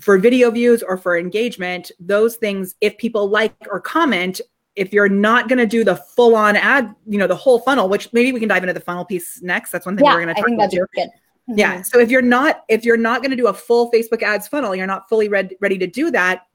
for 0.00 0.18
video 0.18 0.50
views 0.50 0.82
or 0.82 0.96
for 0.96 1.16
engagement, 1.16 1.92
those 2.00 2.36
things, 2.36 2.74
if 2.80 2.96
people 2.96 3.28
like 3.28 3.54
or 3.70 3.80
comment, 3.80 4.40
if 4.74 4.92
you're 4.92 5.08
not 5.08 5.48
going 5.48 5.58
to 5.58 5.66
do 5.66 5.84
the 5.84 5.96
full 5.96 6.34
on 6.34 6.56
ad, 6.56 6.94
you 7.06 7.18
know, 7.18 7.26
the 7.26 7.36
whole 7.36 7.58
funnel, 7.60 7.88
which 7.88 8.12
maybe 8.12 8.32
we 8.32 8.40
can 8.40 8.48
dive 8.48 8.62
into 8.62 8.72
the 8.72 8.80
funnel 8.80 9.04
piece 9.04 9.42
next. 9.42 9.70
That's 9.70 9.86
one 9.86 9.96
thing 9.96 10.04
yeah, 10.04 10.14
we're 10.14 10.24
going 10.24 10.34
to 10.34 10.40
talk 10.40 10.50
about. 10.50 10.70
Too. 10.70 10.86
Good. 10.94 11.08
Mm-hmm. 11.08 11.58
Yeah. 11.58 11.82
So 11.82 11.98
if 11.98 12.10
you're 12.10 12.22
not, 12.22 12.64
if 12.68 12.84
you're 12.84 12.96
not 12.96 13.20
going 13.20 13.30
to 13.30 13.36
do 13.36 13.48
a 13.48 13.54
full 13.54 13.90
Facebook 13.90 14.22
ads 14.22 14.48
funnel, 14.48 14.74
you're 14.74 14.86
not 14.86 15.08
fully 15.08 15.28
ready, 15.28 15.56
ready 15.60 15.78
to 15.78 15.86
do 15.86 16.10
that. 16.12 16.46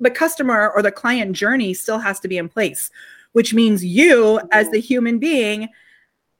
The 0.00 0.10
customer 0.10 0.70
or 0.70 0.82
the 0.82 0.92
client 0.92 1.34
journey 1.36 1.74
still 1.74 1.98
has 1.98 2.20
to 2.20 2.28
be 2.28 2.36
in 2.36 2.48
place, 2.48 2.90
which 3.32 3.54
means 3.54 3.84
you 3.84 4.40
as 4.50 4.70
the 4.70 4.80
human 4.80 5.18
being 5.18 5.68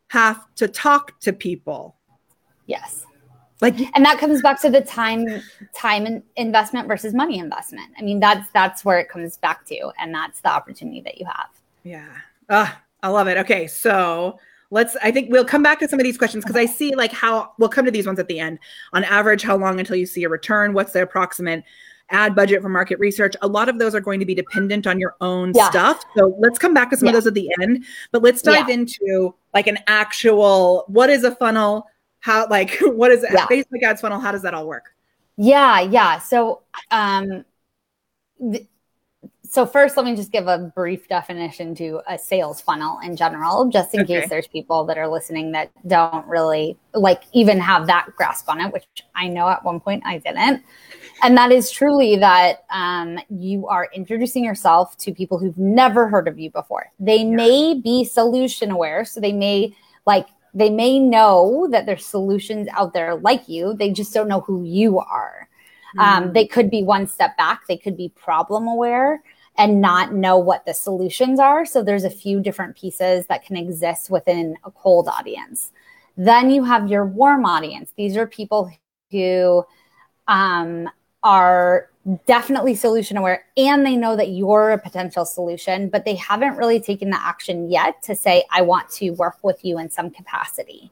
have 0.09 0.45
to 0.57 0.69
talk 0.69 1.19
to 1.21 1.33
people. 1.33 1.97
Yes 2.67 3.07
like 3.63 3.79
and 3.95 4.05
that 4.05 4.19
comes 4.19 4.43
back 4.43 4.61
to 4.61 4.69
the 4.69 4.81
time 4.83 5.27
time 5.73 6.23
investment 6.37 6.89
versus 6.89 7.15
money 7.15 7.39
investment. 7.39 7.91
I 7.97 8.03
mean 8.03 8.21
that's 8.21 8.51
that's 8.51 8.85
where 8.85 8.99
it 8.99 9.09
comes 9.09 9.39
back 9.39 9.65
to 9.67 9.93
and 9.99 10.13
that's 10.13 10.41
the 10.41 10.51
opportunity 10.51 11.01
that 11.03 11.19
you 11.19 11.25
have. 11.27 11.49
Yeah. 11.85 12.09
Uh, 12.49 12.71
i 13.03 13.09
love 13.09 13.29
it. 13.29 13.39
Okay 13.39 13.67
so 13.69 14.39
let's 14.71 14.97
i 15.03 15.11
think 15.11 15.31
we'll 15.31 15.45
come 15.45 15.63
back 15.63 15.79
to 15.79 15.89
some 15.89 16.01
of 16.01 16.05
these 16.05 16.17
questions 16.19 16.45
because 16.45 16.57
i 16.57 16.65
see 16.65 16.95
like 16.95 17.13
how 17.13 17.53
we'll 17.59 17.69
come 17.69 17.85
to 17.85 17.91
these 17.91 18.07
ones 18.07 18.19
at 18.19 18.27
the 18.29 18.41
end. 18.41 18.59
On 18.93 19.05
average 19.05 19.43
how 19.43 19.57
long 19.57 19.79
until 19.79 19.97
you 19.97 20.07
see 20.07 20.25
a 20.25 20.29
return? 20.29 20.75
What's 20.75 20.93
the 20.93 21.03
approximate 21.03 21.63
ad 22.11 22.35
budget 22.35 22.63
for 22.63 22.69
market 22.69 22.99
research? 22.99 23.37
A 23.43 23.47
lot 23.47 23.69
of 23.69 23.79
those 23.79 23.95
are 23.95 24.01
going 24.01 24.19
to 24.19 24.27
be 24.27 24.35
dependent 24.35 24.89
on 24.89 24.99
your 24.99 25.15
own 25.21 25.53
yeah. 25.55 25.71
stuff. 25.71 26.05
So 26.17 26.35
let's 26.39 26.59
come 26.59 26.75
back 26.75 26.91
to 26.91 26.97
some 26.97 27.07
yeah. 27.07 27.11
of 27.11 27.15
those 27.15 27.27
at 27.29 27.35
the 27.35 27.49
end 27.63 27.85
but 28.11 28.23
let's 28.23 28.43
dive 28.43 28.69
yeah. 28.69 28.75
into 28.75 29.35
like 29.55 29.69
an 29.69 29.79
actual 29.87 30.85
what 30.89 31.11
is 31.11 31.23
a 31.23 31.35
funnel 31.37 31.87
how 32.23 32.47
like 32.49 32.79
what 32.81 33.13
is 33.13 33.23
it 33.23 33.31
yeah. 33.33 33.47
facebook 33.47 33.83
ads 33.83 34.01
funnel 34.01 34.19
how 34.19 34.33
does 34.33 34.43
that 34.43 34.55
all 34.55 34.67
work 34.67 34.95
yeah 35.37 35.81
yeah 35.81 36.19
so 36.19 36.63
um 36.91 37.45
th- 38.41 38.67
so 39.45 39.67
first 39.67 39.99
let 39.99 40.07
me 40.07 40.17
just 40.17 40.33
give 40.33 40.47
a 40.47 40.73
brief 40.75 41.07
definition 41.09 41.75
to 41.75 42.01
a 42.09 42.19
sales 42.19 42.61
funnel 42.61 42.99
in 43.01 43.15
general 43.15 43.69
just 43.69 43.93
in 43.93 44.01
okay. 44.01 44.21
case 44.21 44.31
there's 44.31 44.47
people 44.47 44.85
that 44.85 44.97
are 44.97 45.09
listening 45.09 45.53
that 45.53 45.71
don't 45.87 46.27
really 46.27 46.77
like 46.95 47.25
even 47.33 47.61
have 47.61 47.87
that 47.87 48.07
grasp 48.17 48.49
on 48.49 48.61
it 48.61 48.73
which 48.73 48.87
i 49.15 49.29
know 49.29 49.49
at 49.49 49.63
one 49.65 49.79
point 49.79 50.03
i 50.07 50.17
didn't 50.19 50.63
and 51.23 51.37
that 51.37 51.53
is 51.53 51.71
truly 51.71 52.17
that 52.17 52.65
um, 52.71 53.17
you 53.31 53.69
are 53.69 53.89
introducing 53.95 54.45
yourself 54.45 54.97
to 54.97 55.13
people 55.13 55.39
who've 55.39 55.59
never 55.59 56.09
heard 56.09 56.29
of 56.29 56.39
you 56.39 56.51
before 56.51 56.91
they 56.99 57.19
yeah. 57.19 57.37
may 57.37 57.75
be 57.75 58.05
solution 58.05 58.71
aware 58.71 59.05
so 59.05 59.21
they 59.21 59.33
may 59.33 59.75
like 60.07 60.29
they 60.55 60.71
may 60.71 60.99
know 60.99 61.67
that 61.71 61.87
there's 61.87 62.05
solutions 62.05 62.69
out 62.73 62.93
there 62.93 63.15
like 63.17 63.49
you. 63.49 63.75
They 63.75 63.91
just 63.91 64.13
don't 64.13 64.29
know 64.29 64.41
who 64.41 64.65
you 64.65 64.99
are. 64.99 65.49
Mm-hmm. 65.97 66.25
um, 66.25 66.33
they 66.33 66.47
could 66.47 66.71
be 66.71 66.83
one 66.83 67.07
step 67.07 67.37
back. 67.37 67.67
They 67.67 67.77
could 67.77 67.97
be 67.97 68.09
problem 68.11 68.67
aware 68.67 69.23
and 69.59 69.81
not 69.81 70.15
know 70.15 70.39
what 70.39 70.65
the 70.65 70.73
solutions 70.73 71.39
are. 71.39 71.67
So 71.67 71.83
there's 71.83 72.05
a 72.05 72.11
few 72.11 72.41
different 72.41 72.77
pieces 72.77 73.27
that 73.27 73.45
can 73.45 73.57
exist 73.57 74.11
within 74.11 74.57
a 74.65 74.71
cold 74.71 75.09
audience. 75.09 75.71
Then 76.17 76.51
you 76.51 76.65
have 76.65 76.89
your 76.89 77.05
warm 77.05 77.45
audience. 77.45 77.93
These 77.97 78.17
are 78.17 78.27
people 78.27 78.71
who 79.11 79.65
um, 80.29 80.89
are 81.23 81.89
definitely 82.27 82.75
solution 82.75 83.17
aware 83.17 83.45
and 83.57 83.87
they 83.87 83.97
know 83.97 84.17
that 84.17 84.31
you're 84.31 84.71
a 84.71 84.79
potential 84.79 85.25
solution, 85.25 85.89
but 85.89 86.05
they 86.05 86.17
haven't 86.17 86.57
really 86.57 86.81
taken 86.81 87.11
the 87.11 87.21
action 87.21 87.71
yet 87.71 88.03
to 88.03 88.15
say, 88.15 88.45
I 88.51 88.63
want 88.63 88.91
to 88.91 89.11
work 89.11 89.39
with 89.43 89.65
you 89.65 89.79
in 89.79 89.89
some 89.91 90.11
capacity. 90.11 90.91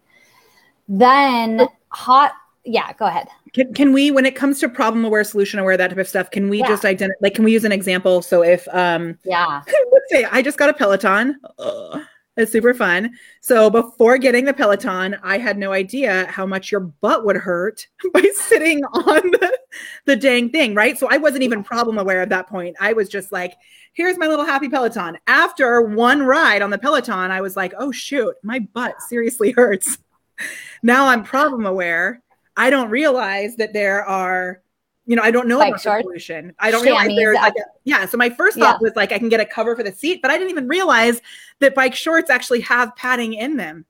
Then 0.89 1.69
hot, 1.89 2.33
yeah, 2.65 2.93
go 2.93 3.07
ahead. 3.07 3.29
Can, 3.53 3.75
can 3.75 3.93
we, 3.93 4.11
when 4.11 4.27
it 4.27 4.37
comes 4.37 4.61
to 4.61 4.69
problem 4.69 5.05
aware, 5.05 5.25
solution 5.25 5.59
aware, 5.59 5.77
that 5.77 5.89
type 5.89 5.99
of 5.99 6.09
stuff, 6.09 6.31
can 6.31 6.49
we 6.49 6.61
yeah. 6.61 6.69
just 6.69 6.85
identify, 6.85 7.19
like, 7.21 7.35
can 7.35 7.45
we 7.45 7.53
use 7.53 7.65
an 7.65 7.73
example? 7.73 8.23
So 8.23 8.43
if, 8.43 8.69
um, 8.73 9.19
yeah, 9.25 9.63
let's 9.93 10.11
say 10.11 10.25
I 10.31 10.43
just 10.43 10.59
got 10.59 10.69
a 10.69 10.75
Peloton. 10.75 11.41
Ugh 11.59 12.03
it's 12.41 12.53
super 12.53 12.75
fun. 12.75 13.11
So 13.41 13.71
before 13.71 14.19
getting 14.19 14.45
the 14.45 14.55
Peloton, 14.55 15.17
I 15.23 15.39
had 15.39 15.59
no 15.59 15.73
idea 15.73 16.27
how 16.27 16.47
much 16.47 16.71
your 16.71 16.81
butt 16.81 17.25
would 17.25 17.37
hurt 17.37 17.87
by 18.13 18.23
sitting 18.35 18.85
on 18.85 19.31
the, 19.31 19.59
the 20.07 20.17
dang 20.17 20.51
thing, 20.51 20.75
right? 20.75 20.99
So 20.99 21.09
I 21.11 21.17
wasn't 21.17 21.43
even 21.43 21.63
problem 21.63 21.99
aware 21.99 22.21
at 22.21 22.29
that 22.31 22.49
point. 22.49 22.77
I 22.81 22.93
was 22.93 23.09
just 23.09 23.33
like, 23.33 23.55
here's 23.93 24.19
my 24.19 24.27
little 24.27 24.45
happy 24.45 24.69
Peloton. 24.69 25.19
After 25.27 25.83
one 25.83 26.23
ride 26.23 26.63
on 26.63 26.71
the 26.71 26.79
Peloton, 26.79 27.31
I 27.31 27.41
was 27.41 27.57
like, 27.57 27.75
oh 27.79 27.93
shoot, 27.93 28.35
my 28.43 28.59
butt 28.59 29.01
seriously 29.03 29.53
hurts. 29.53 29.99
now 30.83 31.07
I'm 31.07 31.23
problem 31.23 31.67
aware. 31.67 32.23
I 32.57 32.71
don't 32.71 32.91
realize 32.91 33.57
that 33.57 33.73
there 33.73 34.05
are 34.05 34.63
you 35.11 35.17
know, 35.17 35.23
I 35.23 35.33
don't 35.33 35.49
know 35.49 35.59
Bike 35.59 35.71
about 35.71 35.81
shorts. 35.81 36.05
the 36.05 36.21
solution. 36.21 36.55
I 36.61 36.71
don't 36.71 36.85
realize 36.85 37.09
there's 37.09 37.35
like 37.35 37.55
a, 37.57 37.65
yeah. 37.83 38.07
So 38.07 38.17
my 38.17 38.31
first 38.31 38.57
thought 38.57 38.79
yeah. 38.81 38.87
was 38.87 38.93
like 38.95 39.11
I 39.11 39.19
can 39.19 39.29
get 39.29 39.41
a 39.41 39.45
cover 39.45 39.75
for 39.75 39.83
the 39.83 39.91
seat, 39.91 40.23
but 40.23 40.31
I 40.31 40.39
didn't 40.39 40.51
even 40.51 40.69
realize 40.69 41.21
that 41.59 41.75
bike 41.75 41.97
shorts 41.97 42.31
actually 42.31 42.61
have 42.61 42.95
padding 42.95 43.35
in 43.35 43.57
them. 43.57 43.87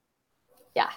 Yeah. 0.74 0.88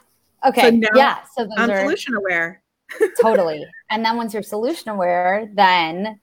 Okay. 0.46 0.80
So 0.82 0.88
yeah. 0.96 1.24
So 1.36 1.50
I'm 1.58 1.70
are, 1.70 1.82
solution 1.82 2.16
aware. 2.16 2.64
totally. 3.22 3.66
And 3.90 4.06
then 4.06 4.16
once 4.16 4.34
you're 4.34 4.44
solution 4.44 4.92
aware, 4.92 5.50
then 5.56 6.22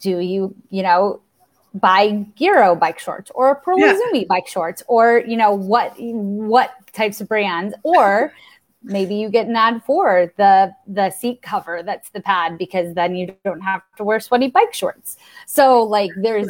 do 0.00 0.18
you, 0.18 0.52
you 0.70 0.82
know, 0.82 1.20
buy 1.72 2.26
Giro 2.34 2.74
bike 2.74 2.98
shorts 2.98 3.30
or 3.32 3.54
Pearl 3.54 3.78
yeah. 3.78 4.24
bike 4.28 4.48
shorts 4.48 4.82
or, 4.88 5.22
you 5.24 5.36
know, 5.36 5.54
what 5.54 5.94
what 6.00 6.74
types 6.92 7.20
of 7.20 7.28
brands 7.28 7.76
or 7.84 8.32
maybe 8.82 9.14
you 9.14 9.28
get 9.28 9.46
an 9.46 9.56
ad 9.56 9.82
for 9.84 10.32
the 10.36 10.72
the 10.86 11.10
seat 11.10 11.42
cover 11.42 11.82
that's 11.82 12.10
the 12.10 12.20
pad 12.20 12.56
because 12.58 12.94
then 12.94 13.14
you 13.14 13.34
don't 13.44 13.60
have 13.60 13.82
to 13.96 14.04
wear 14.04 14.20
sweaty 14.20 14.48
bike 14.48 14.72
shorts 14.72 15.16
so 15.46 15.82
like 15.82 16.10
there's 16.16 16.48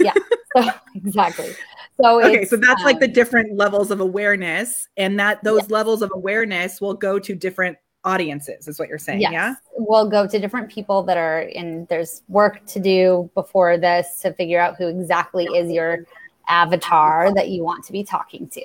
yeah 0.00 0.14
so, 0.56 0.70
exactly 0.94 1.52
so 2.00 2.22
okay 2.22 2.44
so 2.44 2.56
that's 2.56 2.80
um, 2.80 2.84
like 2.84 2.98
the 2.98 3.06
um, 3.06 3.12
different 3.12 3.56
levels 3.56 3.90
of 3.90 4.00
awareness 4.00 4.88
and 4.96 5.18
that 5.18 5.42
those 5.44 5.62
yes. 5.62 5.70
levels 5.70 6.02
of 6.02 6.10
awareness 6.14 6.80
will 6.80 6.94
go 6.94 7.18
to 7.18 7.34
different 7.34 7.76
audiences 8.04 8.66
is 8.66 8.78
what 8.78 8.88
you're 8.88 8.98
saying 8.98 9.20
yes. 9.20 9.32
yeah 9.32 9.54
we'll 9.76 10.08
go 10.08 10.26
to 10.26 10.38
different 10.38 10.68
people 10.68 11.02
that 11.02 11.16
are 11.16 11.42
in 11.42 11.86
there's 11.88 12.22
work 12.28 12.64
to 12.66 12.80
do 12.80 13.30
before 13.34 13.78
this 13.78 14.20
to 14.20 14.32
figure 14.32 14.58
out 14.58 14.76
who 14.76 14.88
exactly 14.88 15.44
is 15.44 15.70
your 15.70 16.04
avatar 16.48 17.32
that 17.34 17.50
you 17.50 17.62
want 17.62 17.84
to 17.84 17.92
be 17.92 18.02
talking 18.02 18.48
to 18.48 18.64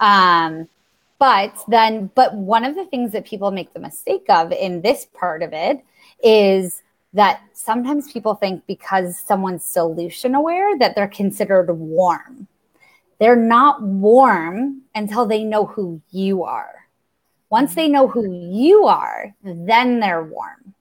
um 0.00 0.68
but 1.22 1.54
then, 1.68 2.10
but 2.16 2.34
one 2.34 2.64
of 2.64 2.74
the 2.74 2.84
things 2.84 3.12
that 3.12 3.24
people 3.24 3.52
make 3.52 3.72
the 3.72 3.78
mistake 3.78 4.24
of 4.28 4.50
in 4.50 4.82
this 4.82 5.06
part 5.14 5.44
of 5.44 5.52
it 5.52 5.84
is 6.20 6.82
that 7.12 7.42
sometimes 7.52 8.10
people 8.10 8.34
think 8.34 8.66
because 8.66 9.20
someone's 9.20 9.64
solution 9.64 10.34
aware 10.34 10.76
that 10.78 10.96
they're 10.96 11.06
considered 11.06 11.70
warm. 11.70 12.48
They're 13.20 13.36
not 13.36 13.80
warm 13.80 14.82
until 14.96 15.24
they 15.24 15.44
know 15.44 15.64
who 15.64 16.02
you 16.10 16.42
are. 16.42 16.88
Once 17.50 17.76
they 17.76 17.86
know 17.86 18.08
who 18.08 18.28
you 18.50 18.86
are, 18.86 19.32
then 19.44 20.00
they're 20.00 20.24
warm. 20.24 20.74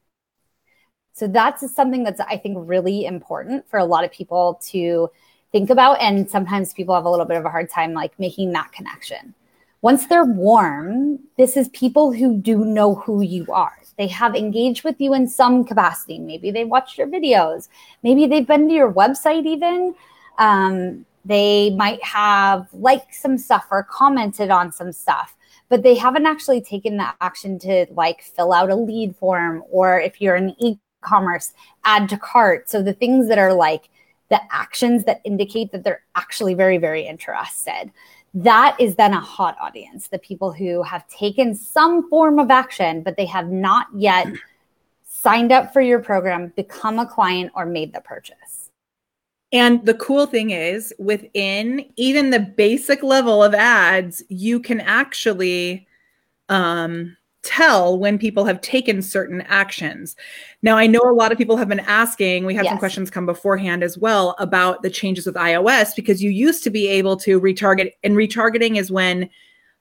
So 1.13 1.27
that's 1.27 1.71
something 1.71 2.03
that's, 2.03 2.19
I 2.19 2.37
think, 2.37 2.57
really 2.61 3.05
important 3.05 3.69
for 3.69 3.77
a 3.77 3.85
lot 3.85 4.05
of 4.05 4.11
people 4.11 4.59
to 4.69 5.11
think 5.51 5.69
about. 5.69 6.01
And 6.01 6.27
sometimes 6.27 6.73
people 6.73 6.95
have 6.95 7.05
a 7.05 7.11
little 7.11 7.27
bit 7.27 7.37
of 7.37 7.45
a 7.45 7.49
hard 7.49 7.69
time 7.69 7.93
like 7.93 8.19
making 8.19 8.53
that 8.53 8.71
connection. 8.71 9.35
Once 9.81 10.05
they're 10.07 10.25
warm, 10.25 11.19
this 11.37 11.57
is 11.57 11.67
people 11.69 12.11
who 12.11 12.37
do 12.37 12.63
know 12.63 12.95
who 12.95 13.21
you 13.21 13.45
are. 13.51 13.77
They 13.97 14.07
have 14.07 14.35
engaged 14.35 14.83
with 14.83 14.99
you 14.99 15.13
in 15.13 15.27
some 15.27 15.63
capacity. 15.63 16.19
Maybe 16.19 16.51
they 16.51 16.65
watched 16.65 16.97
your 16.97 17.07
videos. 17.07 17.67
Maybe 18.03 18.27
they've 18.27 18.47
been 18.47 18.67
to 18.67 18.73
your 18.73 18.91
website 18.91 19.45
even. 19.45 19.95
Um, 20.37 21.05
they 21.25 21.71
might 21.71 22.03
have 22.03 22.67
liked 22.73 23.13
some 23.13 23.37
stuff 23.37 23.67
or 23.71 23.83
commented 23.83 24.49
on 24.49 24.71
some 24.71 24.91
stuff 24.91 25.35
but 25.69 25.83
they 25.83 25.95
haven't 25.95 26.25
actually 26.25 26.59
taken 26.59 26.97
the 26.97 27.07
action 27.21 27.57
to 27.57 27.85
like 27.91 28.21
fill 28.21 28.51
out 28.51 28.69
a 28.69 28.75
lead 28.75 29.15
form 29.15 29.63
or 29.69 29.99
if 29.99 30.19
you're 30.19 30.35
an 30.35 30.55
e-commerce 30.59 31.53
add 31.85 32.09
to 32.09 32.17
cart 32.17 32.69
so 32.69 32.81
the 32.81 32.93
things 32.93 33.27
that 33.27 33.37
are 33.37 33.53
like 33.53 33.89
the 34.29 34.41
actions 34.51 35.05
that 35.05 35.21
indicate 35.23 35.71
that 35.71 35.83
they're 35.83 36.03
actually 36.15 36.53
very 36.53 36.77
very 36.77 37.05
interested 37.05 37.91
that 38.33 38.75
is 38.79 38.95
then 38.95 39.13
a 39.13 39.19
hot 39.19 39.57
audience 39.59 40.07
the 40.07 40.19
people 40.19 40.51
who 40.51 40.81
have 40.83 41.07
taken 41.07 41.53
some 41.53 42.09
form 42.09 42.39
of 42.39 42.49
action 42.49 43.03
but 43.03 43.17
they 43.17 43.25
have 43.25 43.49
not 43.49 43.87
yet 43.93 44.27
signed 45.21 45.51
up 45.51 45.71
for 45.71 45.81
your 45.81 45.99
program 45.99 46.51
become 46.55 46.97
a 46.97 47.05
client 47.05 47.51
or 47.53 47.65
made 47.65 47.93
the 47.93 48.01
purchase. 48.01 48.71
And 49.53 49.85
the 49.85 49.93
cool 49.93 50.25
thing 50.25 50.49
is, 50.49 50.93
within 50.97 51.85
even 51.95 52.31
the 52.31 52.39
basic 52.39 53.03
level 53.03 53.43
of 53.43 53.53
ads, 53.53 54.23
you 54.29 54.59
can 54.59 54.79
actually 54.79 55.87
um, 56.49 57.15
tell 57.43 57.97
when 57.97 58.17
people 58.17 58.45
have 58.45 58.61
taken 58.61 59.01
certain 59.01 59.41
actions. 59.41 60.15
Now, 60.61 60.77
I 60.77 60.87
know 60.87 61.01
a 61.01 61.13
lot 61.13 61.31
of 61.31 61.37
people 61.37 61.57
have 61.57 61.69
been 61.69 61.79
asking, 61.79 62.45
we 62.45 62.53
had 62.53 62.65
yes. 62.65 62.71
some 62.71 62.79
questions 62.79 63.09
come 63.09 63.25
beforehand 63.25 63.83
as 63.83 63.97
well 63.97 64.35
about 64.39 64.83
the 64.83 64.89
changes 64.89 65.25
with 65.25 65.35
iOS 65.35 65.95
because 65.95 66.21
you 66.21 66.29
used 66.29 66.63
to 66.63 66.69
be 66.69 66.87
able 66.87 67.17
to 67.17 67.39
retarget, 67.39 67.93
and 68.03 68.15
retargeting 68.15 68.77
is 68.77 68.91
when 68.91 69.29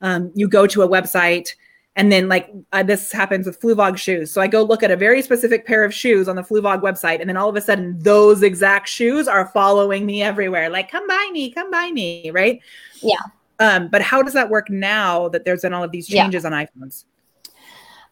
um, 0.00 0.32
you 0.34 0.48
go 0.48 0.66
to 0.66 0.82
a 0.82 0.88
website 0.88 1.54
and 1.96 2.10
then 2.10 2.28
like 2.28 2.50
uh, 2.72 2.82
this 2.82 3.12
happens 3.12 3.46
with 3.46 3.60
Fluevog 3.60 3.96
shoes. 3.96 4.30
So 4.30 4.40
I 4.40 4.46
go 4.46 4.62
look 4.62 4.82
at 4.82 4.90
a 4.90 4.96
very 4.96 5.22
specific 5.22 5.66
pair 5.66 5.84
of 5.84 5.92
shoes 5.92 6.28
on 6.28 6.36
the 6.36 6.42
Fluevog 6.42 6.82
website, 6.82 7.20
and 7.20 7.28
then 7.28 7.36
all 7.36 7.48
of 7.48 7.56
a 7.56 7.60
sudden 7.60 7.98
those 7.98 8.42
exact 8.42 8.88
shoes 8.88 9.26
are 9.28 9.46
following 9.48 10.06
me 10.06 10.22
everywhere. 10.22 10.70
Like, 10.70 10.90
come 10.90 11.06
buy 11.06 11.28
me, 11.32 11.50
come 11.50 11.70
buy 11.70 11.90
me, 11.90 12.30
right? 12.30 12.60
Yeah. 13.02 13.16
Um, 13.58 13.88
but 13.88 14.00
how 14.00 14.22
does 14.22 14.32
that 14.32 14.48
work 14.48 14.70
now 14.70 15.28
that 15.28 15.44
there's 15.44 15.62
been 15.62 15.74
all 15.74 15.84
of 15.84 15.90
these 15.90 16.06
changes 16.06 16.44
yeah. 16.44 16.50
on 16.50 16.66
iPhones? 16.66 17.04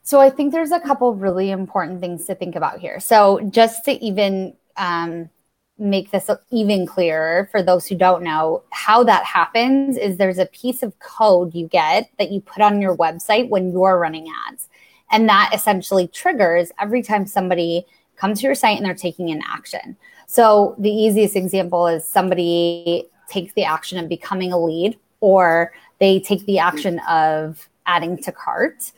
So 0.08 0.20
I 0.20 0.30
think 0.30 0.52
there's 0.52 0.72
a 0.72 0.80
couple 0.80 1.14
really 1.14 1.50
important 1.50 2.00
things 2.00 2.24
to 2.24 2.34
think 2.34 2.56
about 2.56 2.78
here. 2.78 2.98
So 2.98 3.40
just 3.50 3.84
to 3.84 4.02
even 4.02 4.56
um, 4.78 5.28
make 5.76 6.12
this 6.12 6.30
even 6.50 6.86
clearer 6.86 7.46
for 7.50 7.62
those 7.62 7.86
who 7.86 7.94
don't 7.94 8.22
know 8.22 8.62
how 8.70 9.04
that 9.04 9.24
happens 9.24 9.98
is 9.98 10.16
there's 10.16 10.38
a 10.38 10.46
piece 10.46 10.82
of 10.82 10.98
code 11.00 11.54
you 11.54 11.68
get 11.68 12.08
that 12.18 12.30
you 12.30 12.40
put 12.40 12.62
on 12.62 12.80
your 12.80 12.96
website 12.96 13.50
when 13.50 13.70
you're 13.70 13.98
running 13.98 14.32
ads. 14.48 14.70
And 15.10 15.28
that 15.28 15.50
essentially 15.52 16.08
triggers 16.08 16.72
every 16.80 17.02
time 17.02 17.26
somebody 17.26 17.84
comes 18.16 18.40
to 18.40 18.46
your 18.46 18.54
site 18.54 18.78
and 18.78 18.86
they're 18.86 18.94
taking 18.94 19.28
an 19.28 19.42
action. 19.46 19.94
So 20.26 20.74
the 20.78 20.90
easiest 20.90 21.36
example 21.36 21.86
is 21.86 22.08
somebody 22.08 23.10
takes 23.28 23.52
the 23.52 23.64
action 23.64 23.98
of 23.98 24.08
becoming 24.08 24.54
a 24.54 24.58
lead 24.58 24.98
or 25.20 25.74
they 25.98 26.18
take 26.18 26.46
the 26.46 26.60
action 26.60 26.98
of 27.00 27.68
adding 27.84 28.16
to 28.22 28.32
cart 28.32 28.92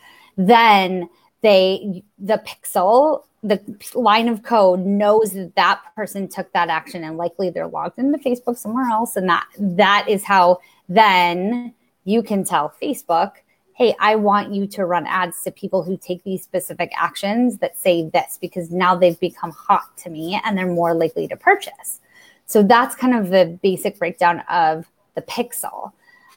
then 0.49 1.09
they 1.43 2.03
the 2.19 2.43
pixel 2.47 3.23
the 3.43 3.59
line 3.95 4.29
of 4.29 4.43
code 4.43 4.81
knows 4.81 5.33
that 5.33 5.55
that 5.57 5.81
person 5.97 6.29
took 6.29 6.53
that 6.53 6.69
action 6.69 7.03
and 7.05 7.17
likely 7.17 7.49
they're 7.49 7.67
logged 7.67 7.99
into 7.99 8.19
Facebook 8.19 8.59
somewhere 8.59 8.89
else. 8.91 9.17
And 9.17 9.29
that 9.31 9.47
that 9.59 10.07
is 10.09 10.25
how 10.25 10.59
then 10.89 11.75
you 12.05 12.23
can 12.23 12.45
tell 12.45 12.75
Facebook 12.83 13.33
hey 13.75 13.95
I 13.99 14.17
want 14.17 14.53
you 14.53 14.67
to 14.69 14.85
run 14.85 15.07
ads 15.07 15.43
to 15.45 15.51
people 15.51 15.83
who 15.83 15.97
take 15.97 16.23
these 16.23 16.43
specific 16.43 16.93
actions 16.95 17.59
that 17.59 17.79
say 17.79 18.11
this 18.13 18.39
because 18.39 18.71
now 18.71 18.95
they've 18.95 19.19
become 19.19 19.53
hot 19.53 19.97
to 19.99 20.11
me 20.11 20.39
and 20.45 20.57
they're 20.57 20.67
more 20.67 20.93
likely 20.93 21.27
to 21.29 21.37
purchase. 21.37 22.01
So 22.45 22.63
that's 22.63 22.95
kind 22.95 23.15
of 23.15 23.31
the 23.31 23.59
basic 23.63 23.99
breakdown 23.99 24.41
of 24.51 24.87
the 25.15 25.23
pixel. 25.23 25.93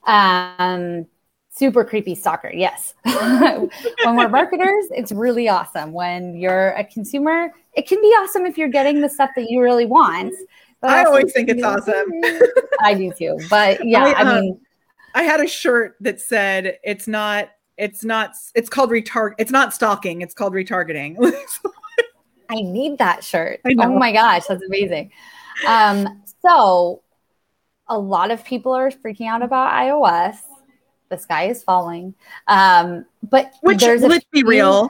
Um, 0.05 1.07
super 1.55 1.85
creepy 1.85 2.15
stalker 2.15 2.51
yes. 2.53 2.95
When 3.05 3.69
we're 4.15 4.29
marketers 4.29 4.87
it's 4.91 5.11
really 5.11 5.47
awesome. 5.47 5.93
When 5.93 6.35
you're 6.35 6.69
a 6.71 6.83
consumer 6.83 7.51
it 7.73 7.87
can 7.87 8.01
be 8.01 8.07
awesome 8.07 8.45
if 8.45 8.57
you're 8.57 8.69
getting 8.69 9.01
the 9.01 9.09
stuff 9.09 9.29
that 9.35 9.49
you 9.49 9.61
really 9.61 9.85
want 9.85 10.33
i 10.81 11.03
always 11.05 11.31
think 11.31 11.49
it's 11.49 11.63
awesome. 11.63 12.11
I 12.81 12.93
do 12.93 13.11
too. 13.17 13.39
But 13.49 13.85
yeah 13.85 14.03
i, 14.05 14.13
I 14.13 14.41
mean 14.41 14.59
i 15.15 15.23
had 15.23 15.39
a 15.39 15.47
shirt 15.47 15.95
that 16.01 16.19
said 16.19 16.79
it's 16.83 17.07
not 17.07 17.49
it's 17.77 18.03
not 18.03 18.31
it's 18.55 18.69
called 18.69 18.89
retarget 18.89 19.35
it's 19.37 19.51
not 19.51 19.73
stalking 19.73 20.21
it's 20.21 20.33
called 20.33 20.53
retargeting. 20.53 21.17
I 22.49 22.55
need 22.55 22.97
that 22.99 23.23
shirt. 23.23 23.61
Oh 23.65 23.97
my 23.97 24.11
gosh 24.11 24.45
that's 24.47 24.63
amazing. 24.63 25.11
Um 25.67 26.23
so 26.41 27.03
a 27.87 27.97
lot 27.97 28.31
of 28.31 28.43
people 28.43 28.73
are 28.73 28.89
freaking 28.89 29.27
out 29.27 29.41
about 29.41 29.71
ios 29.73 30.37
the 31.13 31.21
sky 31.21 31.45
is 31.45 31.63
falling. 31.63 32.13
Um, 32.47 33.05
but 33.29 33.53
which 33.61 33.83
let's 33.83 34.25
be 34.31 34.43
real, 34.43 34.89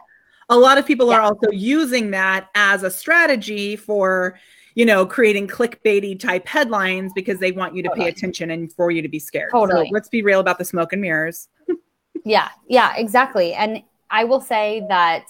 a 0.49 0.57
lot 0.57 0.77
of 0.77 0.85
people 0.85 1.09
yeah. 1.09 1.17
are 1.17 1.21
also 1.21 1.51
using 1.51 2.11
that 2.11 2.49
as 2.55 2.83
a 2.83 2.89
strategy 2.89 3.75
for 3.75 4.39
you 4.75 4.85
know 4.85 5.05
creating 5.05 5.47
clickbaity 5.47 6.19
type 6.19 6.47
headlines 6.47 7.11
because 7.13 7.39
they 7.39 7.51
want 7.51 7.75
you 7.75 7.83
to 7.83 7.89
totally. 7.89 8.05
pay 8.05 8.09
attention 8.09 8.51
and 8.51 8.71
for 8.71 8.89
you 8.89 9.01
to 9.01 9.09
be 9.09 9.19
scared. 9.19 9.51
Totally. 9.51 9.87
So 9.87 9.91
let's 9.91 10.09
be 10.09 10.21
real 10.21 10.39
about 10.39 10.57
the 10.57 10.65
smoke 10.65 10.93
and 10.93 11.01
mirrors. 11.01 11.49
yeah, 12.25 12.49
yeah, 12.67 12.95
exactly. 12.95 13.53
And 13.53 13.83
I 14.09 14.23
will 14.23 14.41
say 14.41 14.85
that 14.89 15.25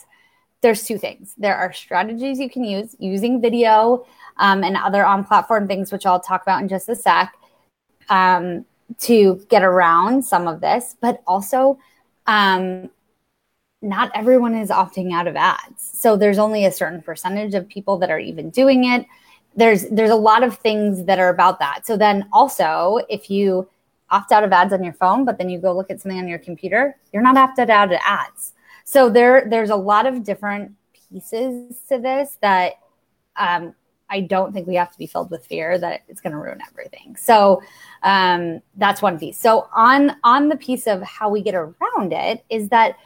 there's 0.61 0.85
two 0.85 0.97
things. 0.97 1.33
There 1.37 1.57
are 1.57 1.73
strategies 1.73 2.39
you 2.39 2.49
can 2.49 2.63
use 2.63 2.95
using 2.99 3.41
video 3.41 4.05
um, 4.37 4.63
and 4.63 4.77
other 4.77 5.05
on-platform 5.05 5.67
things, 5.67 5.91
which 5.91 6.05
I'll 6.05 6.21
talk 6.21 6.41
about 6.41 6.61
in 6.61 6.69
just 6.69 6.87
a 6.87 6.95
sec. 6.95 7.33
Um, 8.09 8.65
to 8.99 9.45
get 9.49 9.63
around 9.63 10.23
some 10.23 10.47
of 10.47 10.61
this, 10.61 10.95
but 11.01 11.21
also 11.27 11.79
um, 12.27 12.89
not 13.81 14.11
everyone 14.15 14.55
is 14.55 14.69
opting 14.69 15.13
out 15.13 15.27
of 15.27 15.35
ads. 15.35 15.91
So 15.93 16.15
there's 16.15 16.39
only 16.39 16.65
a 16.65 16.71
certain 16.71 17.01
percentage 17.01 17.53
of 17.53 17.67
people 17.67 17.97
that 17.97 18.09
are 18.09 18.19
even 18.19 18.49
doing 18.49 18.85
it. 18.85 19.05
There's 19.55 19.87
there's 19.89 20.09
a 20.09 20.15
lot 20.15 20.43
of 20.43 20.57
things 20.57 21.05
that 21.05 21.19
are 21.19 21.29
about 21.29 21.59
that. 21.59 21.85
So 21.85 21.97
then 21.97 22.27
also 22.31 22.99
if 23.09 23.29
you 23.29 23.69
opt 24.09 24.31
out 24.31 24.43
of 24.43 24.51
ads 24.51 24.73
on 24.73 24.83
your 24.83 24.93
phone, 24.93 25.25
but 25.25 25.37
then 25.37 25.49
you 25.49 25.59
go 25.59 25.75
look 25.75 25.91
at 25.91 25.99
something 26.01 26.19
on 26.19 26.27
your 26.27 26.39
computer, 26.39 26.97
you're 27.11 27.23
not 27.23 27.37
opted 27.37 27.69
out 27.69 27.91
of 27.91 27.99
ads. 28.03 28.53
So 28.85 29.09
there 29.09 29.47
there's 29.49 29.69
a 29.69 29.75
lot 29.75 30.05
of 30.05 30.23
different 30.23 30.71
pieces 31.11 31.77
to 31.89 31.99
this 31.99 32.37
that 32.41 32.73
um, 33.35 33.75
I 34.13 34.21
don't 34.21 34.53
think 34.53 34.67
we 34.67 34.75
have 34.75 34.91
to 34.91 34.97
be 34.99 35.07
filled 35.07 35.31
with 35.31 35.43
fear 35.45 35.79
that 35.79 36.03
it's 36.07 36.21
going 36.21 36.33
to 36.33 36.37
ruin 36.37 36.59
everything. 36.69 37.15
So 37.15 37.63
um, 38.03 38.61
that's 38.75 39.01
one 39.01 39.17
piece. 39.17 39.39
So 39.39 39.67
on 39.75 40.15
on 40.23 40.49
the 40.49 40.55
piece 40.55 40.85
of 40.85 41.01
how 41.01 41.29
we 41.29 41.41
get 41.41 41.55
around 41.55 42.13
it 42.13 42.45
is 42.49 42.69
that 42.69 42.97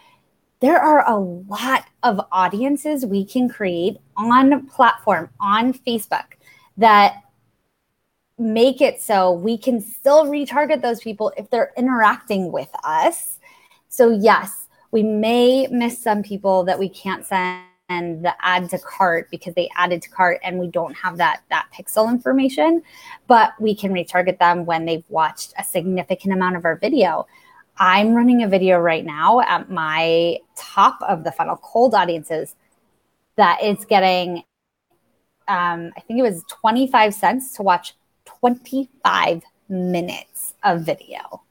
there 0.60 0.80
are 0.80 1.08
a 1.08 1.18
lot 1.18 1.86
of 2.04 2.20
audiences 2.32 3.06
we 3.06 3.24
can 3.24 3.48
create 3.48 3.98
on 4.18 4.68
platform 4.68 5.30
on 5.40 5.72
Facebook 5.72 6.26
that 6.76 7.24
make 8.38 8.82
it 8.82 9.02
so 9.02 9.32
we 9.32 9.58
can 9.58 9.80
still 9.80 10.26
retarget 10.26 10.82
those 10.82 11.00
people 11.00 11.32
if 11.38 11.50
they're 11.50 11.72
interacting 11.78 12.52
with 12.52 12.70
us. 12.84 13.40
So 13.88 14.10
yes, 14.10 14.68
we 14.92 15.04
may 15.04 15.68
miss 15.68 16.02
some 16.02 16.22
people 16.22 16.66
that 16.66 16.78
we 16.78 16.90
can't 16.90 17.26
send 17.26 17.64
and 17.90 18.24
the 18.24 18.34
add 18.46 18.70
to 18.70 18.80
cart 18.80 19.30
because 19.32 19.54
they 19.54 19.70
added 19.76 20.02
to 20.02 20.10
cart 20.10 20.40
and 20.44 20.60
we 20.60 20.68
don't 20.68 20.94
have 20.94 21.18
that 21.18 21.42
that 21.50 21.68
pixel 21.74 22.10
information 22.10 22.82
but 23.28 23.54
we 23.60 23.74
can 23.76 23.92
retarget 23.92 24.38
them 24.40 24.66
when 24.66 24.86
they've 24.86 25.06
watched 25.10 25.54
a 25.58 25.64
significant 25.64 26.34
amount 26.34 26.56
of 26.56 26.66
our 26.66 26.76
video. 26.76 27.26
I'm 27.80 28.14
running 28.14 28.44
a 28.44 28.48
video 28.48 28.80
right 28.80 29.06
now 29.06 29.40
at 29.42 29.70
my 29.70 30.40
top 30.56 30.98
of 31.08 31.24
the 31.24 31.32
funnel 31.32 31.58
cold 31.58 31.94
audiences 31.94 32.56
that 33.36 33.64
is 33.64 33.86
getting 33.86 34.44
um, 35.48 35.94
i 35.96 36.02
think 36.02 36.20
it 36.20 36.24
was 36.24 36.44
25 36.50 37.14
cents 37.14 37.54
to 37.56 37.64
watch 37.64 37.94
25 38.26 39.44
minutes 39.70 40.56
of 40.64 40.82
video 40.82 41.42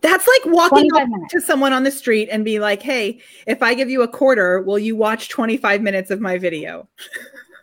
that's 0.00 0.26
like 0.26 0.54
walking 0.54 0.88
up 0.94 1.08
to 1.30 1.40
someone 1.40 1.72
on 1.72 1.84
the 1.84 1.90
street 1.90 2.28
and 2.30 2.44
be 2.44 2.58
like, 2.58 2.82
"Hey, 2.82 3.20
if 3.46 3.62
I 3.62 3.74
give 3.74 3.90
you 3.90 4.02
a 4.02 4.08
quarter, 4.08 4.60
will 4.62 4.78
you 4.78 4.96
watch 4.96 5.28
25 5.28 5.82
minutes 5.82 6.10
of 6.10 6.20
my 6.20 6.38
video?" 6.38 6.88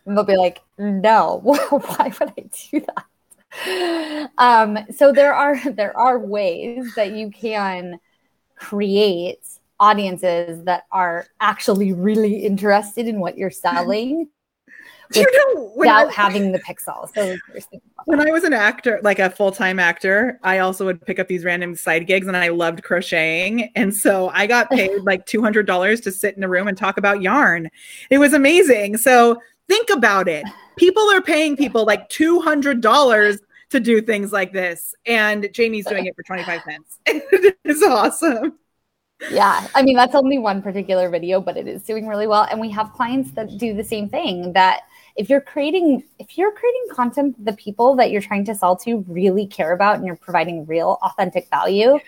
And 0.04 0.16
they'll 0.16 0.24
be 0.24 0.36
like, 0.36 0.60
"No, 0.78 1.40
why 1.42 2.12
would 2.20 2.32
I 2.36 2.50
do 2.70 2.80
that?" 2.80 4.30
Um, 4.38 4.78
so 4.94 5.12
there 5.12 5.34
are 5.34 5.58
there 5.72 5.96
are 5.96 6.18
ways 6.18 6.94
that 6.94 7.12
you 7.12 7.30
can 7.30 7.98
create 8.56 9.40
audiences 9.78 10.64
that 10.64 10.84
are 10.90 11.26
actually 11.40 11.92
really 11.92 12.36
interested 12.36 13.06
in 13.06 13.20
what 13.20 13.36
you're 13.36 13.50
selling 13.50 14.28
you 15.14 15.54
know, 15.54 15.72
without 15.76 16.12
having 16.12 16.52
the 16.52 16.58
pixel. 16.58 17.12
So 17.14 17.36
when 18.06 18.20
I 18.20 18.30
was 18.30 18.44
an 18.44 18.52
actor, 18.52 19.00
like 19.02 19.18
a 19.18 19.28
full 19.28 19.50
time 19.50 19.78
actor, 19.78 20.38
I 20.42 20.60
also 20.60 20.84
would 20.86 21.04
pick 21.04 21.18
up 21.18 21.26
these 21.26 21.44
random 21.44 21.74
side 21.74 22.06
gigs, 22.06 22.28
and 22.28 22.36
I 22.36 22.48
loved 22.48 22.82
crocheting, 22.82 23.70
and 23.74 23.94
so 23.94 24.30
I 24.32 24.46
got 24.46 24.70
paid 24.72 25.02
like 25.02 25.26
two 25.26 25.42
hundred 25.42 25.66
dollars 25.66 26.00
to 26.02 26.12
sit 26.12 26.36
in 26.36 26.44
a 26.44 26.48
room 26.48 26.68
and 26.68 26.78
talk 26.78 26.96
about 26.96 27.20
yarn. 27.20 27.68
It 28.08 28.18
was 28.18 28.32
amazing. 28.32 28.96
So 28.96 29.42
think 29.68 29.90
about 29.90 30.28
it. 30.28 30.44
People 30.78 31.02
are 31.10 31.20
paying 31.20 31.56
people 31.56 31.84
like 31.84 32.08
two 32.08 32.40
hundred 32.40 32.80
dollars 32.80 33.38
to 33.70 33.80
do 33.80 34.00
things 34.00 34.32
like 34.32 34.52
this. 34.52 34.94
And 35.04 35.48
Jamie's 35.52 35.86
doing 35.86 36.06
it 36.06 36.14
for 36.14 36.22
25 36.22 36.62
cents. 36.62 36.98
it's 37.06 37.82
awesome. 37.82 38.56
Yeah. 39.30 39.66
I 39.74 39.82
mean, 39.82 39.96
that's 39.96 40.14
only 40.14 40.38
one 40.38 40.62
particular 40.62 41.08
video, 41.10 41.40
but 41.40 41.56
it 41.56 41.66
is 41.66 41.82
doing 41.82 42.06
really 42.06 42.28
well. 42.28 42.46
And 42.48 42.60
we 42.60 42.70
have 42.70 42.92
clients 42.92 43.32
that 43.32 43.58
do 43.58 43.74
the 43.74 43.82
same 43.82 44.08
thing 44.08 44.52
that 44.52 44.82
if 45.16 45.30
you're 45.30 45.40
creating 45.40 46.04
if 46.18 46.36
you're 46.36 46.52
creating 46.52 46.82
content 46.92 47.44
the 47.44 47.52
people 47.54 47.96
that 47.96 48.10
you're 48.10 48.22
trying 48.22 48.44
to 48.44 48.54
sell 48.54 48.76
to 48.76 49.04
really 49.08 49.46
care 49.46 49.72
about 49.72 49.96
and 49.96 50.06
you're 50.06 50.16
providing 50.16 50.66
real 50.66 50.98
authentic 51.02 51.48
value, 51.48 51.98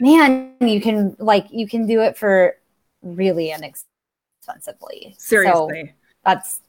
man, 0.00 0.54
you 0.60 0.80
can 0.80 1.16
like 1.18 1.46
you 1.50 1.68
can 1.68 1.86
do 1.86 2.00
it 2.00 2.16
for 2.16 2.56
really 3.02 3.50
inexpensively. 3.50 5.14
Seriously. 5.18 5.84
So 5.86 5.92
that's 6.24 6.60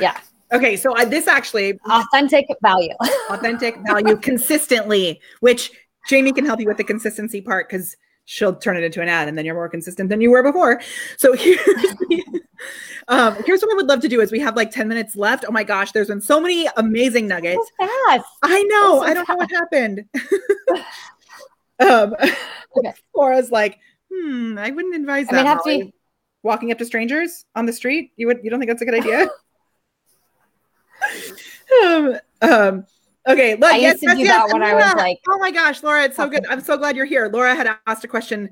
yeah. 0.00 0.18
Okay, 0.52 0.76
so 0.76 0.96
I, 0.96 1.04
this 1.04 1.28
actually 1.28 1.78
authentic 1.90 2.46
value, 2.62 2.94
authentic 3.30 3.76
value 3.86 4.16
consistently, 4.16 5.20
which 5.40 5.72
Jamie 6.08 6.32
can 6.32 6.46
help 6.46 6.58
you 6.58 6.66
with 6.66 6.78
the 6.78 6.84
consistency 6.84 7.42
part 7.42 7.68
because 7.68 7.96
she'll 8.28 8.54
turn 8.54 8.76
it 8.76 8.84
into 8.84 9.00
an 9.00 9.08
ad, 9.08 9.26
and 9.26 9.38
then 9.38 9.46
you're 9.46 9.54
more 9.54 9.70
consistent 9.70 10.10
than 10.10 10.20
you 10.20 10.30
were 10.30 10.42
before. 10.42 10.80
So 11.16 11.32
here's 11.36 11.58
um, 13.08 13.34
here's 13.46 13.62
what 13.62 13.72
I 13.72 13.76
would 13.76 13.86
love 13.86 14.00
to 14.00 14.08
do: 14.08 14.20
is 14.20 14.30
we 14.30 14.38
have 14.40 14.54
like 14.54 14.70
ten 14.70 14.86
minutes 14.86 15.16
left. 15.16 15.44
Oh 15.48 15.50
my 15.50 15.64
gosh, 15.64 15.92
there's 15.92 16.08
been 16.08 16.20
so 16.20 16.40
many 16.40 16.68
amazing 16.76 17.26
nuggets. 17.26 17.58
So 17.80 17.86
fast. 17.86 18.26
I 18.42 18.62
know. 18.64 19.00
So 19.00 19.02
I 19.04 19.14
don't 19.14 19.26
fast. 19.26 19.28
know 19.28 19.36
what 19.36 19.50
happened. 19.50 20.04
um, 21.80 22.14
okay. 22.76 22.94
Laura's 23.14 23.50
like, 23.50 23.78
hmm, 24.12 24.58
I 24.58 24.70
wouldn't 24.70 24.94
advise 24.94 25.26
that. 25.28 25.34
I 25.34 25.36
mean, 25.38 25.46
have 25.46 25.64
to 25.64 25.92
walking 26.42 26.70
up 26.70 26.78
to 26.78 26.84
strangers 26.84 27.46
on 27.56 27.64
the 27.66 27.72
street. 27.72 28.12
You 28.16 28.26
would 28.26 28.40
you 28.42 28.50
don't 28.50 28.60
think 28.60 28.70
that's 28.70 28.82
a 28.82 28.84
good 28.84 28.94
idea? 28.94 29.28
um, 31.82 32.18
um, 32.42 32.86
okay, 33.28 33.54
look, 33.54 33.72
I 33.72 33.78
yes, 33.78 33.94
used 33.94 34.00
to 34.00 34.06
yes, 34.08 34.16
do 34.16 34.22
yes, 34.24 34.36
that 34.36 34.52
when 34.52 34.62
Laura, 34.62 34.82
I 34.82 34.86
was 34.86 34.94
like, 34.96 35.18
oh 35.28 35.38
my 35.38 35.50
gosh, 35.50 35.82
Laura, 35.82 36.04
it's 36.04 36.16
so 36.16 36.28
good. 36.28 36.44
I'm 36.48 36.60
so 36.60 36.76
glad 36.76 36.96
you're 36.96 37.06
here. 37.06 37.28
Laura 37.32 37.54
had 37.54 37.76
asked 37.86 38.04
a 38.04 38.08
question 38.08 38.50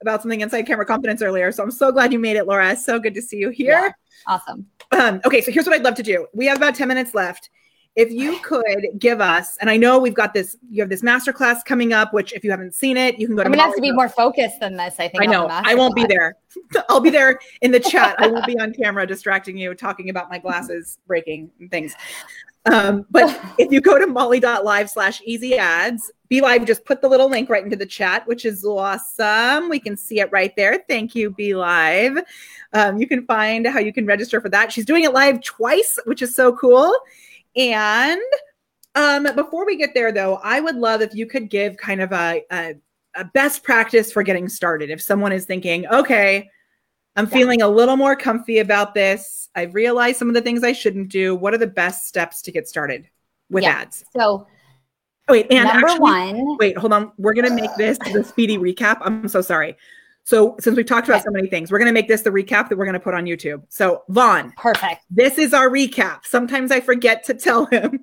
about 0.00 0.22
something 0.22 0.40
inside 0.40 0.62
camera 0.62 0.84
confidence 0.84 1.22
earlier, 1.22 1.52
so 1.52 1.62
I'm 1.62 1.70
so 1.70 1.90
glad 1.92 2.12
you 2.12 2.18
made 2.18 2.36
it, 2.36 2.46
Laura. 2.46 2.76
So 2.76 2.98
good 2.98 3.14
to 3.14 3.22
see 3.22 3.38
you 3.38 3.50
here. 3.50 3.72
Yeah, 3.72 3.90
awesome. 4.26 4.66
Um, 4.92 5.20
okay, 5.24 5.40
so 5.40 5.50
here's 5.50 5.66
what 5.66 5.74
I'd 5.74 5.84
love 5.84 5.94
to 5.96 6.02
do. 6.02 6.26
We 6.34 6.46
have 6.46 6.56
about 6.56 6.74
10 6.74 6.88
minutes 6.88 7.14
left 7.14 7.50
if 7.96 8.12
you 8.12 8.38
could 8.40 8.86
give 8.98 9.22
us, 9.22 9.56
and 9.58 9.70
I 9.70 9.78
know 9.78 9.98
we've 9.98 10.14
got 10.14 10.34
this, 10.34 10.54
you 10.70 10.82
have 10.82 10.90
this 10.90 11.00
masterclass 11.00 11.64
coming 11.64 11.94
up, 11.94 12.12
which 12.12 12.34
if 12.34 12.44
you 12.44 12.50
haven't 12.50 12.74
seen 12.74 12.98
it, 12.98 13.18
you 13.18 13.26
can 13.26 13.34
go 13.34 13.42
to. 13.42 13.46
I'm 13.46 13.52
gonna 13.52 13.62
have 13.62 13.74
to 13.74 13.80
be 13.80 13.90
more 13.90 14.10
focused 14.10 14.60
than 14.60 14.76
this. 14.76 14.96
I 14.98 15.08
think. 15.08 15.22
I 15.22 15.26
know. 15.26 15.46
I 15.48 15.74
won't 15.74 15.96
be 15.96 16.04
there. 16.04 16.36
I'll 16.90 17.00
be 17.00 17.08
there 17.08 17.40
in 17.62 17.70
the 17.70 17.80
chat. 17.80 18.14
I 18.18 18.26
won't 18.26 18.46
be 18.46 18.58
on 18.60 18.74
camera 18.74 19.06
distracting 19.06 19.56
you, 19.56 19.74
talking 19.74 20.10
about 20.10 20.28
my 20.28 20.38
glasses 20.38 20.98
breaking 21.06 21.50
and 21.58 21.70
things. 21.70 21.94
Um, 22.66 23.06
but 23.10 23.40
if 23.58 23.72
you 23.72 23.80
go 23.80 23.98
to 23.98 24.06
molly.live 24.06 24.90
slash 24.90 25.22
easy 25.24 25.56
ads, 25.56 26.10
BeLive 26.30 26.66
just 26.66 26.84
put 26.84 27.00
the 27.00 27.08
little 27.08 27.28
link 27.28 27.48
right 27.48 27.62
into 27.62 27.76
the 27.76 27.86
chat, 27.86 28.26
which 28.26 28.44
is 28.44 28.64
awesome. 28.64 29.68
We 29.68 29.78
can 29.78 29.96
see 29.96 30.20
it 30.20 30.30
right 30.32 30.54
there. 30.56 30.84
Thank 30.88 31.14
you, 31.14 31.30
BeLive. 31.30 32.22
Um, 32.72 32.98
you 32.98 33.06
can 33.06 33.24
find 33.26 33.66
how 33.66 33.78
you 33.78 33.92
can 33.92 34.06
register 34.06 34.40
for 34.40 34.48
that. 34.50 34.72
She's 34.72 34.84
doing 34.84 35.04
it 35.04 35.12
live 35.12 35.42
twice, 35.42 35.98
which 36.04 36.22
is 36.22 36.34
so 36.34 36.54
cool. 36.56 36.92
And 37.54 38.20
um, 38.94 39.28
before 39.36 39.64
we 39.64 39.76
get 39.76 39.94
there, 39.94 40.10
though, 40.10 40.36
I 40.42 40.60
would 40.60 40.76
love 40.76 41.00
if 41.00 41.14
you 41.14 41.26
could 41.26 41.48
give 41.48 41.76
kind 41.76 42.00
of 42.00 42.12
a, 42.12 42.42
a, 42.50 42.74
a 43.14 43.24
best 43.24 43.62
practice 43.62 44.12
for 44.12 44.22
getting 44.22 44.48
started. 44.48 44.90
If 44.90 45.00
someone 45.00 45.32
is 45.32 45.44
thinking, 45.44 45.86
okay, 45.86 46.50
I'm 47.16 47.24
yeah. 47.26 47.30
feeling 47.30 47.62
a 47.62 47.68
little 47.68 47.96
more 47.96 48.14
comfy 48.14 48.58
about 48.58 48.94
this. 48.94 49.48
I've 49.54 49.74
realized 49.74 50.18
some 50.18 50.28
of 50.28 50.34
the 50.34 50.42
things 50.42 50.62
I 50.62 50.72
shouldn't 50.72 51.08
do. 51.08 51.34
What 51.34 51.54
are 51.54 51.58
the 51.58 51.66
best 51.66 52.06
steps 52.06 52.42
to 52.42 52.52
get 52.52 52.68
started 52.68 53.08
with 53.50 53.64
yeah. 53.64 53.70
ads? 53.70 54.04
So, 54.16 54.46
oh, 55.28 55.32
wait, 55.32 55.46
and 55.50 55.64
number 55.64 55.86
actually, 55.86 56.00
one, 56.00 56.56
wait, 56.58 56.76
hold 56.76 56.92
on. 56.92 57.12
We're 57.18 57.34
gonna 57.34 57.54
make 57.54 57.74
this 57.78 57.98
the 57.98 58.22
speedy 58.22 58.58
recap. 58.58 58.98
I'm 59.00 59.28
so 59.28 59.40
sorry. 59.40 59.76
So 60.26 60.56
since 60.58 60.76
we've 60.76 60.84
talked 60.84 61.06
about 61.06 61.18
okay. 61.18 61.24
so 61.26 61.30
many 61.30 61.48
things, 61.48 61.70
we're 61.70 61.78
going 61.78 61.86
to 61.86 61.92
make 61.92 62.08
this 62.08 62.22
the 62.22 62.30
recap 62.30 62.68
that 62.68 62.76
we're 62.76 62.84
going 62.84 62.94
to 62.94 63.00
put 63.00 63.14
on 63.14 63.26
YouTube. 63.26 63.62
So 63.68 64.02
Vaughn, 64.08 64.52
perfect. 64.56 65.02
This 65.08 65.38
is 65.38 65.54
our 65.54 65.70
recap. 65.70 66.24
Sometimes 66.24 66.72
I 66.72 66.80
forget 66.80 67.22
to 67.26 67.34
tell 67.34 67.66
him. 67.66 68.00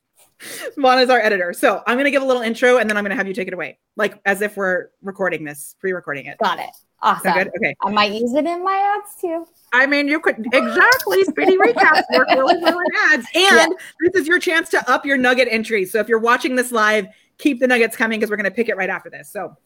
Vaughn 0.78 0.98
is 0.98 1.10
our 1.10 1.20
editor. 1.20 1.52
So 1.52 1.82
I'm 1.86 1.96
going 1.96 2.06
to 2.06 2.10
give 2.10 2.22
a 2.22 2.24
little 2.24 2.40
intro 2.40 2.78
and 2.78 2.88
then 2.88 2.96
I'm 2.96 3.04
going 3.04 3.10
to 3.10 3.16
have 3.16 3.28
you 3.28 3.34
take 3.34 3.48
it 3.48 3.54
away, 3.54 3.78
like 3.96 4.18
as 4.24 4.40
if 4.40 4.56
we're 4.56 4.86
recording 5.02 5.44
this, 5.44 5.76
pre-recording 5.78 6.24
it. 6.24 6.38
Got 6.38 6.58
it. 6.58 6.70
Awesome. 7.02 7.34
Good? 7.34 7.48
Okay. 7.56 7.74
I 7.80 7.90
might 7.90 8.12
use 8.12 8.32
it 8.34 8.46
in 8.46 8.64
my 8.64 8.96
ads 8.96 9.20
too. 9.20 9.46
I 9.72 9.86
mean, 9.86 10.06
you 10.06 10.20
could 10.20 10.46
exactly 10.52 11.24
speedy 11.24 11.56
recaps 11.56 12.02
work 12.14 12.28
really 12.28 12.62
well 12.62 12.78
in 12.78 12.86
ads, 13.10 13.26
and 13.34 13.56
yeah. 13.56 13.66
this 14.00 14.22
is 14.22 14.28
your 14.28 14.38
chance 14.38 14.68
to 14.70 14.90
up 14.90 15.04
your 15.04 15.16
nugget 15.16 15.48
entry. 15.50 15.84
So 15.84 15.98
if 15.98 16.08
you're 16.08 16.18
watching 16.18 16.56
this 16.56 16.70
live, 16.72 17.08
keep 17.38 17.58
the 17.58 17.66
nuggets 17.66 17.96
coming 17.96 18.20
because 18.20 18.30
we're 18.30 18.36
going 18.36 18.44
to 18.44 18.54
pick 18.54 18.68
it 18.68 18.76
right 18.76 18.90
after 18.90 19.10
this. 19.10 19.30
So 19.30 19.56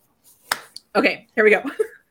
Okay, 0.96 1.26
here 1.34 1.44
we 1.44 1.50
go. 1.50 1.62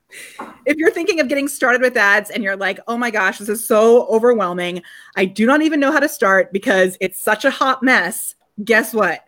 if 0.65 0.78
you're 0.78 0.91
thinking 0.91 1.19
of 1.19 1.28
getting 1.28 1.47
started 1.47 1.82
with 1.82 1.97
ads 1.97 2.30
and 2.30 2.43
you're 2.43 2.55
like, 2.55 2.80
oh 2.88 2.97
my 2.97 3.09
gosh, 3.09 3.39
this 3.39 3.49
is 3.49 3.67
so 3.67 4.05
overwhelming, 4.07 4.84
I 5.15 5.26
do 5.26 5.47
not 5.47 5.63
even 5.63 5.80
know 5.80 5.91
how 5.91 5.99
to 5.99 6.07
start 6.07 6.53
because 6.53 6.95
it's 7.01 7.19
such 7.19 7.45
a 7.45 7.49
hot 7.49 7.82
mess, 7.82 8.36
guess 8.63 8.93
what? 8.93 9.21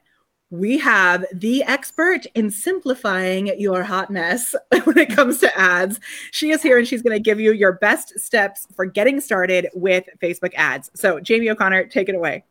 We 0.50 0.78
have 0.78 1.26
the 1.34 1.64
expert 1.64 2.26
in 2.34 2.50
simplifying 2.52 3.48
your 3.60 3.84
hot 3.84 4.10
mess 4.10 4.56
when 4.86 4.98
it 4.98 5.10
comes 5.10 5.40
to 5.40 5.58
ads. 5.60 6.00
She 6.32 6.52
is 6.52 6.62
here 6.62 6.78
and 6.78 6.88
she's 6.88 7.02
going 7.02 7.16
to 7.16 7.20
give 7.22 7.40
you 7.40 7.52
your 7.52 7.74
best 7.74 8.18
steps 8.18 8.66
for 8.76 8.86
getting 8.86 9.20
started 9.20 9.68
with 9.74 10.06
Facebook 10.22 10.54
ads. 10.56 10.90
So, 10.94 11.20
Jamie 11.20 11.50
O'Connor, 11.50 11.88
take 11.88 12.08
it 12.08 12.16
away. 12.16 12.46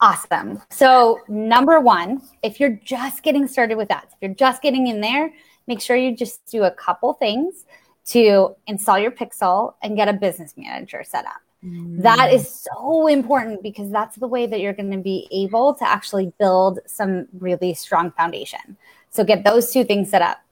Awesome. 0.00 0.62
So, 0.70 1.20
number 1.28 1.78
one, 1.78 2.22
if 2.42 2.58
you're 2.58 2.80
just 2.84 3.22
getting 3.22 3.46
started 3.48 3.76
with 3.76 3.90
ads, 3.90 4.12
if 4.12 4.18
you're 4.22 4.34
just 4.34 4.62
getting 4.62 4.86
in 4.86 5.00
there, 5.00 5.32
make 5.66 5.80
sure 5.80 5.96
you 5.96 6.16
just 6.16 6.46
do 6.46 6.64
a 6.64 6.70
couple 6.70 7.12
things 7.12 7.64
to 8.06 8.54
install 8.66 8.98
your 8.98 9.10
pixel 9.10 9.74
and 9.82 9.96
get 9.96 10.08
a 10.08 10.12
business 10.12 10.54
manager 10.56 11.02
set 11.04 11.26
up. 11.26 11.40
Mm. 11.64 12.02
That 12.02 12.32
is 12.32 12.66
so 12.72 13.06
important 13.06 13.62
because 13.62 13.90
that's 13.90 14.16
the 14.16 14.28
way 14.28 14.46
that 14.46 14.60
you're 14.60 14.72
going 14.72 14.90
to 14.90 14.98
be 14.98 15.26
able 15.30 15.74
to 15.74 15.88
actually 15.88 16.32
build 16.38 16.80
some 16.86 17.26
really 17.38 17.74
strong 17.74 18.10
foundation. 18.12 18.76
So 19.10 19.24
get 19.24 19.44
those 19.44 19.72
two 19.72 19.84
things 19.84 20.10
set 20.10 20.22
up. 20.22 20.42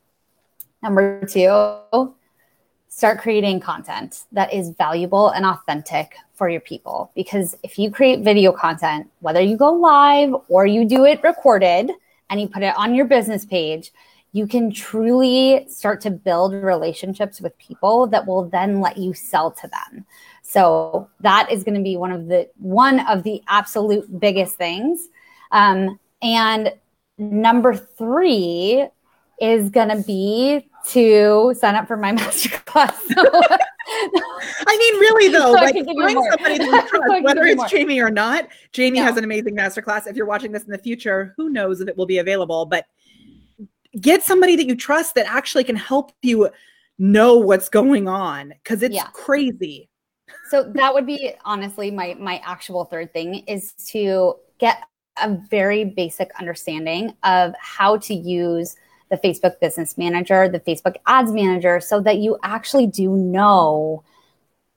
Number 0.83 1.25
two, 1.27 2.15
start 2.89 3.21
creating 3.21 3.61
content 3.61 4.25
that 4.33 4.53
is 4.53 4.71
valuable 4.71 5.29
and 5.29 5.45
authentic 5.47 6.15
for 6.35 6.49
your 6.49 6.61
people. 6.61 7.11
Because 7.15 7.57
if 7.63 7.79
you 7.79 7.91
create 7.91 8.21
video 8.21 8.53
content, 8.53 9.09
whether 9.21 9.41
you 9.41 9.57
go 9.57 9.73
live 9.73 10.35
or 10.49 10.67
you 10.67 10.85
do 10.85 11.05
it 11.05 11.23
recorded 11.23 11.91
and 12.31 12.41
you 12.41 12.49
put 12.49 12.63
it 12.63 12.77
on 12.77 12.95
your 12.95 13.05
business 13.05 13.45
page, 13.45 13.93
you 14.33 14.47
can 14.47 14.73
truly 14.73 15.67
start 15.69 16.01
to 16.01 16.11
build 16.11 16.55
relationships 16.55 17.41
with 17.41 17.57
people 17.59 18.07
that 18.09 18.27
will 18.27 18.49
then 18.49 18.81
let 18.81 18.97
you 18.97 19.13
sell 19.13 19.51
to 19.51 19.69
them. 19.69 20.07
So 20.43 21.09
that 21.21 21.51
is 21.51 21.65
going 21.65 21.77
to 21.77 21.83
be 21.83 21.97
one 21.97 22.13
of 22.13 22.27
the 22.27 22.49
one 22.59 23.01
of 23.07 23.23
the 23.23 23.43
absolute 23.49 24.21
biggest 24.21 24.57
things. 24.57 25.09
Um, 25.51 25.99
and 26.21 26.73
number 27.17 27.75
three 27.75 28.87
is 29.41 29.71
going 29.71 29.89
to 29.89 30.03
be 30.07 30.69
to 30.89 31.55
sign 31.59 31.75
up 31.75 31.87
for 31.87 31.97
my 31.97 32.13
masterclass. 32.17 32.93
I 34.67 34.77
mean, 34.79 35.01
really 35.01 35.29
though, 35.29 35.53
so 35.55 35.61
like 35.61 35.75
find 35.75 36.19
somebody 36.31 36.59
that 36.59 36.67
you 36.67 36.89
trust, 36.89 37.23
whether 37.25 37.45
it's 37.45 37.57
more. 37.57 37.69
Jamie 37.69 38.01
or 38.01 38.11
not. 38.11 38.49
Jamie 38.73 38.99
has 38.99 39.17
an 39.17 39.25
amazing 39.25 39.57
masterclass. 39.57 40.07
If 40.07 40.17
you're 40.17 40.27
watching 40.27 40.53
this 40.53 40.65
in 40.65 40.71
the 40.71 40.79
future, 40.79 41.35
who 41.37 41.51
knows 41.51 41.81
if 41.81 41.89
it 41.89 41.97
will 41.97 42.07
be 42.07 42.19
available, 42.19 42.67
but 42.67 42.87
get 44.01 44.23
somebody 44.23 44.57
that 44.57 44.67
you 44.67 44.75
trust 44.75 45.15
that 45.15 45.27
actually 45.27 45.65
can 45.65 45.77
help 45.77 46.13
you 46.23 46.51
know 46.99 47.37
what's 47.37 47.69
going 47.69 48.09
on 48.09 48.55
because 48.63 48.83
it's 48.83 48.95
yeah. 48.95 49.07
crazy. 49.13 49.89
So 50.53 50.63
that 50.75 50.93
would 50.93 51.07
be 51.07 51.33
honestly 51.47 51.91
my 51.91 52.15
my 52.21 52.43
actual 52.45 52.85
third 52.85 53.11
thing 53.15 53.37
is 53.47 53.73
to 53.93 54.35
get 54.59 54.83
a 55.23 55.35
very 55.49 55.83
basic 55.83 56.31
understanding 56.39 57.15
of 57.23 57.55
how 57.59 57.97
to 57.97 58.13
use 58.15 58.77
the 59.11 59.17
Facebook 59.17 59.59
Business 59.61 59.97
Manager, 59.97 60.51
the 60.51 60.61
Facebook 60.61 60.97
Ads 61.07 61.33
Manager 61.33 61.81
so 61.81 62.03
that 62.03 62.19
you 62.19 62.37
actually 62.43 62.87
do 62.87 63.17
know 63.17 64.05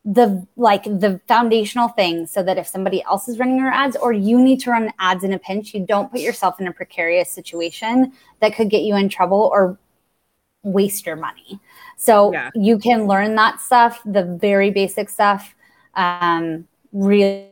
the 0.06 0.48
like 0.56 0.86
the 0.86 1.20
foundational 1.28 1.90
things 1.90 2.32
so 2.32 2.42
that 2.42 2.58
if 2.58 2.68
somebody 2.68 3.04
else 3.04 3.28
is 3.28 3.38
running 3.38 3.58
your 3.58 3.72
ads 3.72 3.98
or 3.98 4.14
you 4.14 4.40
need 4.40 4.62
to 4.62 4.72
run 4.72 4.94
ads 5.00 5.26
in 5.26 5.34
a 5.34 5.40
pinch 5.40 5.74
you 5.74 5.86
don't 5.86 6.10
put 6.10 6.22
yourself 6.22 6.58
in 6.62 6.68
a 6.68 6.72
precarious 6.72 7.30
situation 7.30 8.14
that 8.40 8.56
could 8.56 8.70
get 8.70 8.84
you 8.84 8.96
in 8.96 9.10
trouble 9.10 9.50
or 9.52 9.78
waste 10.62 11.08
your 11.08 11.16
money 11.16 11.60
so 11.98 12.32
yeah. 12.32 12.52
you 12.54 12.78
can 12.78 13.08
learn 13.08 13.34
that 13.34 13.60
stuff 13.60 14.00
the 14.06 14.24
very 14.40 14.70
basic 14.70 15.10
stuff 15.10 15.56
um, 15.96 16.68
really 16.92 17.52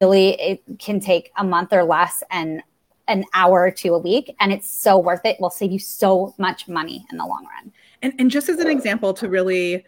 it 0.00 0.62
can 0.78 1.00
take 1.00 1.32
a 1.36 1.44
month 1.44 1.72
or 1.72 1.84
less 1.84 2.22
and 2.30 2.62
an 3.06 3.24
hour 3.34 3.70
to 3.70 3.90
a 3.90 3.98
week 3.98 4.34
and 4.40 4.52
it's 4.52 4.70
so 4.70 4.98
worth 4.98 5.20
it. 5.24 5.36
it 5.36 5.40
will 5.40 5.50
save 5.50 5.70
you 5.70 5.78
so 5.78 6.34
much 6.38 6.68
money 6.68 7.04
in 7.10 7.18
the 7.18 7.24
long 7.24 7.44
run 7.44 7.72
and, 8.02 8.12
and 8.18 8.30
just 8.30 8.48
as 8.48 8.58
an 8.58 8.68
example 8.68 9.14
to 9.14 9.28
really 9.28 9.84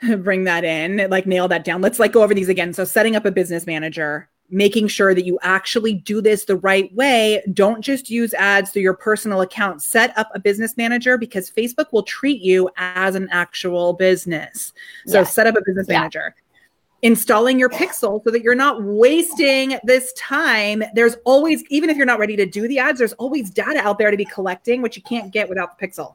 bring 0.18 0.44
that 0.44 0.64
in, 0.64 1.08
like 1.10 1.26
nail 1.26 1.48
that 1.48 1.64
down. 1.64 1.82
Let's 1.82 1.98
like 1.98 2.12
go 2.12 2.22
over 2.22 2.34
these 2.34 2.48
again. 2.48 2.72
So 2.72 2.84
setting 2.84 3.16
up 3.16 3.24
a 3.24 3.30
business 3.30 3.66
manager. 3.66 4.28
making 4.50 4.88
sure 4.88 5.14
that 5.14 5.26
you 5.26 5.38
actually 5.42 5.92
do 5.92 6.22
this 6.22 6.46
the 6.46 6.56
right 6.56 6.94
way. 6.94 7.42
Don't 7.52 7.82
just 7.82 8.08
use 8.08 8.32
ads 8.32 8.70
through 8.70 8.80
your 8.80 8.94
personal 8.94 9.42
account. 9.42 9.82
Set 9.82 10.16
up 10.16 10.30
a 10.34 10.40
business 10.40 10.74
manager 10.78 11.18
because 11.18 11.50
Facebook 11.50 11.92
will 11.92 12.02
treat 12.02 12.40
you 12.40 12.70
as 12.78 13.14
an 13.14 13.28
actual 13.30 13.92
business. 13.92 14.72
So 15.06 15.22
set 15.22 15.46
up 15.46 15.54
a 15.54 15.60
business 15.66 15.86
yeah. 15.86 15.98
manager. 15.98 16.34
Installing 17.02 17.58
your 17.60 17.68
pixel 17.68 18.22
so 18.24 18.30
that 18.30 18.42
you're 18.42 18.56
not 18.56 18.82
wasting 18.82 19.78
this 19.84 20.12
time. 20.14 20.82
There's 20.94 21.16
always, 21.24 21.62
even 21.70 21.90
if 21.90 21.96
you're 21.96 22.06
not 22.06 22.18
ready 22.18 22.34
to 22.36 22.44
do 22.44 22.66
the 22.66 22.80
ads, 22.80 22.98
there's 22.98 23.12
always 23.14 23.50
data 23.50 23.78
out 23.80 23.98
there 23.98 24.10
to 24.10 24.16
be 24.16 24.24
collecting, 24.24 24.82
which 24.82 24.96
you 24.96 25.02
can't 25.02 25.32
get 25.32 25.48
without 25.48 25.78
the 25.78 25.86
pixel. 25.86 26.14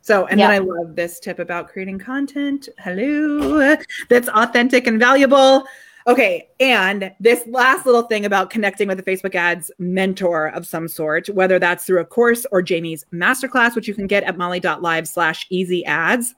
So, 0.00 0.26
and 0.26 0.40
yeah. 0.40 0.48
then 0.48 0.62
I 0.62 0.64
love 0.64 0.96
this 0.96 1.20
tip 1.20 1.38
about 1.38 1.68
creating 1.68 1.98
content. 1.98 2.68
Hello, 2.78 3.76
that's 4.08 4.28
authentic 4.28 4.86
and 4.86 4.98
valuable. 4.98 5.64
Okay. 6.06 6.48
And 6.60 7.12
this 7.20 7.42
last 7.46 7.86
little 7.86 8.02
thing 8.02 8.26
about 8.26 8.50
connecting 8.50 8.88
with 8.88 8.98
a 8.98 9.02
Facebook 9.02 9.34
ads 9.34 9.70
mentor 9.78 10.48
of 10.48 10.66
some 10.66 10.88
sort, 10.88 11.28
whether 11.28 11.58
that's 11.58 11.84
through 11.84 12.00
a 12.00 12.04
course 12.04 12.44
or 12.52 12.60
Jamie's 12.60 13.06
masterclass, 13.12 13.74
which 13.74 13.88
you 13.88 13.94
can 13.94 14.06
get 14.06 14.22
at 14.24 14.36
molly.live 14.36 15.08
slash 15.08 15.46
easy 15.48 15.84
ads. 15.86 16.34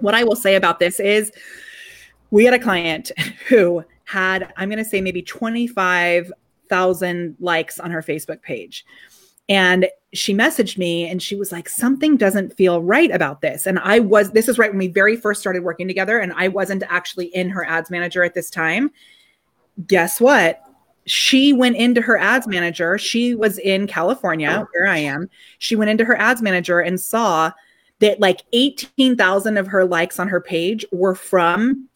What 0.00 0.14
I 0.14 0.24
will 0.24 0.36
say 0.36 0.56
about 0.56 0.78
this 0.78 1.00
is 1.00 1.32
we 2.34 2.44
had 2.44 2.52
a 2.52 2.58
client 2.58 3.10
who 3.48 3.82
had, 4.06 4.52
I'm 4.56 4.68
going 4.68 4.82
to 4.82 4.84
say 4.84 5.00
maybe 5.00 5.22
25,000 5.22 7.36
likes 7.38 7.78
on 7.78 7.92
her 7.92 8.02
Facebook 8.02 8.42
page. 8.42 8.84
And 9.48 9.86
she 10.12 10.34
messaged 10.34 10.76
me 10.76 11.08
and 11.08 11.22
she 11.22 11.36
was 11.36 11.52
like, 11.52 11.68
something 11.68 12.16
doesn't 12.16 12.56
feel 12.56 12.82
right 12.82 13.12
about 13.12 13.40
this. 13.40 13.68
And 13.68 13.78
I 13.78 14.00
was, 14.00 14.32
this 14.32 14.48
is 14.48 14.58
right 14.58 14.70
when 14.70 14.80
we 14.80 14.88
very 14.88 15.16
first 15.16 15.40
started 15.40 15.62
working 15.62 15.86
together, 15.86 16.18
and 16.18 16.32
I 16.34 16.48
wasn't 16.48 16.82
actually 16.88 17.26
in 17.26 17.50
her 17.50 17.64
ads 17.64 17.88
manager 17.88 18.24
at 18.24 18.34
this 18.34 18.50
time. 18.50 18.90
Guess 19.86 20.20
what? 20.20 20.60
She 21.06 21.52
went 21.52 21.76
into 21.76 22.00
her 22.00 22.18
ads 22.18 22.48
manager. 22.48 22.98
She 22.98 23.36
was 23.36 23.58
in 23.58 23.86
California, 23.86 24.64
oh. 24.64 24.68
where 24.72 24.88
I 24.88 24.98
am. 24.98 25.30
She 25.58 25.76
went 25.76 25.90
into 25.90 26.04
her 26.04 26.16
ads 26.16 26.42
manager 26.42 26.80
and 26.80 27.00
saw 27.00 27.52
that 28.00 28.18
like 28.18 28.42
18,000 28.52 29.56
of 29.56 29.68
her 29.68 29.84
likes 29.84 30.18
on 30.18 30.26
her 30.26 30.40
page 30.40 30.84
were 30.90 31.14
from 31.14 31.88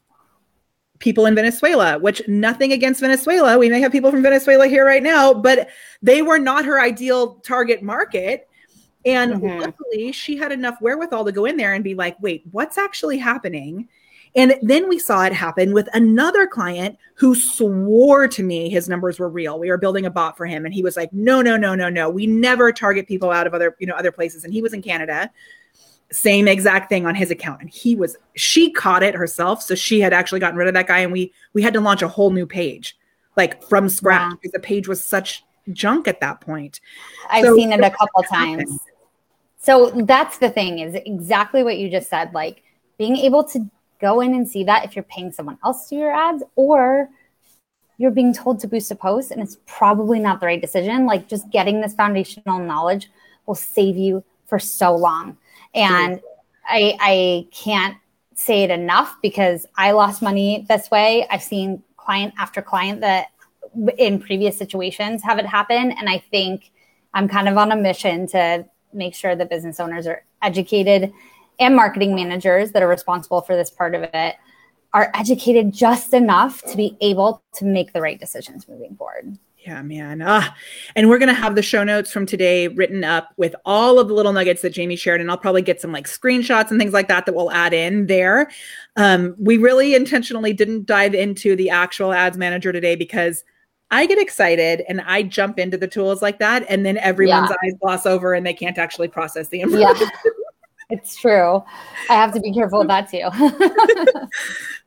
people 0.99 1.26
in 1.26 1.34
Venezuela, 1.34 1.99
which 1.99 2.26
nothing 2.26 2.72
against 2.72 3.01
Venezuela. 3.01 3.59
We 3.59 3.68
may 3.68 3.80
have 3.80 3.92
people 3.92 4.11
from 4.11 4.22
Venezuela 4.22 4.66
here 4.66 4.84
right 4.84 5.03
now, 5.03 5.32
but 5.32 5.68
they 6.03 6.22
were 6.22 6.38
not 6.38 6.64
her 6.64 6.80
ideal 6.80 7.36
target 7.36 7.82
market. 7.82 8.49
And 9.05 9.34
mm-hmm. 9.34 9.61
luckily, 9.61 10.12
she 10.12 10.36
had 10.36 10.53
enough 10.53 10.80
wherewithal 10.80 11.24
to 11.24 11.32
go 11.32 11.44
in 11.44 11.57
there 11.57 11.74
and 11.74 11.84
be 11.84 11.94
like, 11.94 12.16
wait, 12.20 12.42
what's 12.51 12.78
actually 12.78 13.18
happening? 13.18 13.88
And 14.36 14.57
then 14.61 14.88
we 14.88 14.99
saw 14.99 15.24
it 15.24 15.32
happen 15.32 15.72
with 15.72 15.88
another 15.94 16.46
client 16.46 16.99
who 17.14 17.34
swore 17.34 18.28
to 18.28 18.42
me 18.42 18.68
his 18.68 18.88
numbers 18.88 19.18
were 19.18 19.28
real. 19.28 19.59
We 19.59 19.70
were 19.70 19.78
building 19.78 20.07
a 20.07 20.11
bot 20.11 20.36
for 20.36 20.46
him 20.46 20.64
and 20.64 20.74
he 20.74 20.82
was 20.82 20.96
like, 20.96 21.12
"No, 21.12 21.40
no, 21.40 21.57
no, 21.57 21.74
no, 21.74 21.88
no. 21.88 22.11
We 22.11 22.26
never 22.26 22.70
target 22.70 23.09
people 23.09 23.30
out 23.30 23.46
of 23.46 23.55
other, 23.55 23.74
you 23.78 23.86
know, 23.86 23.94
other 23.94 24.12
places." 24.12 24.44
And 24.44 24.53
he 24.53 24.61
was 24.61 24.74
in 24.74 24.82
Canada 24.82 25.30
same 26.11 26.48
exact 26.48 26.88
thing 26.88 27.06
on 27.06 27.14
his 27.14 27.30
account. 27.30 27.61
And 27.61 27.70
he 27.70 27.94
was 27.94 28.16
she 28.34 28.70
caught 28.70 29.02
it 29.02 29.14
herself. 29.14 29.62
So 29.62 29.74
she 29.74 30.00
had 30.00 30.12
actually 30.12 30.40
gotten 30.40 30.56
rid 30.56 30.68
of 30.68 30.74
that 30.74 30.86
guy 30.86 31.00
and 31.00 31.12
we 31.12 31.32
we 31.52 31.62
had 31.62 31.74
to 31.74 31.80
launch 31.80 32.02
a 32.02 32.09
whole 32.09 32.30
new 32.30 32.46
page 32.46 32.96
like 33.36 33.62
from 33.62 33.88
scratch 33.88 34.32
because 34.32 34.52
the 34.52 34.59
page 34.59 34.88
was 34.88 35.02
such 35.02 35.44
junk 35.72 36.09
at 36.09 36.20
that 36.20 36.40
point. 36.40 36.80
I've 37.30 37.44
so, 37.44 37.56
seen 37.56 37.72
it 37.72 37.80
a 37.80 37.90
couple 37.90 38.22
times. 38.24 38.78
So 39.59 39.90
that's 39.90 40.38
the 40.38 40.50
thing 40.50 40.78
is 40.78 40.94
exactly 40.94 41.62
what 41.62 41.78
you 41.78 41.90
just 41.90 42.09
said 42.09 42.32
like 42.32 42.62
being 42.96 43.16
able 43.16 43.44
to 43.44 43.70
go 44.00 44.20
in 44.20 44.34
and 44.34 44.48
see 44.48 44.64
that 44.64 44.84
if 44.84 44.96
you're 44.96 45.02
paying 45.04 45.32
someone 45.32 45.59
else 45.64 45.88
to 45.88 45.96
your 45.96 46.12
ads 46.12 46.42
or 46.56 47.09
you're 47.96 48.12
being 48.12 48.32
told 48.32 48.61
to 48.61 48.68
boost 48.68 48.90
a 48.90 48.94
post 48.94 49.30
and 49.30 49.42
it's 49.42 49.59
probably 49.66 50.20
not 50.20 50.40
the 50.40 50.46
right 50.46 50.61
decision 50.61 51.04
like 51.04 51.28
just 51.28 51.50
getting 51.50 51.80
this 51.80 51.94
foundational 51.94 52.61
knowledge 52.61 53.11
will 53.46 53.56
save 53.56 53.96
you 53.96 54.22
for 54.46 54.59
so 54.59 54.94
long 54.94 55.36
and 55.74 56.20
I, 56.66 56.96
I 57.00 57.48
can't 57.52 57.96
say 58.34 58.62
it 58.62 58.70
enough 58.70 59.16
because 59.22 59.66
I 59.76 59.92
lost 59.92 60.22
money 60.22 60.64
this 60.68 60.90
way. 60.90 61.26
I've 61.30 61.42
seen 61.42 61.82
client 61.96 62.34
after 62.38 62.62
client 62.62 63.00
that 63.00 63.28
in 63.98 64.20
previous 64.20 64.56
situations 64.56 65.22
have 65.22 65.38
it 65.38 65.46
happen. 65.46 65.92
And 65.92 66.08
I 66.08 66.18
think 66.18 66.70
I'm 67.14 67.28
kind 67.28 67.48
of 67.48 67.56
on 67.56 67.72
a 67.72 67.76
mission 67.76 68.26
to 68.28 68.66
make 68.92 69.14
sure 69.14 69.34
that 69.34 69.50
business 69.50 69.80
owners 69.80 70.06
are 70.06 70.24
educated 70.42 71.12
and 71.58 71.74
marketing 71.74 72.14
managers 72.14 72.72
that 72.72 72.82
are 72.82 72.88
responsible 72.88 73.40
for 73.40 73.56
this 73.56 73.70
part 73.70 73.94
of 73.94 74.02
it 74.14 74.36
are 74.94 75.10
educated 75.14 75.72
just 75.72 76.14
enough 76.14 76.62
to 76.62 76.76
be 76.76 76.96
able 77.00 77.42
to 77.54 77.64
make 77.64 77.92
the 77.92 78.00
right 78.00 78.18
decisions 78.18 78.66
moving 78.68 78.94
forward. 78.96 79.36
Yeah, 79.68 79.82
man. 79.82 80.22
Ah, 80.24 80.56
and 80.96 81.10
we're 81.10 81.18
going 81.18 81.28
to 81.28 81.34
have 81.34 81.54
the 81.54 81.60
show 81.60 81.84
notes 81.84 82.10
from 82.10 82.24
today 82.24 82.68
written 82.68 83.04
up 83.04 83.34
with 83.36 83.54
all 83.66 83.98
of 83.98 84.08
the 84.08 84.14
little 84.14 84.32
nuggets 84.32 84.62
that 84.62 84.70
Jamie 84.70 84.96
shared. 84.96 85.20
And 85.20 85.30
I'll 85.30 85.36
probably 85.36 85.60
get 85.60 85.78
some 85.78 85.92
like 85.92 86.06
screenshots 86.06 86.70
and 86.70 86.80
things 86.80 86.94
like 86.94 87.06
that 87.08 87.26
that 87.26 87.34
we'll 87.34 87.50
add 87.50 87.74
in 87.74 88.06
there. 88.06 88.50
Um, 88.96 89.36
we 89.38 89.58
really 89.58 89.94
intentionally 89.94 90.54
didn't 90.54 90.86
dive 90.86 91.14
into 91.14 91.54
the 91.54 91.68
actual 91.68 92.14
ads 92.14 92.38
manager 92.38 92.72
today 92.72 92.96
because 92.96 93.44
I 93.90 94.06
get 94.06 94.18
excited 94.18 94.84
and 94.88 95.02
I 95.02 95.22
jump 95.22 95.58
into 95.58 95.76
the 95.76 95.86
tools 95.86 96.22
like 96.22 96.38
that. 96.38 96.64
And 96.70 96.86
then 96.86 96.96
everyone's 96.96 97.50
yeah. 97.50 97.56
eyes 97.62 97.74
gloss 97.82 98.06
over 98.06 98.32
and 98.32 98.46
they 98.46 98.54
can't 98.54 98.78
actually 98.78 99.08
process 99.08 99.48
the 99.48 99.60
information. 99.60 100.08
Yeah. 100.24 100.30
It's 100.91 101.16
true. 101.16 101.62
I 102.09 102.14
have 102.14 102.32
to 102.32 102.41
be 102.41 102.53
careful 102.53 102.78
with 102.78 102.89
that 102.89 103.11
too. 103.11 103.28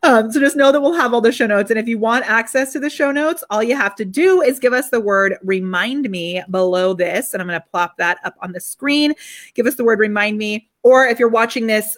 um, 0.03 0.31
so 0.31 0.39
just 0.39 0.55
know 0.55 0.71
that 0.71 0.81
we'll 0.81 0.95
have 0.95 1.13
all 1.13 1.21
the 1.21 1.31
show 1.31 1.45
notes. 1.45 1.69
And 1.69 1.79
if 1.79 1.87
you 1.87 1.99
want 1.99 2.27
access 2.27 2.73
to 2.73 2.79
the 2.79 2.89
show 2.89 3.11
notes, 3.11 3.43
all 3.51 3.61
you 3.61 3.75
have 3.75 3.95
to 3.97 4.05
do 4.05 4.41
is 4.41 4.57
give 4.57 4.73
us 4.73 4.89
the 4.89 4.99
word 4.99 5.35
remind 5.43 6.09
me 6.09 6.41
below 6.49 6.95
this. 6.95 7.33
And 7.33 7.41
I'm 7.41 7.47
going 7.47 7.61
to 7.61 7.67
plop 7.69 7.97
that 7.97 8.17
up 8.23 8.35
on 8.41 8.51
the 8.51 8.59
screen. 8.59 9.13
Give 9.53 9.67
us 9.67 9.75
the 9.75 9.83
word 9.83 9.99
remind 9.99 10.39
me. 10.39 10.69
Or 10.81 11.05
if 11.05 11.19
you're 11.19 11.29
watching 11.29 11.67
this 11.67 11.95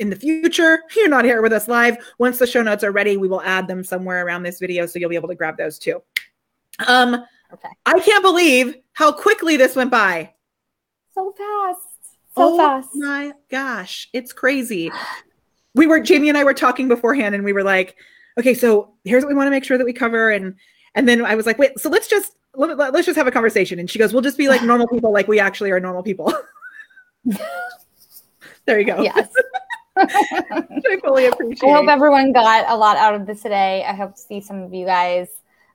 in 0.00 0.10
the 0.10 0.16
future, 0.16 0.80
you're 0.96 1.08
not 1.08 1.24
here 1.24 1.40
with 1.40 1.52
us 1.52 1.68
live. 1.68 1.96
Once 2.18 2.40
the 2.40 2.48
show 2.48 2.62
notes 2.62 2.82
are 2.82 2.90
ready, 2.90 3.16
we 3.16 3.28
will 3.28 3.42
add 3.42 3.68
them 3.68 3.84
somewhere 3.84 4.26
around 4.26 4.42
this 4.42 4.58
video. 4.58 4.84
So 4.86 4.98
you'll 4.98 5.10
be 5.10 5.16
able 5.16 5.28
to 5.28 5.36
grab 5.36 5.56
those 5.56 5.78
too. 5.78 6.02
Um, 6.88 7.24
okay. 7.52 7.68
I 7.86 8.00
can't 8.00 8.24
believe 8.24 8.74
how 8.94 9.12
quickly 9.12 9.56
this 9.56 9.76
went 9.76 9.92
by. 9.92 10.32
So 11.14 11.32
fast 11.38 11.83
so 12.36 12.54
oh 12.54 12.56
fast. 12.56 12.88
My 12.94 13.32
gosh, 13.50 14.08
it's 14.12 14.32
crazy. 14.32 14.90
We 15.74 15.86
were 15.86 16.00
Jamie 16.00 16.28
and 16.28 16.38
I 16.38 16.44
were 16.44 16.54
talking 16.54 16.88
beforehand, 16.88 17.34
and 17.34 17.44
we 17.44 17.52
were 17.52 17.62
like, 17.62 17.96
okay, 18.38 18.54
so 18.54 18.92
here's 19.04 19.22
what 19.22 19.28
we 19.28 19.34
want 19.34 19.46
to 19.46 19.50
make 19.50 19.64
sure 19.64 19.78
that 19.78 19.84
we 19.84 19.92
cover, 19.92 20.30
and 20.30 20.54
and 20.94 21.08
then 21.08 21.24
I 21.24 21.34
was 21.34 21.46
like, 21.46 21.58
wait, 21.58 21.78
so 21.78 21.88
let's 21.88 22.08
just 22.08 22.32
let, 22.56 22.78
us 22.78 23.06
just 23.06 23.16
have 23.16 23.26
a 23.26 23.30
conversation, 23.30 23.78
and 23.78 23.90
she 23.90 23.98
goes, 23.98 24.12
we'll 24.12 24.22
just 24.22 24.38
be 24.38 24.48
like 24.48 24.62
normal 24.64 24.88
people, 24.88 25.12
like 25.12 25.28
we 25.28 25.38
actually 25.38 25.70
are 25.70 25.80
normal 25.80 26.02
people. 26.02 26.32
there 28.64 28.80
you 28.80 28.86
go. 28.86 29.00
Yes. 29.00 29.28
I 29.96 30.98
fully 31.04 31.26
appreciate. 31.26 31.68
I 31.68 31.72
hope 31.72 31.88
everyone 31.88 32.32
got 32.32 32.68
a 32.68 32.76
lot 32.76 32.96
out 32.96 33.14
of 33.14 33.26
this 33.26 33.42
today. 33.42 33.84
I 33.84 33.94
hope 33.94 34.16
to 34.16 34.20
see 34.20 34.40
some 34.40 34.62
of 34.62 34.74
you 34.74 34.86
guys. 34.86 35.28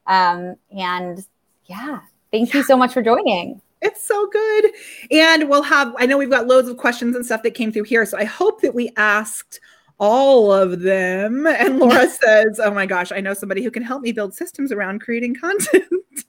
Um, 0.08 0.56
and 0.78 1.26
yeah, 1.68 2.02
thank 2.32 2.54
you 2.54 2.64
so 2.64 2.76
much 2.76 2.94
for 2.94 3.02
joining. 3.02 3.62
It's 3.82 4.04
so 4.06 4.28
good. 4.28 4.72
And 5.12 5.50
we'll 5.50 5.64
have, 5.64 5.94
I 5.98 6.06
know 6.06 6.18
we've 6.18 6.30
got 6.30 6.48
loads 6.48 6.68
of 6.68 6.78
questions 6.78 7.16
and 7.16 7.26
stuff 7.26 7.44
that 7.44 7.52
came 7.52 7.72
through 7.72 7.84
here. 7.84 8.06
So 8.06 8.18
I 8.18 8.26
hope 8.26 8.62
that 8.62 8.76
we 8.76 8.92
asked 8.98 9.60
all 10.00 10.52
of 10.52 10.82
them. 10.82 11.48
And 11.48 11.80
Laura 11.80 12.10
says, 12.10 12.60
Oh 12.62 12.72
my 12.72 12.86
gosh, 12.86 13.12
I 13.12 13.22
know 13.22 13.34
somebody 13.34 13.64
who 13.64 13.72
can 13.72 13.84
help 13.84 14.02
me 14.02 14.12
build 14.12 14.34
systems 14.34 14.72
around 14.72 15.02
creating 15.02 15.36
content. 15.36 15.86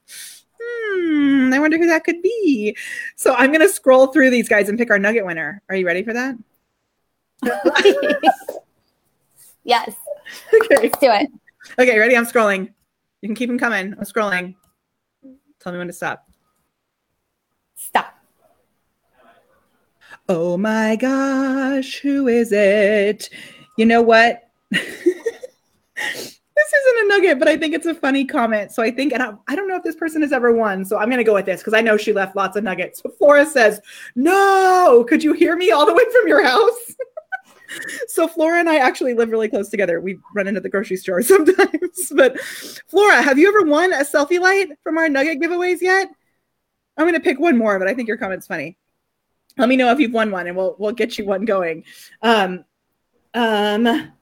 hmm, 0.60 1.52
I 1.52 1.58
wonder 1.58 1.78
who 1.78 1.86
that 1.86 2.04
could 2.04 2.22
be. 2.22 2.76
So 3.16 3.34
I'm 3.34 3.50
going 3.50 3.66
to 3.66 3.72
scroll 3.72 4.08
through 4.08 4.30
these 4.30 4.48
guys 4.48 4.68
and 4.68 4.78
pick 4.78 4.90
our 4.90 4.98
nugget 4.98 5.26
winner. 5.26 5.62
Are 5.68 5.76
you 5.76 5.86
ready 5.86 6.02
for 6.02 6.12
that? 6.12 6.36
yes. 9.64 9.94
Okay. 10.54 10.76
Let's 10.82 10.98
do 10.98 11.10
it. 11.10 11.28
Okay, 11.78 11.98
ready? 11.98 12.16
I'm 12.16 12.26
scrolling. 12.26 12.72
You 13.22 13.28
can 13.28 13.34
keep 13.34 13.48
them 13.48 13.58
coming. 13.58 13.94
I'm 13.94 14.04
scrolling. 14.04 14.54
Tell 15.60 15.72
me 15.72 15.78
when 15.78 15.88
to 15.88 15.92
stop. 15.92 16.29
Stop. 17.80 18.14
Oh 20.28 20.58
my 20.58 20.96
gosh, 20.96 21.98
who 22.00 22.28
is 22.28 22.52
it? 22.52 23.30
You 23.78 23.86
know 23.86 24.02
what? 24.02 24.50
this 24.70 24.84
isn't 26.14 27.04
a 27.04 27.08
nugget, 27.08 27.38
but 27.38 27.48
I 27.48 27.56
think 27.56 27.74
it's 27.74 27.86
a 27.86 27.94
funny 27.94 28.26
comment. 28.26 28.70
So 28.70 28.82
I 28.82 28.90
think, 28.90 29.14
and 29.14 29.22
I, 29.22 29.32
I 29.48 29.56
don't 29.56 29.66
know 29.66 29.76
if 29.76 29.82
this 29.82 29.96
person 29.96 30.20
has 30.20 30.30
ever 30.30 30.52
won. 30.52 30.84
So 30.84 30.98
I'm 30.98 31.08
going 31.08 31.18
to 31.18 31.24
go 31.24 31.32
with 31.32 31.46
this 31.46 31.62
because 31.62 31.72
I 31.72 31.80
know 31.80 31.96
she 31.96 32.12
left 32.12 32.36
lots 32.36 32.54
of 32.56 32.64
nuggets. 32.64 33.00
So 33.00 33.10
Flora 33.18 33.46
says, 33.46 33.80
No, 34.14 35.04
could 35.08 35.24
you 35.24 35.32
hear 35.32 35.56
me 35.56 35.70
all 35.70 35.86
the 35.86 35.94
way 35.94 36.04
from 36.12 36.28
your 36.28 36.44
house? 36.44 36.94
so 38.08 38.28
Flora 38.28 38.60
and 38.60 38.68
I 38.68 38.76
actually 38.76 39.14
live 39.14 39.30
really 39.30 39.48
close 39.48 39.70
together. 39.70 40.02
We 40.02 40.18
run 40.34 40.46
into 40.46 40.60
the 40.60 40.68
grocery 40.68 40.98
store 40.98 41.22
sometimes. 41.22 42.12
but 42.14 42.38
Flora, 42.88 43.22
have 43.22 43.38
you 43.38 43.48
ever 43.48 43.68
won 43.68 43.94
a 43.94 44.04
selfie 44.04 44.38
light 44.38 44.68
from 44.82 44.98
our 44.98 45.08
nugget 45.08 45.40
giveaways 45.40 45.80
yet? 45.80 46.10
I'm 47.00 47.06
going 47.06 47.14
to 47.14 47.24
pick 47.24 47.40
one 47.40 47.56
more, 47.56 47.78
but 47.78 47.88
I 47.88 47.94
think 47.94 48.08
your 48.08 48.18
comment's 48.18 48.46
funny. 48.46 48.76
Let 49.56 49.70
me 49.70 49.76
know 49.76 49.90
if 49.90 49.98
you've 49.98 50.12
won 50.12 50.30
one, 50.30 50.46
and 50.46 50.56
we'll 50.56 50.76
we'll 50.78 50.92
get 50.92 51.18
you 51.18 51.24
one 51.24 51.46
going. 51.46 51.84
Um, 52.20 52.64
um, 53.32 54.12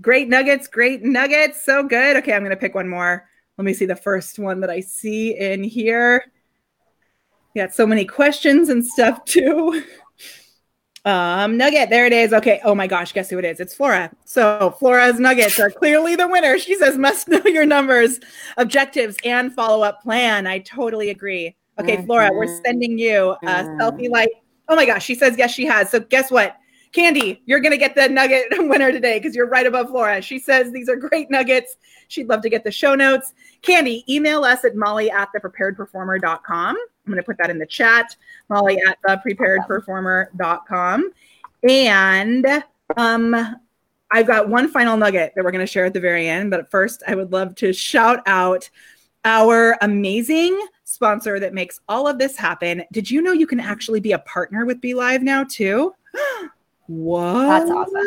great 0.00 0.28
nuggets, 0.28 0.66
great 0.66 1.02
nuggets, 1.02 1.62
so 1.62 1.82
good. 1.82 2.16
Okay, 2.16 2.32
I'm 2.32 2.40
going 2.40 2.50
to 2.50 2.56
pick 2.56 2.74
one 2.74 2.88
more. 2.88 3.28
Let 3.58 3.66
me 3.66 3.74
see 3.74 3.84
the 3.84 3.96
first 3.96 4.38
one 4.38 4.60
that 4.60 4.70
I 4.70 4.80
see 4.80 5.38
in 5.38 5.62
here. 5.62 6.32
Got 7.54 7.74
so 7.74 7.86
many 7.86 8.06
questions 8.06 8.70
and 8.70 8.84
stuff 8.84 9.24
too. 9.26 9.82
Um, 11.04 11.58
nugget, 11.58 11.90
there 11.90 12.06
it 12.06 12.14
is. 12.14 12.32
Okay. 12.32 12.62
Oh 12.64 12.74
my 12.74 12.86
gosh, 12.86 13.12
guess 13.12 13.28
who 13.28 13.38
it 13.38 13.44
is? 13.44 13.60
It's 13.60 13.74
Flora. 13.74 14.10
So 14.24 14.74
Flora's 14.78 15.20
nuggets 15.20 15.60
are 15.60 15.70
clearly 15.70 16.16
the 16.16 16.28
winner. 16.28 16.58
She 16.58 16.76
says, 16.76 16.96
must 16.96 17.28
know 17.28 17.42
your 17.44 17.66
numbers, 17.66 18.20
objectives, 18.56 19.16
and 19.22 19.52
follow-up 19.52 20.02
plan. 20.02 20.46
I 20.46 20.60
totally 20.60 21.10
agree. 21.10 21.56
Okay, 21.82 21.96
mm-hmm. 21.96 22.06
Flora, 22.06 22.30
we're 22.32 22.60
sending 22.64 22.98
you 22.98 23.30
a 23.30 23.38
mm-hmm. 23.44 23.80
selfie 23.80 24.10
light. 24.10 24.30
Oh 24.68 24.76
my 24.76 24.86
gosh, 24.86 25.04
she 25.04 25.14
says 25.14 25.36
yes, 25.36 25.52
she 25.52 25.66
has. 25.66 25.90
So 25.90 26.00
guess 26.00 26.30
what? 26.30 26.56
Candy, 26.92 27.42
you're 27.46 27.60
gonna 27.60 27.76
get 27.76 27.94
the 27.94 28.08
nugget 28.08 28.46
winner 28.52 28.92
today 28.92 29.18
because 29.18 29.34
you're 29.34 29.48
right 29.48 29.66
above 29.66 29.88
Flora. 29.88 30.22
She 30.22 30.38
says 30.38 30.72
these 30.72 30.88
are 30.88 30.96
great 30.96 31.30
nuggets. 31.30 31.76
She'd 32.08 32.28
love 32.28 32.42
to 32.42 32.50
get 32.50 32.62
the 32.62 32.70
show 32.70 32.94
notes. 32.94 33.32
Candy, 33.62 34.04
email 34.12 34.44
us 34.44 34.64
at 34.64 34.76
molly 34.76 35.10
at 35.10 35.30
thepreparedperformer.com. 35.34 36.76
I'm 36.76 37.10
going 37.10 37.16
to 37.16 37.22
put 37.22 37.38
that 37.38 37.50
in 37.50 37.58
the 37.58 37.66
chat, 37.66 38.14
molly 38.48 38.78
at 38.86 38.98
thepreparedperformer.com. 39.02 41.10
And 41.68 42.64
um, 42.96 43.56
I've 44.10 44.26
got 44.26 44.50
one 44.50 44.68
final 44.68 44.96
nugget 44.98 45.32
that 45.34 45.44
we're 45.44 45.50
going 45.50 45.66
to 45.66 45.72
share 45.72 45.86
at 45.86 45.94
the 45.94 46.00
very 46.00 46.28
end. 46.28 46.50
But 46.50 46.70
first, 46.70 47.02
I 47.08 47.14
would 47.14 47.32
love 47.32 47.54
to 47.56 47.72
shout 47.72 48.20
out 48.26 48.68
our 49.24 49.78
amazing 49.80 50.60
sponsor 50.92 51.40
that 51.40 51.54
makes 51.54 51.80
all 51.88 52.06
of 52.06 52.18
this 52.18 52.36
happen. 52.36 52.84
Did 52.92 53.10
you 53.10 53.22
know 53.22 53.32
you 53.32 53.46
can 53.46 53.60
actually 53.60 54.00
be 54.00 54.12
a 54.12 54.18
partner 54.20 54.64
with 54.64 54.80
BeLive 54.80 55.22
now, 55.22 55.44
too? 55.44 55.94
What? 56.86 57.46
That's 57.66 57.70
awesome. 57.70 58.02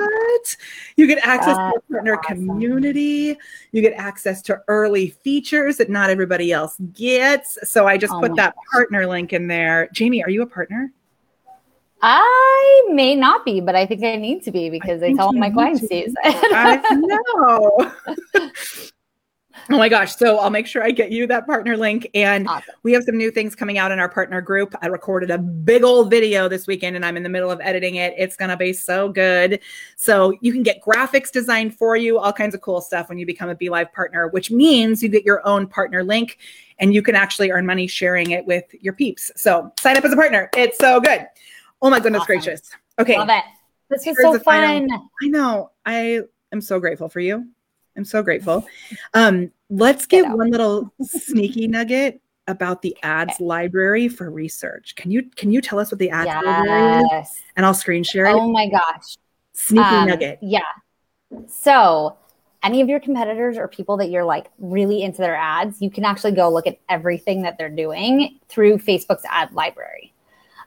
You 0.95 1.07
get 1.07 1.17
access 1.25 1.57
That's 1.57 1.73
to 1.73 1.81
the 1.87 1.93
partner 1.93 2.17
awesome. 2.17 2.47
community. 2.47 3.37
You 3.71 3.81
get 3.81 3.93
access 3.93 4.41
to 4.43 4.61
early 4.67 5.09
features 5.23 5.77
that 5.77 5.89
not 5.89 6.09
everybody 6.09 6.51
else 6.51 6.77
gets. 6.93 7.57
So 7.63 7.87
I 7.87 7.97
just 7.97 8.13
oh 8.13 8.19
put 8.19 8.35
that 8.35 8.55
gosh. 8.55 8.63
partner 8.71 9.07
link 9.07 9.33
in 9.33 9.47
there. 9.47 9.89
Jamie, 9.91 10.23
are 10.23 10.29
you 10.29 10.43
a 10.43 10.47
partner? 10.47 10.91
I 12.01 12.87
may 12.91 13.15
not 13.15 13.45
be, 13.45 13.61
but 13.61 13.75
I 13.75 13.87
think 13.87 14.03
I 14.03 14.15
need 14.17 14.43
to 14.43 14.51
be 14.51 14.69
because 14.69 15.01
I, 15.01 15.07
I 15.07 15.13
tell 15.13 15.33
my 15.33 15.49
clients 15.49 15.87
to 15.87 15.95
use 15.95 16.13
it. 16.23 16.53
I 16.53 16.79
know. 16.93 17.91
Oh 19.69 19.77
my 19.77 19.89
gosh. 19.89 20.15
So 20.15 20.37
I'll 20.37 20.49
make 20.49 20.67
sure 20.67 20.83
I 20.83 20.91
get 20.91 21.11
you 21.11 21.25
that 21.27 21.45
partner 21.45 21.75
link. 21.75 22.07
And 22.13 22.47
awesome. 22.47 22.75
we 22.83 22.93
have 22.93 23.03
some 23.03 23.17
new 23.17 23.31
things 23.31 23.55
coming 23.55 23.77
out 23.77 23.91
in 23.91 23.99
our 23.99 24.09
partner 24.09 24.41
group. 24.41 24.75
I 24.81 24.87
recorded 24.87 25.31
a 25.31 25.37
big 25.37 25.83
old 25.83 26.09
video 26.09 26.47
this 26.47 26.67
weekend 26.67 26.95
and 26.95 27.05
I'm 27.05 27.17
in 27.17 27.23
the 27.23 27.29
middle 27.29 27.49
of 27.49 27.59
editing 27.61 27.95
it. 27.95 28.13
It's 28.17 28.35
going 28.35 28.49
to 28.49 28.57
be 28.57 28.73
so 28.73 29.09
good. 29.09 29.59
So 29.95 30.33
you 30.41 30.51
can 30.51 30.63
get 30.63 30.81
graphics 30.81 31.31
designed 31.31 31.75
for 31.75 31.95
you, 31.95 32.19
all 32.19 32.33
kinds 32.33 32.53
of 32.53 32.61
cool 32.61 32.81
stuff 32.81 33.09
when 33.09 33.17
you 33.17 33.25
become 33.25 33.49
a 33.49 33.55
BeLive 33.55 33.91
partner, 33.91 34.27
which 34.27 34.51
means 34.51 35.01
you 35.01 35.09
get 35.09 35.25
your 35.25 35.45
own 35.47 35.67
partner 35.67 36.03
link 36.03 36.37
and 36.79 36.93
you 36.93 37.01
can 37.01 37.15
actually 37.15 37.51
earn 37.51 37.65
money 37.65 37.87
sharing 37.87 38.31
it 38.31 38.45
with 38.45 38.65
your 38.81 38.93
peeps. 38.93 39.31
So 39.35 39.71
sign 39.79 39.97
up 39.97 40.05
as 40.05 40.13
a 40.13 40.15
partner. 40.15 40.49
It's 40.55 40.77
so 40.77 40.99
good. 40.99 41.25
Oh 41.81 41.89
my 41.89 41.99
goodness 41.99 42.21
awesome. 42.21 42.35
gracious. 42.35 42.69
Okay. 42.99 43.17
Love 43.17 43.29
it. 43.29 43.43
This 43.89 44.05
was 44.05 44.17
so 44.17 44.33
fun. 44.39 44.89
Final. 44.89 45.09
I 45.23 45.27
know. 45.27 45.71
I 45.85 46.21
am 46.51 46.61
so 46.61 46.79
grateful 46.79 47.09
for 47.09 47.19
you. 47.19 47.47
I'm 47.97 48.05
so 48.05 48.21
grateful. 48.21 48.65
Um, 49.13 49.51
let's 49.69 50.05
get 50.05 50.29
one 50.29 50.51
little 50.51 50.93
sneaky 51.01 51.67
nugget 51.69 52.21
about 52.47 52.81
the 52.81 52.95
ads 53.03 53.35
okay. 53.35 53.43
library 53.43 54.07
for 54.07 54.29
research. 54.29 54.95
Can 54.95 55.11
you 55.11 55.23
can 55.35 55.51
you 55.51 55.61
tell 55.61 55.79
us 55.79 55.91
what 55.91 55.99
the 55.99 56.09
ads 56.09 56.27
yes. 56.27 56.45
library 56.45 57.21
is? 57.21 57.29
And 57.55 57.65
I'll 57.65 57.73
screen 57.73 58.03
share 58.03 58.25
it. 58.25 58.33
Oh 58.33 58.51
my 58.51 58.69
gosh. 58.69 59.17
Sneaky 59.53 59.85
um, 59.85 60.07
nugget. 60.07 60.39
Yeah. 60.41 60.59
So 61.47 62.17
any 62.63 62.81
of 62.81 62.89
your 62.89 62.99
competitors 62.99 63.57
or 63.57 63.67
people 63.67 63.97
that 63.97 64.09
you're 64.09 64.25
like 64.25 64.47
really 64.57 65.03
into 65.03 65.19
their 65.19 65.35
ads, 65.35 65.81
you 65.81 65.89
can 65.89 66.03
actually 66.03 66.31
go 66.31 66.49
look 66.49 66.67
at 66.67 66.79
everything 66.89 67.43
that 67.43 67.57
they're 67.57 67.69
doing 67.69 68.39
through 68.49 68.77
Facebook's 68.77 69.23
ad 69.29 69.53
library, 69.53 70.13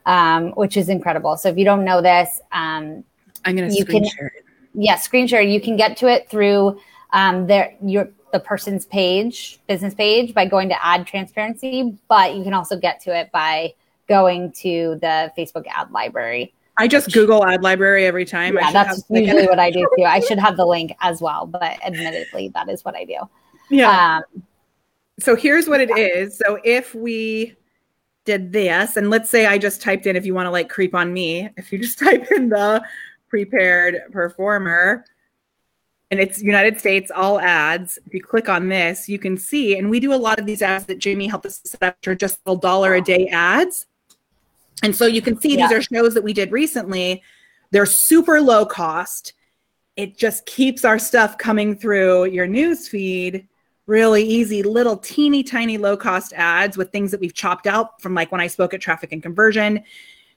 um, 0.05 0.51
which 0.51 0.77
is 0.77 0.89
incredible. 0.89 1.37
So 1.37 1.49
if 1.49 1.57
you 1.57 1.65
don't 1.65 1.83
know 1.83 2.01
this, 2.01 2.41
um, 2.51 3.03
I'm 3.45 3.55
going 3.55 3.69
to 3.69 3.75
screen 3.75 4.03
can, 4.03 4.11
share 4.11 4.27
it. 4.27 4.45
Yeah, 4.73 4.95
screen 4.95 5.27
share. 5.27 5.41
You 5.41 5.59
can 5.59 5.75
get 5.75 5.97
to 5.97 6.07
it 6.07 6.29
through 6.29 6.79
um, 7.11 7.47
their 7.47 7.75
your 7.83 8.09
the 8.31 8.39
person's 8.39 8.85
page, 8.85 9.59
business 9.67 9.93
page, 9.93 10.33
by 10.33 10.45
going 10.45 10.69
to 10.69 10.85
ad 10.85 11.07
transparency, 11.07 11.97
but 12.07 12.35
you 12.35 12.43
can 12.43 12.53
also 12.53 12.77
get 12.77 13.01
to 13.01 13.17
it 13.17 13.31
by 13.31 13.73
going 14.07 14.51
to 14.51 14.97
the 15.01 15.31
Facebook 15.37 15.65
ad 15.67 15.91
library. 15.91 16.53
I 16.77 16.87
just 16.87 17.11
Google 17.11 17.45
ad 17.45 17.61
library 17.61 18.05
every 18.05 18.25
time. 18.25 18.55
Yeah, 18.55 18.71
that's 18.71 19.03
usually 19.09 19.47
what 19.47 19.59
I 19.59 19.69
do 19.69 19.87
too. 19.97 20.05
I 20.05 20.19
should 20.27 20.39
have 20.39 20.57
the 20.57 20.65
link 20.65 20.95
as 21.01 21.21
well, 21.21 21.45
but 21.45 21.77
admittedly, 21.85 22.49
that 22.49 22.69
is 22.69 22.85
what 22.85 22.95
I 22.95 23.03
do. 23.03 23.17
Yeah. 23.69 24.21
Um, 24.35 24.43
so 25.19 25.35
here's 25.35 25.67
what 25.67 25.81
it 25.81 25.95
is. 25.97 26.37
So 26.37 26.59
if 26.63 26.95
we 26.95 27.55
did 28.23 28.53
this, 28.53 28.95
and 28.95 29.09
let's 29.09 29.29
say 29.29 29.45
I 29.45 29.57
just 29.57 29.81
typed 29.81 30.05
in, 30.05 30.15
if 30.15 30.25
you 30.25 30.33
want 30.33 30.45
to 30.45 30.51
like 30.51 30.69
creep 30.69 30.95
on 30.95 31.11
me, 31.11 31.49
if 31.57 31.71
you 31.71 31.79
just 31.79 31.99
type 31.99 32.31
in 32.31 32.49
the 32.49 32.83
prepared 33.27 33.97
performer, 34.11 35.03
and 36.11 36.19
it's 36.19 36.41
United 36.41 36.79
States 36.79 37.11
all 37.15 37.39
ads. 37.39 37.99
If 38.05 38.13
you 38.13 38.21
click 38.21 38.49
on 38.49 38.69
this, 38.69 39.07
you 39.07 39.19
can 39.19 39.37
see, 39.37 39.77
and 39.77 39.89
we 39.89 39.99
do 39.99 40.13
a 40.13 40.15
lot 40.15 40.39
of 40.39 40.45
these 40.45 40.61
ads 40.61 40.85
that 40.85 40.99
Jamie 40.99 41.27
helped 41.27 41.45
us 41.45 41.61
set 41.63 41.83
up 41.83 41.97
for 42.03 42.15
just 42.15 42.39
a 42.45 42.55
dollar 42.55 42.95
a 42.95 43.01
day 43.01 43.27
ads. 43.27 43.85
And 44.81 44.95
so 44.95 45.05
you 45.05 45.21
can 45.21 45.39
see 45.39 45.57
yeah. 45.57 45.67
these 45.67 45.77
are 45.77 45.81
shows 45.81 46.13
that 46.13 46.23
we 46.23 46.33
did 46.33 46.51
recently. 46.51 47.21
They're 47.71 47.85
super 47.85 48.41
low 48.41 48.65
cost. 48.65 49.33
It 49.95 50.17
just 50.17 50.45
keeps 50.45 50.85
our 50.85 50.97
stuff 50.97 51.37
coming 51.37 51.75
through 51.75 52.25
your 52.25 52.47
news 52.47 52.87
feed 52.87 53.47
really 53.85 54.23
easy, 54.23 54.61
little 54.61 54.95
teeny 54.95 55.41
tiny 55.43 55.77
low 55.79 55.97
cost 55.97 56.31
ads 56.33 56.77
with 56.77 56.91
things 56.91 57.09
that 57.09 57.19
we've 57.19 57.33
chopped 57.33 57.65
out 57.65 57.99
from 57.99 58.13
like 58.13 58.31
when 58.31 58.39
I 58.39 58.45
spoke 58.45 58.75
at 58.75 58.81
traffic 58.81 59.11
and 59.11 59.21
conversion, 59.21 59.83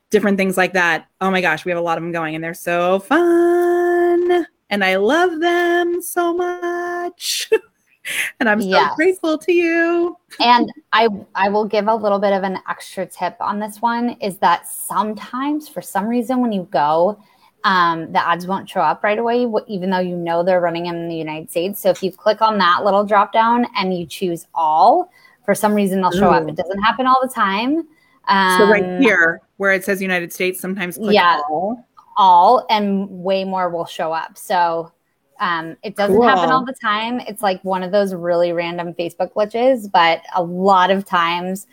different 0.08 0.38
things 0.38 0.56
like 0.56 0.72
that. 0.72 1.06
Oh 1.20 1.30
my 1.30 1.42
gosh, 1.42 1.64
we 1.64 1.70
have 1.70 1.78
a 1.78 1.82
lot 1.82 1.98
of 1.98 2.02
them 2.02 2.12
going 2.12 2.34
and 2.34 2.42
they're 2.42 2.54
so 2.54 2.98
fun 3.00 4.46
and 4.72 4.82
I 4.82 4.96
love 4.96 5.38
them 5.38 6.00
so 6.00 6.34
much. 6.34 7.50
and 8.40 8.48
I'm 8.48 8.60
so 8.60 8.68
yes. 8.68 8.96
grateful 8.96 9.38
to 9.38 9.52
you. 9.52 10.16
and 10.40 10.72
I 10.92 11.08
I 11.34 11.50
will 11.50 11.66
give 11.66 11.86
a 11.86 11.94
little 11.94 12.18
bit 12.18 12.32
of 12.32 12.42
an 12.42 12.58
extra 12.68 13.06
tip 13.06 13.36
on 13.38 13.60
this 13.60 13.80
one 13.80 14.16
is 14.20 14.38
that 14.38 14.66
sometimes 14.66 15.68
for 15.68 15.82
some 15.82 16.08
reason 16.08 16.40
when 16.40 16.50
you 16.50 16.66
go 16.72 17.22
um, 17.64 18.10
the 18.10 18.26
ads 18.26 18.44
won't 18.48 18.68
show 18.68 18.80
up 18.80 19.04
right 19.04 19.18
away, 19.18 19.46
even 19.68 19.90
though 19.90 20.00
you 20.00 20.16
know 20.16 20.42
they're 20.42 20.60
running 20.60 20.86
in 20.86 21.08
the 21.08 21.14
United 21.14 21.48
States. 21.48 21.80
So 21.80 21.90
if 21.90 22.02
you 22.02 22.10
click 22.10 22.42
on 22.42 22.58
that 22.58 22.82
little 22.84 23.04
drop 23.04 23.32
down 23.32 23.68
and 23.76 23.96
you 23.96 24.04
choose 24.04 24.48
all, 24.52 25.12
for 25.44 25.54
some 25.54 25.72
reason 25.72 26.00
they'll 26.00 26.10
show 26.10 26.30
Ooh. 26.30 26.34
up. 26.34 26.48
It 26.48 26.56
doesn't 26.56 26.82
happen 26.82 27.06
all 27.06 27.20
the 27.22 27.32
time. 27.32 27.86
Um, 28.26 28.58
so 28.58 28.68
right 28.68 28.82
um, 28.82 29.00
here, 29.00 29.42
where 29.58 29.72
it 29.72 29.84
says 29.84 30.02
United 30.02 30.32
States, 30.32 30.60
sometimes 30.60 30.98
yeah, 31.00 31.40
all 31.48 31.86
all 32.16 32.66
and 32.70 33.08
way 33.08 33.44
more 33.44 33.68
will 33.70 33.86
show 33.86 34.12
up. 34.12 34.36
So 34.36 34.92
um, 35.40 35.76
it 35.82 35.96
doesn't 35.96 36.16
cool. 36.16 36.26
happen 36.26 36.50
all 36.50 36.64
the 36.64 36.74
time. 36.74 37.20
It's 37.20 37.42
like 37.42 37.62
one 37.64 37.82
of 37.82 37.90
those 37.90 38.14
really 38.14 38.52
random 38.52 38.94
Facebook 38.94 39.32
glitches, 39.32 39.90
but 39.90 40.22
a 40.34 40.42
lot 40.42 40.90
of 40.90 41.04
times 41.04 41.66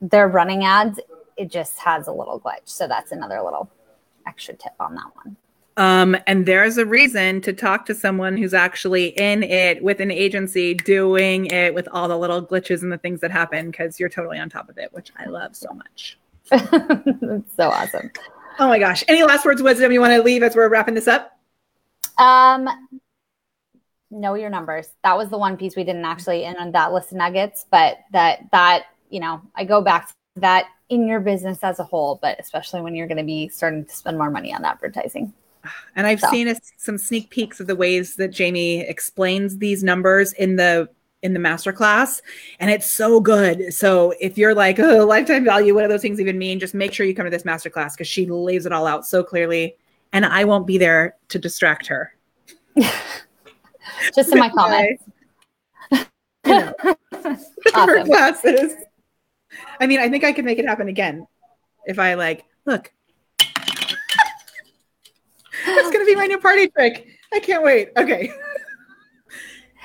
they're 0.00 0.28
running 0.28 0.64
ads. 0.64 0.98
It 1.36 1.50
just 1.50 1.78
has 1.80 2.06
a 2.06 2.12
little 2.12 2.40
glitch. 2.40 2.66
So 2.66 2.88
that's 2.88 3.12
another 3.12 3.42
little 3.42 3.70
extra 4.26 4.54
tip 4.54 4.72
on 4.80 4.94
that 4.94 5.10
one. 5.24 5.36
Um, 5.76 6.16
and 6.26 6.44
there's 6.44 6.76
a 6.76 6.84
reason 6.84 7.40
to 7.42 7.52
talk 7.52 7.86
to 7.86 7.94
someone 7.94 8.36
who's 8.36 8.52
actually 8.52 9.08
in 9.18 9.42
it 9.42 9.82
with 9.82 10.00
an 10.00 10.10
agency 10.10 10.74
doing 10.74 11.46
it 11.46 11.74
with 11.74 11.88
all 11.92 12.08
the 12.08 12.18
little 12.18 12.44
glitches 12.44 12.82
and 12.82 12.92
the 12.92 12.98
things 12.98 13.20
that 13.20 13.30
happen 13.30 13.70
because 13.70 13.98
you're 13.98 14.10
totally 14.10 14.38
on 14.38 14.50
top 14.50 14.68
of 14.68 14.76
it, 14.76 14.92
which 14.92 15.10
I 15.18 15.26
love 15.26 15.56
so 15.56 15.72
much. 15.72 16.18
That's 16.50 17.56
so 17.56 17.70
awesome. 17.70 18.10
Oh 18.58 18.68
my 18.68 18.78
gosh. 18.78 19.02
Any 19.08 19.22
last 19.22 19.44
words 19.44 19.60
of 19.60 19.64
wisdom 19.64 19.92
you 19.92 20.00
want 20.00 20.12
to 20.12 20.22
leave 20.22 20.42
as 20.42 20.54
we're 20.54 20.68
wrapping 20.68 20.94
this 20.94 21.08
up? 21.08 21.38
Um, 22.18 22.68
know 24.10 24.34
your 24.34 24.50
numbers. 24.50 24.90
That 25.02 25.16
was 25.16 25.28
the 25.30 25.38
one 25.38 25.56
piece 25.56 25.76
we 25.76 25.84
didn't 25.84 26.04
actually 26.04 26.44
in 26.44 26.56
on 26.56 26.72
that 26.72 26.92
list 26.92 27.12
of 27.12 27.18
nuggets, 27.18 27.64
but 27.70 27.98
that 28.12 28.50
that 28.52 28.84
you 29.10 29.20
know, 29.20 29.42
I 29.54 29.64
go 29.64 29.82
back 29.82 30.08
to 30.08 30.14
that 30.36 30.66
in 30.88 31.06
your 31.06 31.20
business 31.20 31.58
as 31.62 31.78
a 31.78 31.84
whole, 31.84 32.18
but 32.20 32.38
especially 32.40 32.80
when 32.80 32.94
you're 32.94 33.06
going 33.06 33.18
to 33.18 33.24
be 33.24 33.48
starting 33.48 33.84
to 33.84 33.94
spend 33.94 34.18
more 34.18 34.30
money 34.30 34.54
on 34.54 34.64
advertising. 34.64 35.32
And 35.94 36.06
I've 36.06 36.20
so. 36.20 36.30
seen 36.30 36.48
a, 36.48 36.56
some 36.76 36.98
sneak 36.98 37.30
peeks 37.30 37.60
of 37.60 37.66
the 37.66 37.76
ways 37.76 38.16
that 38.16 38.28
Jamie 38.28 38.80
explains 38.80 39.58
these 39.58 39.84
numbers 39.84 40.32
in 40.32 40.56
the 40.56 40.88
in 41.22 41.34
the 41.34 41.40
masterclass 41.40 42.20
and 42.58 42.70
it's 42.70 42.90
so 42.90 43.20
good. 43.20 43.72
So 43.72 44.12
if 44.20 44.36
you're 44.36 44.54
like, 44.54 44.78
oh, 44.78 45.06
lifetime 45.06 45.44
value, 45.44 45.74
what 45.74 45.82
do 45.82 45.88
those 45.88 46.02
things 46.02 46.20
even 46.20 46.36
mean? 46.36 46.58
Just 46.58 46.74
make 46.74 46.92
sure 46.92 47.06
you 47.06 47.14
come 47.14 47.24
to 47.24 47.30
this 47.30 47.44
masterclass 47.44 47.92
because 47.92 48.08
she 48.08 48.26
lays 48.26 48.66
it 48.66 48.72
all 48.72 48.86
out 48.86 49.06
so 49.06 49.22
clearly. 49.22 49.76
And 50.12 50.26
I 50.26 50.44
won't 50.44 50.66
be 50.66 50.78
there 50.78 51.16
to 51.28 51.38
distract 51.38 51.86
her. 51.86 52.14
Just 54.14 54.32
in 54.32 54.38
my 54.38 54.50
comments. 54.50 55.04
awesome. 57.74 58.06
classes. 58.06 58.74
I 59.80 59.86
mean, 59.86 60.00
I 60.00 60.08
think 60.08 60.24
I 60.24 60.32
can 60.32 60.44
make 60.44 60.58
it 60.58 60.66
happen 60.66 60.88
again 60.88 61.26
if 61.86 61.98
I 61.98 62.14
like, 62.14 62.44
look. 62.64 62.92
That's 65.64 65.90
gonna 65.90 66.04
be 66.04 66.16
my 66.16 66.26
new 66.26 66.38
party 66.38 66.68
trick. 66.68 67.06
I 67.32 67.38
can't 67.38 67.62
wait. 67.62 67.90
Okay. 67.96 68.32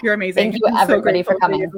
You're 0.02 0.14
amazing. 0.14 0.52
Thank 0.52 0.56
you, 0.56 0.68
I'm 0.68 0.88
so 0.88 0.94
everybody, 0.94 1.24
for 1.24 1.38
coming. 1.40 1.72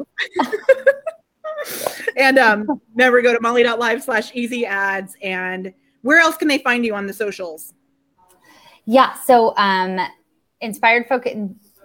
and 2.17 2.38
um, 2.38 2.82
never 2.95 3.22
go 3.22 3.34
to 3.34 3.41
molly.live 3.41 4.03
slash 4.03 4.32
easy 4.34 4.65
ads. 4.65 5.15
And 5.22 5.74
where 6.01 6.20
else 6.20 6.38
can 6.38 6.47
they 6.47 6.59
find 6.59 6.86
you 6.86 6.95
on 6.95 7.07
the 7.07 7.13
socials? 7.13 7.74
Yeah. 8.86 9.13
So 9.13 9.55
um 9.57 9.99
inspired 10.61 11.07
focus 11.07 11.36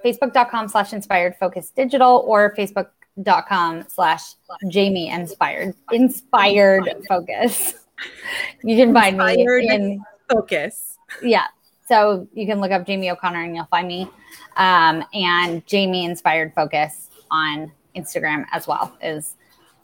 facebook.com 0.05 0.68
slash 0.68 0.93
inspired 0.93 1.37
focus 1.37 1.70
digital 1.70 2.24
or 2.26 2.55
facebook.com 2.57 3.87
slash 3.89 4.35
jamie 4.68 5.09
inspired 5.09 5.74
inspired 5.93 6.91
focus 7.09 7.74
you 8.64 8.76
can 8.76 8.93
find 8.93 9.14
Inspired 9.16 9.62
me 9.62 9.74
in 9.74 10.05
Focus. 10.28 10.99
yeah 11.22 11.47
so 11.87 12.26
you 12.35 12.47
can 12.47 12.61
look 12.61 12.70
up 12.70 12.87
jamie 12.87 13.11
o'connor 13.11 13.43
and 13.43 13.55
you'll 13.55 13.64
find 13.66 13.87
me 13.89 14.09
um, 14.57 15.05
and 15.14 15.64
jamie 15.66 16.05
inspired 16.05 16.53
focus 16.55 17.09
on 17.30 17.70
instagram 17.97 18.45
as 18.53 18.66
well 18.66 18.97
is 19.03 19.35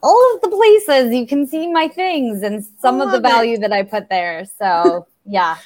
all 0.03 0.35
of 0.35 0.41
the 0.41 0.49
places 0.49 1.13
you 1.15 1.27
can 1.27 1.47
see 1.47 1.71
my 1.73 1.87
things 1.89 2.43
and 2.43 2.65
some 2.81 3.01
of 3.01 3.09
the 3.11 3.17
Love 3.19 3.25
it. 3.25 3.29
value 3.29 3.59
that 3.59 3.73
i 3.73 3.83
put 3.83 4.09
there 4.09 4.45
so 4.59 5.07
yeah 5.27 5.57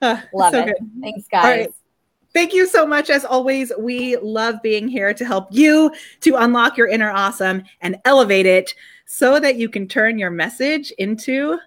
Uh, 0.00 0.20
love 0.34 0.52
so 0.52 0.60
it 0.60 0.66
good. 0.66 0.90
thanks 1.00 1.26
guys. 1.28 1.68
Thank 2.34 2.54
you 2.54 2.66
so 2.66 2.86
much. 2.86 3.10
As 3.10 3.26
always, 3.26 3.70
we 3.78 4.16
love 4.16 4.54
being 4.62 4.88
here 4.88 5.12
to 5.12 5.22
help 5.26 5.48
you 5.50 5.92
to 6.22 6.36
unlock 6.36 6.78
your 6.78 6.88
inner 6.88 7.10
awesome 7.10 7.62
and 7.82 7.96
elevate 8.06 8.46
it 8.46 8.74
so 9.04 9.38
that 9.38 9.56
you 9.56 9.68
can 9.68 9.86
turn 9.86 10.18
your 10.18 10.30
message 10.30 10.92
into 10.92 11.58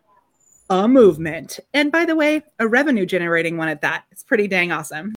a 0.70 0.88
movement. 0.88 1.60
And 1.74 1.92
by 1.92 2.06
the 2.06 2.16
way, 2.16 2.44
a 2.60 2.68
revenue 2.68 3.06
generating 3.06 3.58
one 3.58 3.68
at 3.68 3.82
that. 3.82 4.06
It's 4.12 4.24
pretty 4.24 4.48
dang 4.48 4.72
awesome. 4.72 5.14